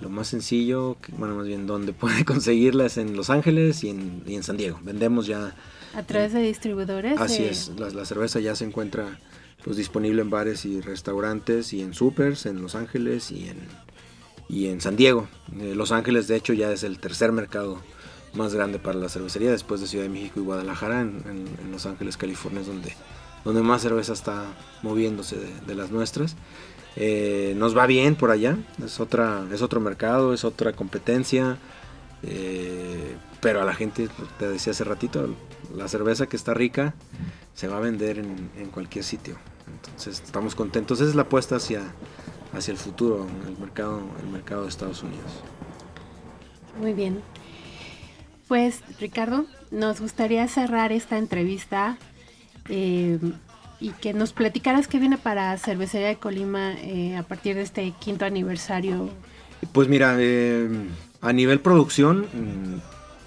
lo 0.00 0.10
más 0.10 0.28
sencillo, 0.28 0.96
bueno, 1.18 1.34
más 1.34 1.48
bien 1.48 1.66
donde 1.66 1.92
puede 1.92 2.24
conseguirla 2.24 2.86
es 2.86 2.98
en 2.98 3.16
Los 3.16 3.30
Ángeles 3.30 3.82
y 3.82 3.88
en, 3.88 4.22
y 4.28 4.36
en 4.36 4.44
San 4.44 4.56
Diego. 4.56 4.78
Vendemos 4.84 5.26
ya. 5.26 5.56
A 5.96 6.02
través 6.02 6.32
de 6.32 6.42
distribuidores. 6.42 7.18
Así 7.20 7.42
de- 7.44 7.50
es, 7.50 7.68
la, 7.78 7.88
la 7.90 8.04
cerveza 8.04 8.38
ya 8.40 8.54
se 8.54 8.64
encuentra 8.64 9.18
pues 9.64 9.76
disponible 9.76 10.22
en 10.22 10.30
bares 10.30 10.64
y 10.64 10.80
restaurantes 10.80 11.72
y 11.72 11.80
en 11.82 11.94
supers 11.94 12.46
en 12.46 12.62
Los 12.62 12.74
Ángeles 12.76 13.32
y 13.32 13.48
en, 13.48 13.56
y 14.48 14.66
en 14.68 14.80
San 14.80 14.94
Diego. 14.96 15.26
Eh, 15.58 15.74
Los 15.74 15.90
Ángeles 15.92 16.28
de 16.28 16.36
hecho 16.36 16.52
ya 16.52 16.70
es 16.70 16.82
el 16.84 16.98
tercer 17.00 17.32
mercado 17.32 17.80
más 18.34 18.54
grande 18.54 18.78
para 18.78 18.98
la 18.98 19.08
cervecería 19.08 19.50
después 19.50 19.80
de 19.80 19.86
Ciudad 19.88 20.04
de 20.04 20.10
México 20.10 20.38
y 20.38 20.42
Guadalajara. 20.44 21.00
En, 21.00 21.22
en- 21.26 21.48
en 21.64 21.72
Los 21.72 21.86
Ángeles, 21.86 22.16
California 22.16 22.60
es 22.60 22.66
donde, 22.68 22.92
donde 23.44 23.62
más 23.62 23.82
cerveza 23.82 24.12
está 24.12 24.44
moviéndose 24.82 25.36
de, 25.36 25.48
de 25.66 25.74
las 25.74 25.90
nuestras. 25.90 26.36
Eh, 26.98 27.54
nos 27.56 27.76
va 27.76 27.86
bien 27.86 28.14
por 28.14 28.30
allá, 28.30 28.56
es, 28.84 29.00
otra, 29.00 29.44
es 29.52 29.62
otro 29.62 29.80
mercado, 29.80 30.32
es 30.32 30.44
otra 30.44 30.72
competencia. 30.74 31.58
eh, 32.22 33.16
pero 33.40 33.62
a 33.62 33.64
la 33.64 33.74
gente, 33.74 34.08
te 34.38 34.48
decía 34.48 34.72
hace 34.72 34.84
ratito, 34.84 35.34
la 35.74 35.88
cerveza 35.88 36.26
que 36.26 36.36
está 36.36 36.54
rica 36.54 36.94
se 37.54 37.68
va 37.68 37.78
a 37.78 37.80
vender 37.80 38.18
en, 38.18 38.50
en 38.58 38.70
cualquier 38.70 39.04
sitio. 39.04 39.36
Entonces 39.66 40.22
estamos 40.24 40.54
contentos. 40.54 41.00
Esa 41.00 41.10
es 41.10 41.16
la 41.16 41.22
apuesta 41.22 41.56
hacia, 41.56 41.82
hacia 42.52 42.72
el 42.72 42.78
futuro, 42.78 43.26
el 43.46 43.58
mercado, 43.58 44.02
el 44.22 44.28
mercado 44.28 44.62
de 44.62 44.68
Estados 44.68 45.02
Unidos. 45.02 45.42
Muy 46.80 46.92
bien. 46.92 47.20
Pues 48.48 48.82
Ricardo, 49.00 49.46
nos 49.70 50.00
gustaría 50.00 50.46
cerrar 50.48 50.92
esta 50.92 51.18
entrevista 51.18 51.98
eh, 52.68 53.18
y 53.80 53.90
que 53.90 54.12
nos 54.12 54.32
platicaras 54.32 54.86
qué 54.86 54.98
viene 54.98 55.18
para 55.18 55.56
Cervecería 55.58 56.08
de 56.08 56.16
Colima 56.16 56.74
eh, 56.74 57.16
a 57.16 57.22
partir 57.22 57.56
de 57.56 57.62
este 57.62 57.92
quinto 57.98 58.24
aniversario. 58.24 59.10
Pues 59.72 59.88
mira, 59.88 60.16
eh, 60.18 60.68
a 61.20 61.32
nivel 61.32 61.60
producción, 61.60 62.26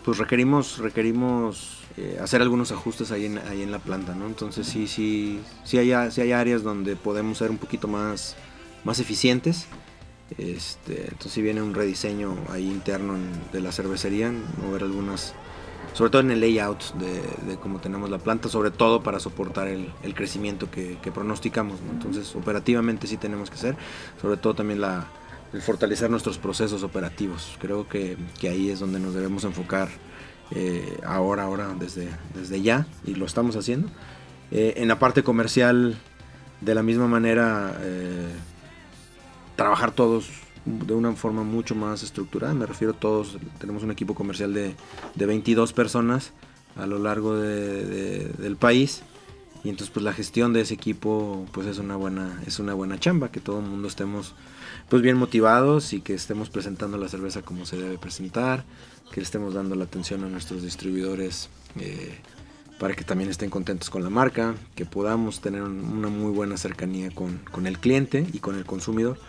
pues 0.09 0.17
requerimos, 0.17 0.79
requerimos 0.79 1.81
eh, 1.95 2.17
hacer 2.19 2.41
algunos 2.41 2.71
ajustes 2.71 3.11
ahí 3.11 3.27
en, 3.27 3.37
ahí 3.37 3.61
en 3.61 3.71
la 3.71 3.77
planta, 3.77 4.15
¿no? 4.15 4.25
Entonces 4.25 4.65
sí, 4.65 4.87
sí, 4.87 5.39
sí 5.63 5.77
hay, 5.77 5.93
sí 6.09 6.21
hay 6.21 6.31
áreas 6.31 6.63
donde 6.63 6.95
podemos 6.95 7.37
ser 7.37 7.51
un 7.51 7.59
poquito 7.59 7.87
más, 7.87 8.35
más 8.83 8.99
eficientes. 8.99 9.67
Este, 10.35 11.03
entonces 11.03 11.31
sí 11.31 11.43
viene 11.43 11.61
un 11.61 11.75
rediseño 11.75 12.35
ahí 12.49 12.65
interno 12.65 13.17
de 13.53 13.61
la 13.61 13.71
cervecería, 13.71 14.33
mover 14.65 14.81
algunas, 14.81 15.35
sobre 15.93 16.09
todo 16.09 16.23
en 16.23 16.31
el 16.31 16.39
layout 16.39 16.91
de, 16.95 17.57
cómo 17.57 17.77
tenemos 17.79 18.09
la 18.09 18.17
planta, 18.17 18.49
sobre 18.49 18.71
todo 18.71 19.03
para 19.03 19.19
soportar 19.19 19.67
el, 19.67 19.93
crecimiento 20.15 20.71
que, 20.71 20.97
pronosticamos. 21.13 21.79
¿no? 21.81 21.91
Entonces 21.91 22.35
operativamente 22.35 23.05
sí 23.05 23.17
tenemos 23.17 23.51
que 23.51 23.57
hacer, 23.57 23.77
sobre 24.19 24.37
todo 24.37 24.55
también 24.55 24.81
la, 24.81 25.05
el 25.53 25.61
fortalecer 25.61 26.09
nuestros 26.09 26.37
procesos 26.37 26.83
operativos. 26.83 27.57
Creo 27.59 27.87
que, 27.87 28.17
que 28.39 28.49
ahí 28.49 28.69
es 28.69 28.79
donde 28.79 28.99
nos 28.99 29.13
debemos 29.13 29.43
enfocar 29.43 29.89
eh, 30.51 30.99
ahora, 31.05 31.43
ahora, 31.43 31.75
desde, 31.79 32.07
desde 32.35 32.61
ya, 32.61 32.87
y 33.05 33.15
lo 33.15 33.25
estamos 33.25 33.55
haciendo. 33.55 33.89
Eh, 34.51 34.73
en 34.77 34.87
la 34.87 34.99
parte 34.99 35.23
comercial, 35.23 35.97
de 36.61 36.75
la 36.75 36.83
misma 36.83 37.07
manera, 37.07 37.77
eh, 37.81 38.27
trabajar 39.55 39.91
todos 39.91 40.29
de 40.65 40.93
una 40.93 41.13
forma 41.13 41.43
mucho 41.43 41.73
más 41.75 42.03
estructurada. 42.03 42.53
Me 42.53 42.65
refiero 42.65 42.93
a 42.93 42.95
todos, 42.99 43.37
tenemos 43.59 43.83
un 43.83 43.91
equipo 43.91 44.13
comercial 44.15 44.53
de, 44.53 44.75
de 45.15 45.25
22 45.25 45.73
personas 45.73 46.31
a 46.75 46.85
lo 46.85 46.99
largo 46.99 47.35
de- 47.37 47.85
de- 47.85 48.29
del 48.37 48.55
país. 48.55 49.01
Y 49.63 49.69
entonces 49.69 49.91
pues 49.93 50.03
la 50.05 50.13
gestión 50.13 50.53
de 50.53 50.61
ese 50.61 50.73
equipo 50.73 51.45
pues 51.51 51.67
es 51.67 51.79
una 51.79 51.95
buena, 51.97 52.41
es 52.47 52.59
una 52.59 52.73
buena 52.73 52.97
chamba, 52.99 53.29
que 53.31 53.41
todo 53.41 53.59
el 53.59 53.65
mundo 53.65 53.87
estemos 53.89 54.33
pues 54.87 55.01
bien 55.01 55.17
motivados 55.17 55.91
y 55.93 55.99
que 56.01 56.13
estemos 56.13 56.49
presentando 56.49 56.97
la 56.97 57.09
cerveza 57.09 57.41
como 57.41 57.65
se 57.65 57.75
debe 57.77 57.97
presentar, 57.97 58.63
que 59.11 59.19
le 59.19 59.23
estemos 59.25 59.53
dando 59.53 59.75
la 59.75 59.83
atención 59.83 60.23
a 60.23 60.29
nuestros 60.29 60.63
distribuidores 60.63 61.49
eh, 61.77 62.17
para 62.79 62.95
que 62.95 63.03
también 63.03 63.29
estén 63.29 63.49
contentos 63.49 63.89
con 63.89 64.01
la 64.03 64.09
marca, 64.09 64.55
que 64.75 64.85
podamos 64.85 65.41
tener 65.41 65.61
un- 65.63 65.83
una 65.83 66.07
muy 66.07 66.31
buena 66.31 66.55
cercanía 66.55 67.11
con, 67.11 67.39
con 67.51 67.67
el 67.67 67.79
cliente 67.79 68.25
y 68.31 68.39
con 68.39 68.55
el 68.55 68.63
consumidor. 68.65 69.19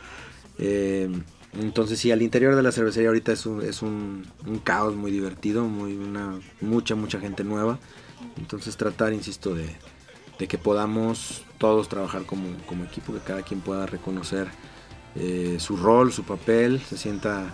Eh, 0.58 1.10
entonces 1.54 1.98
sí, 1.98 2.12
al 2.12 2.22
interior 2.22 2.54
de 2.54 2.62
la 2.62 2.70
cervecería 2.70 3.08
ahorita 3.08 3.32
es 3.32 3.46
un, 3.46 3.62
es 3.62 3.82
un, 3.82 4.24
un 4.46 4.58
caos 4.60 4.94
muy 4.94 5.10
divertido, 5.10 5.64
muy 5.64 5.96
una, 5.96 6.38
mucha, 6.60 6.94
mucha 6.94 7.18
gente 7.18 7.42
nueva. 7.42 7.80
Entonces 8.38 8.76
tratar, 8.76 9.12
insisto, 9.12 9.54
de, 9.56 9.74
de 10.40 10.48
que 10.48 10.56
podamos 10.56 11.42
todos 11.58 11.88
trabajar 11.90 12.24
como, 12.24 12.48
como 12.66 12.84
equipo, 12.84 13.12
que 13.12 13.20
cada 13.20 13.42
quien 13.42 13.60
pueda 13.60 13.84
reconocer 13.84 14.48
eh, 15.14 15.58
su 15.60 15.76
rol, 15.76 16.12
su 16.12 16.24
papel, 16.24 16.80
se 16.80 16.96
sienta 16.96 17.52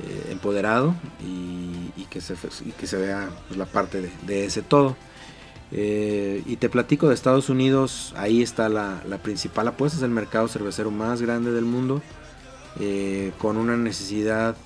eh, 0.00 0.28
empoderado 0.30 0.94
y, 1.20 2.06
que 2.10 2.20
se, 2.20 2.34
que 2.78 2.86
se 2.86 2.96
vea 2.96 3.30
pues, 3.48 3.58
la 3.58 3.66
parte 3.66 4.10
de, 4.26 4.44
ese 4.46 4.62
todo. 4.62 4.96
Eh, 5.72 6.42
y 6.46 6.56
te 6.56 6.70
platico 6.70 7.08
de 7.08 7.14
Estados 7.14 7.50
Unidos, 7.50 8.14
ahí 8.16 8.42
está 8.42 8.68
la, 8.70 9.02
la 9.06 9.18
principal 9.18 9.68
apuesta, 9.68 9.98
es 9.98 10.02
el 10.02 10.10
mercado 10.10 10.48
cervecero 10.48 10.90
más 10.90 11.20
grande 11.20 11.52
del 11.52 11.64
mundo, 11.64 12.02
con 13.38 13.58
una 13.58 13.76
necesidad 13.76 14.56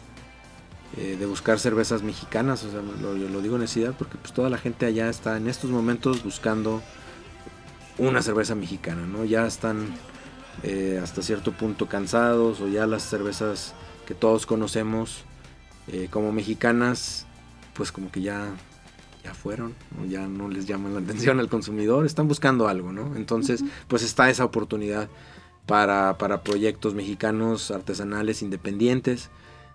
de 0.96 1.26
buscar 1.26 1.58
cervezas 1.58 2.04
mexicanas, 2.04 2.62
o 2.62 2.70
sea, 2.70 2.80
lo, 2.80 3.14
lo 3.14 3.40
digo 3.42 3.58
necesidad 3.58 3.94
porque 3.98 4.16
pues 4.16 4.32
toda 4.32 4.48
la 4.48 4.58
gente 4.58 4.86
allá 4.86 5.10
está 5.10 5.36
en 5.36 5.48
estos 5.48 5.70
momentos 5.70 6.22
buscando 6.22 6.80
una 7.98 8.22
cerveza 8.22 8.54
mexicana, 8.54 9.06
¿no? 9.06 9.24
Ya 9.24 9.46
están 9.46 9.86
eh, 10.62 11.00
hasta 11.02 11.22
cierto 11.22 11.52
punto 11.52 11.86
cansados 11.86 12.60
o 12.60 12.68
ya 12.68 12.86
las 12.86 13.02
cervezas 13.02 13.74
que 14.06 14.14
todos 14.14 14.46
conocemos 14.46 15.24
eh, 15.88 16.08
como 16.10 16.32
mexicanas, 16.32 17.26
pues 17.74 17.92
como 17.92 18.10
que 18.10 18.22
ya 18.22 18.54
ya 19.26 19.34
fueron, 19.34 19.74
¿no? 19.98 20.06
ya 20.06 20.28
no 20.28 20.48
les 20.48 20.66
llaman 20.66 20.94
la 20.94 21.00
atención 21.04 21.40
al 21.40 21.48
consumidor, 21.48 22.06
están 22.06 22.28
buscando 22.28 22.68
algo, 22.68 22.92
¿no? 22.92 23.16
Entonces, 23.16 23.64
pues 23.88 24.02
está 24.02 24.30
esa 24.30 24.44
oportunidad 24.44 25.08
para, 25.66 26.16
para 26.16 26.42
proyectos 26.44 26.94
mexicanos 26.94 27.72
artesanales 27.72 28.42
independientes 28.42 29.30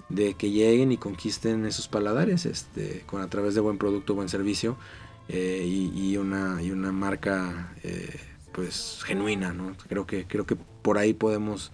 de 0.08 0.34
que 0.36 0.52
lleguen 0.52 0.92
y 0.92 0.98
conquisten 0.98 1.66
esos 1.66 1.88
paladares 1.88 2.46
este, 2.46 3.04
con 3.06 3.22
a 3.22 3.30
través 3.30 3.56
de 3.56 3.62
buen 3.62 3.78
producto, 3.78 4.16
buen 4.16 4.30
servicio 4.30 4.78
eh, 5.34 5.64
y, 5.66 6.18
una, 6.18 6.62
y 6.62 6.72
una 6.72 6.92
marca 6.92 7.74
eh, 7.84 8.20
pues 8.52 9.00
genuina, 9.06 9.54
¿no? 9.54 9.78
Creo 9.88 10.06
que, 10.06 10.26
creo 10.28 10.46
que 10.46 10.58
por 10.58 10.98
ahí 10.98 11.14
podemos 11.14 11.72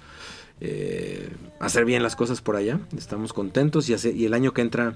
eh, 0.61 1.31
hacer 1.59 1.83
bien 1.85 2.03
las 2.03 2.15
cosas 2.15 2.41
por 2.41 2.55
allá, 2.55 2.79
estamos 2.95 3.33
contentos 3.33 3.89
y, 3.89 3.95
hace- 3.95 4.11
y 4.13 4.25
el 4.25 4.35
año 4.35 4.53
que 4.53 4.61
entra 4.61 4.95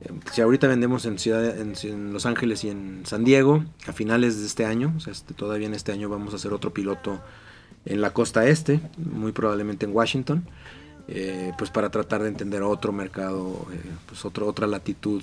eh, 0.00 0.10
si 0.32 0.40
ahorita 0.42 0.68
vendemos 0.68 1.06
en, 1.06 1.18
ciudad, 1.18 1.58
en, 1.58 2.12
Los 2.12 2.24
Ángeles 2.24 2.62
y 2.62 2.68
en 2.70 3.02
San 3.04 3.24
Diego, 3.24 3.64
a 3.88 3.92
finales 3.92 4.38
de 4.38 4.46
este 4.46 4.64
año, 4.64 4.94
este, 5.08 5.34
todavía 5.34 5.66
en 5.66 5.74
este 5.74 5.90
año 5.90 6.08
vamos 6.08 6.32
a 6.34 6.36
hacer 6.36 6.52
otro 6.52 6.72
piloto 6.72 7.20
en 7.84 8.00
la 8.00 8.12
costa 8.12 8.46
este, 8.46 8.80
muy 8.96 9.32
probablemente 9.32 9.86
en 9.86 9.92
Washington, 9.92 10.44
pues 11.58 11.70
para 11.70 11.90
tratar 11.90 12.22
de 12.22 12.28
entender 12.28 12.62
otro 12.62 12.92
mercado, 12.92 13.66
pues 14.06 14.24
otro, 14.24 14.46
otra 14.46 14.68
latitud 14.68 15.20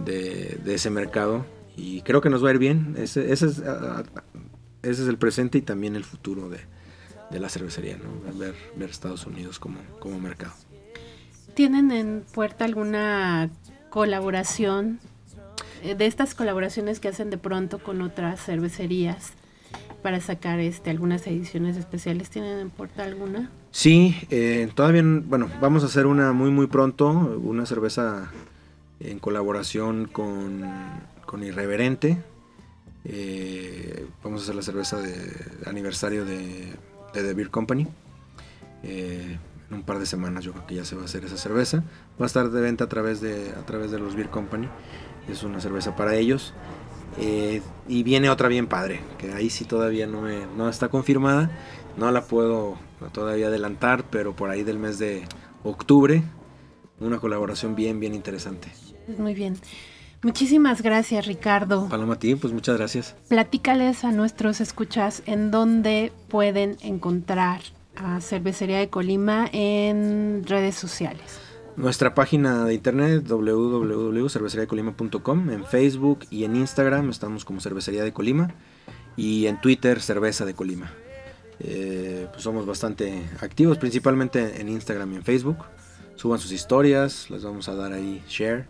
de 0.00 0.74
ese 0.74 0.90
mercado. 0.90 1.46
Y 1.78 2.02
creo 2.02 2.20
que 2.20 2.28
nos 2.28 2.44
va 2.44 2.48
a 2.48 2.52
ir 2.52 2.58
bien. 2.58 2.96
Ese, 2.98 3.32
ese 3.32 3.46
es, 3.46 3.60
ah, 3.60 4.02
ah, 4.14 4.22
ese 4.82 5.02
es 5.02 5.08
el 5.08 5.16
presente 5.16 5.58
y 5.58 5.62
también 5.62 5.94
el 5.94 6.04
futuro 6.04 6.48
de, 6.48 6.58
de 7.30 7.38
la 7.38 7.48
cervecería, 7.48 7.96
¿no? 7.96 8.36
ver, 8.36 8.54
ver 8.74 8.90
Estados 8.90 9.26
Unidos 9.26 9.60
como, 9.60 9.78
como 10.00 10.18
mercado. 10.18 10.52
¿Tienen 11.54 11.92
en 11.92 12.24
puerta 12.34 12.64
alguna 12.64 13.50
colaboración 13.90 14.98
eh, 15.82 15.94
de 15.94 16.06
estas 16.06 16.34
colaboraciones 16.34 16.98
que 16.98 17.08
hacen 17.08 17.30
de 17.30 17.38
pronto 17.38 17.78
con 17.78 18.02
otras 18.02 18.44
cervecerías 18.44 19.32
para 20.02 20.20
sacar 20.20 20.58
este 20.58 20.90
algunas 20.90 21.26
ediciones 21.28 21.76
especiales? 21.76 22.28
¿Tienen 22.28 22.58
en 22.58 22.70
puerta 22.70 23.04
alguna? 23.04 23.50
Sí, 23.70 24.16
eh, 24.30 24.68
todavía, 24.74 25.02
bueno, 25.04 25.48
vamos 25.60 25.84
a 25.84 25.86
hacer 25.86 26.06
una 26.06 26.32
muy 26.32 26.50
muy 26.50 26.66
pronto, 26.66 27.10
una 27.10 27.66
cerveza 27.66 28.30
en 29.00 29.18
colaboración 29.18 30.06
con, 30.06 30.64
con 31.28 31.44
Irreverente. 31.44 32.16
Eh, 33.04 34.06
vamos 34.24 34.40
a 34.40 34.42
hacer 34.44 34.54
la 34.54 34.62
cerveza 34.62 34.98
de 35.00 35.14
aniversario 35.66 36.24
de, 36.24 36.72
de 37.12 37.22
The 37.22 37.34
Beer 37.34 37.50
Company. 37.50 37.86
Eh, 38.82 39.38
en 39.68 39.74
un 39.76 39.82
par 39.82 39.98
de 39.98 40.06
semanas 40.06 40.42
yo 40.44 40.52
creo 40.52 40.66
que 40.66 40.74
ya 40.76 40.84
se 40.86 40.96
va 40.96 41.02
a 41.02 41.04
hacer 41.04 41.24
esa 41.26 41.36
cerveza. 41.36 41.84
Va 42.18 42.24
a 42.24 42.26
estar 42.26 42.50
de 42.50 42.60
venta 42.62 42.84
a 42.84 42.88
través 42.88 43.20
de, 43.20 43.50
a 43.50 43.66
través 43.66 43.90
de 43.90 43.98
los 43.98 44.16
Beer 44.16 44.30
Company. 44.30 44.68
Es 45.30 45.42
una 45.42 45.60
cerveza 45.60 45.94
para 45.94 46.14
ellos. 46.16 46.54
Eh, 47.18 47.60
y 47.88 48.02
viene 48.04 48.30
otra 48.30 48.48
bien 48.48 48.66
padre, 48.66 49.00
que 49.18 49.32
ahí 49.34 49.50
sí 49.50 49.64
todavía 49.66 50.06
no, 50.06 50.22
me- 50.22 50.46
no 50.56 50.68
está 50.70 50.88
confirmada. 50.88 51.50
No 51.98 52.10
la 52.10 52.22
puedo 52.24 52.78
todavía 53.12 53.48
adelantar, 53.48 54.04
pero 54.10 54.34
por 54.34 54.48
ahí 54.48 54.62
del 54.64 54.78
mes 54.78 54.98
de 54.98 55.24
octubre, 55.62 56.22
una 57.00 57.18
colaboración 57.18 57.74
bien, 57.76 58.00
bien 58.00 58.14
interesante. 58.14 58.68
Muy 59.18 59.34
bien. 59.34 59.56
Muchísimas 60.22 60.82
gracias, 60.82 61.26
Ricardo. 61.26 61.88
Paloma, 61.88 62.14
a 62.14 62.18
ti, 62.18 62.34
pues 62.34 62.52
muchas 62.52 62.76
gracias. 62.76 63.14
Platícales 63.28 64.04
a 64.04 64.10
nuestros 64.10 64.60
escuchas 64.60 65.22
en 65.26 65.50
dónde 65.50 66.12
pueden 66.28 66.76
encontrar 66.80 67.60
a 67.94 68.20
Cervecería 68.20 68.78
de 68.78 68.88
Colima 68.88 69.48
en 69.52 70.44
redes 70.46 70.74
sociales. 70.74 71.40
Nuestra 71.76 72.14
página 72.14 72.64
de 72.64 72.74
internet 72.74 73.24
www.cerveceriadecolima.com, 73.28 75.50
en 75.50 75.64
Facebook 75.64 76.26
y 76.30 76.42
en 76.42 76.56
Instagram 76.56 77.10
estamos 77.10 77.44
como 77.44 77.60
Cervecería 77.60 78.02
de 78.02 78.12
Colima 78.12 78.52
y 79.16 79.46
en 79.46 79.60
Twitter 79.60 80.00
Cerveza 80.00 80.44
de 80.44 80.54
Colima. 80.54 80.90
Eh, 81.60 82.26
pues 82.32 82.42
somos 82.42 82.66
bastante 82.66 83.22
activos, 83.40 83.78
principalmente 83.78 84.60
en 84.60 84.68
Instagram 84.68 85.12
y 85.12 85.16
en 85.16 85.22
Facebook. 85.22 85.58
Suban 86.16 86.40
sus 86.40 86.50
historias, 86.50 87.30
les 87.30 87.44
vamos 87.44 87.68
a 87.68 87.76
dar 87.76 87.92
ahí 87.92 88.24
share. 88.28 88.66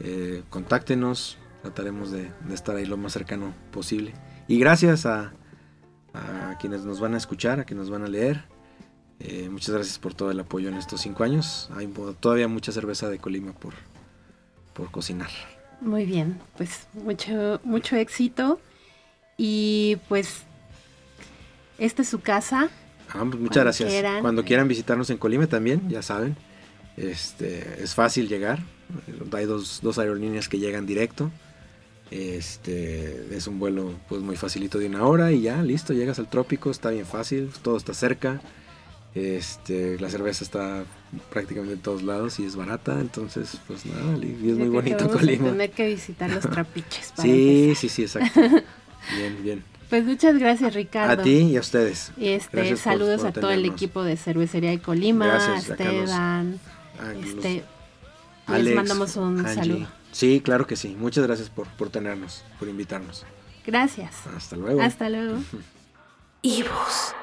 Eh, 0.00 0.42
contáctenos, 0.50 1.38
trataremos 1.62 2.10
de, 2.10 2.30
de, 2.46 2.54
estar 2.54 2.76
ahí 2.76 2.86
lo 2.86 2.96
más 2.96 3.12
cercano 3.12 3.54
posible. 3.70 4.14
Y 4.48 4.58
gracias 4.58 5.06
a, 5.06 5.32
a 6.14 6.56
quienes 6.58 6.84
nos 6.84 7.00
van 7.00 7.14
a 7.14 7.18
escuchar, 7.18 7.60
a 7.60 7.64
quienes 7.64 7.86
nos 7.86 7.90
van 7.90 8.04
a 8.04 8.08
leer. 8.08 8.44
Eh, 9.20 9.48
muchas 9.50 9.74
gracias 9.74 9.98
por 9.98 10.14
todo 10.14 10.30
el 10.30 10.40
apoyo 10.40 10.68
en 10.70 10.76
estos 10.76 11.02
cinco 11.02 11.24
años. 11.24 11.68
Hay 11.76 11.86
todavía 12.20 12.48
mucha 12.48 12.72
cerveza 12.72 13.08
de 13.10 13.18
Colima 13.18 13.52
por, 13.52 13.74
por 14.72 14.90
cocinar. 14.90 15.30
Muy 15.80 16.06
bien, 16.06 16.40
pues 16.56 16.86
mucho, 16.94 17.60
mucho 17.64 17.96
éxito. 17.96 18.60
Y 19.36 19.98
pues, 20.08 20.42
esta 21.78 22.02
es 22.02 22.08
su 22.08 22.20
casa. 22.20 22.70
Ah, 23.08 23.24
pues 23.28 23.40
muchas 23.40 23.64
gracias. 23.64 23.90
Quieran. 23.90 24.20
Cuando 24.22 24.44
quieran 24.44 24.68
visitarnos 24.68 25.10
en 25.10 25.18
Colima 25.18 25.46
también, 25.46 25.88
ya 25.88 26.02
saben. 26.02 26.36
Este, 26.96 27.82
es 27.82 27.94
fácil 27.94 28.28
llegar. 28.28 28.60
Hay 29.32 29.46
dos, 29.46 29.80
dos 29.82 29.98
aerolíneas 29.98 30.48
que 30.48 30.58
llegan 30.58 30.86
directo. 30.86 31.30
Este 32.10 33.36
es 33.36 33.46
un 33.46 33.60
vuelo 33.60 33.94
pues 34.08 34.20
muy 34.20 34.36
facilito 34.36 34.78
de 34.78 34.86
una 34.86 35.04
hora 35.04 35.30
y 35.30 35.42
ya, 35.42 35.62
listo, 35.62 35.92
llegas 35.92 36.18
al 36.18 36.28
trópico, 36.28 36.70
está 36.70 36.90
bien 36.90 37.06
fácil, 37.06 37.50
todo 37.62 37.76
está 37.76 37.94
cerca. 37.94 38.40
Este, 39.14 39.98
la 39.98 40.08
cerveza 40.08 40.44
está 40.44 40.84
prácticamente 41.30 41.74
en 41.74 41.80
todos 41.80 42.02
lados 42.02 42.38
y 42.38 42.44
es 42.44 42.54
barata, 42.54 43.00
entonces 43.00 43.58
pues 43.66 43.84
nada, 43.86 44.16
y 44.18 44.50
es 44.50 44.56
muy 44.56 44.68
bonito 44.68 44.98
vamos 44.98 45.16
Colima. 45.16 45.48
A 45.48 45.50
tener 45.52 45.70
que 45.70 45.86
visitar 45.86 46.30
los 46.30 46.48
trapiches. 46.48 47.12
sí, 47.20 47.74
sí, 47.76 47.88
sí, 47.88 48.02
exacto. 48.02 48.40
bien, 49.16 49.42
bien. 49.42 49.64
Pues 49.88 50.04
muchas 50.04 50.38
gracias 50.38 50.74
Ricardo. 50.74 51.20
A 51.20 51.24
ti 51.24 51.38
y 51.38 51.56
a 51.56 51.60
ustedes. 51.60 52.12
Y 52.16 52.28
este, 52.28 52.76
saludos 52.76 53.22
por, 53.22 53.32
por 53.32 53.38
a 53.38 53.40
todo 53.40 53.50
el 53.50 53.64
equipo 53.64 54.04
de 54.04 54.16
Cervecería 54.16 54.70
de 54.70 54.80
Colima, 54.80 55.26
gracias, 55.26 55.70
a 55.70 55.72
Esteban. 55.72 56.60
A 57.00 57.12
este, 57.14 57.64
Alex, 58.54 58.64
les 58.66 58.74
mandamos 58.76 59.16
un 59.16 59.40
Angie. 59.46 59.54
saludo. 59.54 59.86
Sí, 60.12 60.40
claro 60.40 60.66
que 60.66 60.76
sí. 60.76 60.96
Muchas 60.98 61.24
gracias 61.26 61.50
por, 61.50 61.66
por 61.68 61.88
tenernos, 61.90 62.44
por 62.58 62.68
invitarnos. 62.68 63.24
Gracias. 63.66 64.14
Hasta 64.36 64.56
luego. 64.56 64.80
Hasta 64.80 65.08
luego. 65.08 65.38
Ibus. 66.42 67.14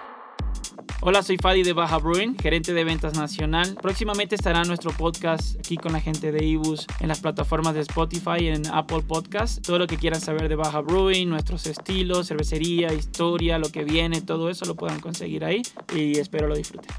Hola, 1.01 1.21
soy 1.21 1.37
Fadi 1.37 1.63
de 1.63 1.73
Baja 1.73 1.97
Brewing, 1.97 2.35
gerente 2.39 2.73
de 2.73 2.83
ventas 2.83 3.15
nacional. 3.15 3.77
Próximamente 3.81 4.35
estará 4.35 4.63
nuestro 4.63 4.91
podcast 4.91 5.57
aquí 5.59 5.77
con 5.77 5.93
la 5.93 6.01
gente 6.01 6.31
de 6.31 6.43
Ibus 6.43 6.87
en 6.99 7.07
las 7.07 7.19
plataformas 7.19 7.75
de 7.75 7.81
Spotify 7.81 8.41
y 8.41 8.47
en 8.47 8.67
Apple 8.67 9.03
Podcast. 9.07 9.63
Todo 9.65 9.77
lo 9.79 9.87
que 9.87 9.97
quieran 9.97 10.19
saber 10.19 10.49
de 10.49 10.55
Baja 10.55 10.81
Brewing, 10.81 11.29
nuestros 11.29 11.67
estilos, 11.67 12.27
cervecería, 12.27 12.93
historia, 12.93 13.59
lo 13.59 13.69
que 13.69 13.83
viene, 13.83 14.21
todo 14.21 14.49
eso 14.49 14.65
lo 14.65 14.75
puedan 14.75 14.99
conseguir 14.99 15.45
ahí 15.45 15.61
y 15.95 16.17
espero 16.17 16.47
lo 16.47 16.55
disfruten. 16.55 16.93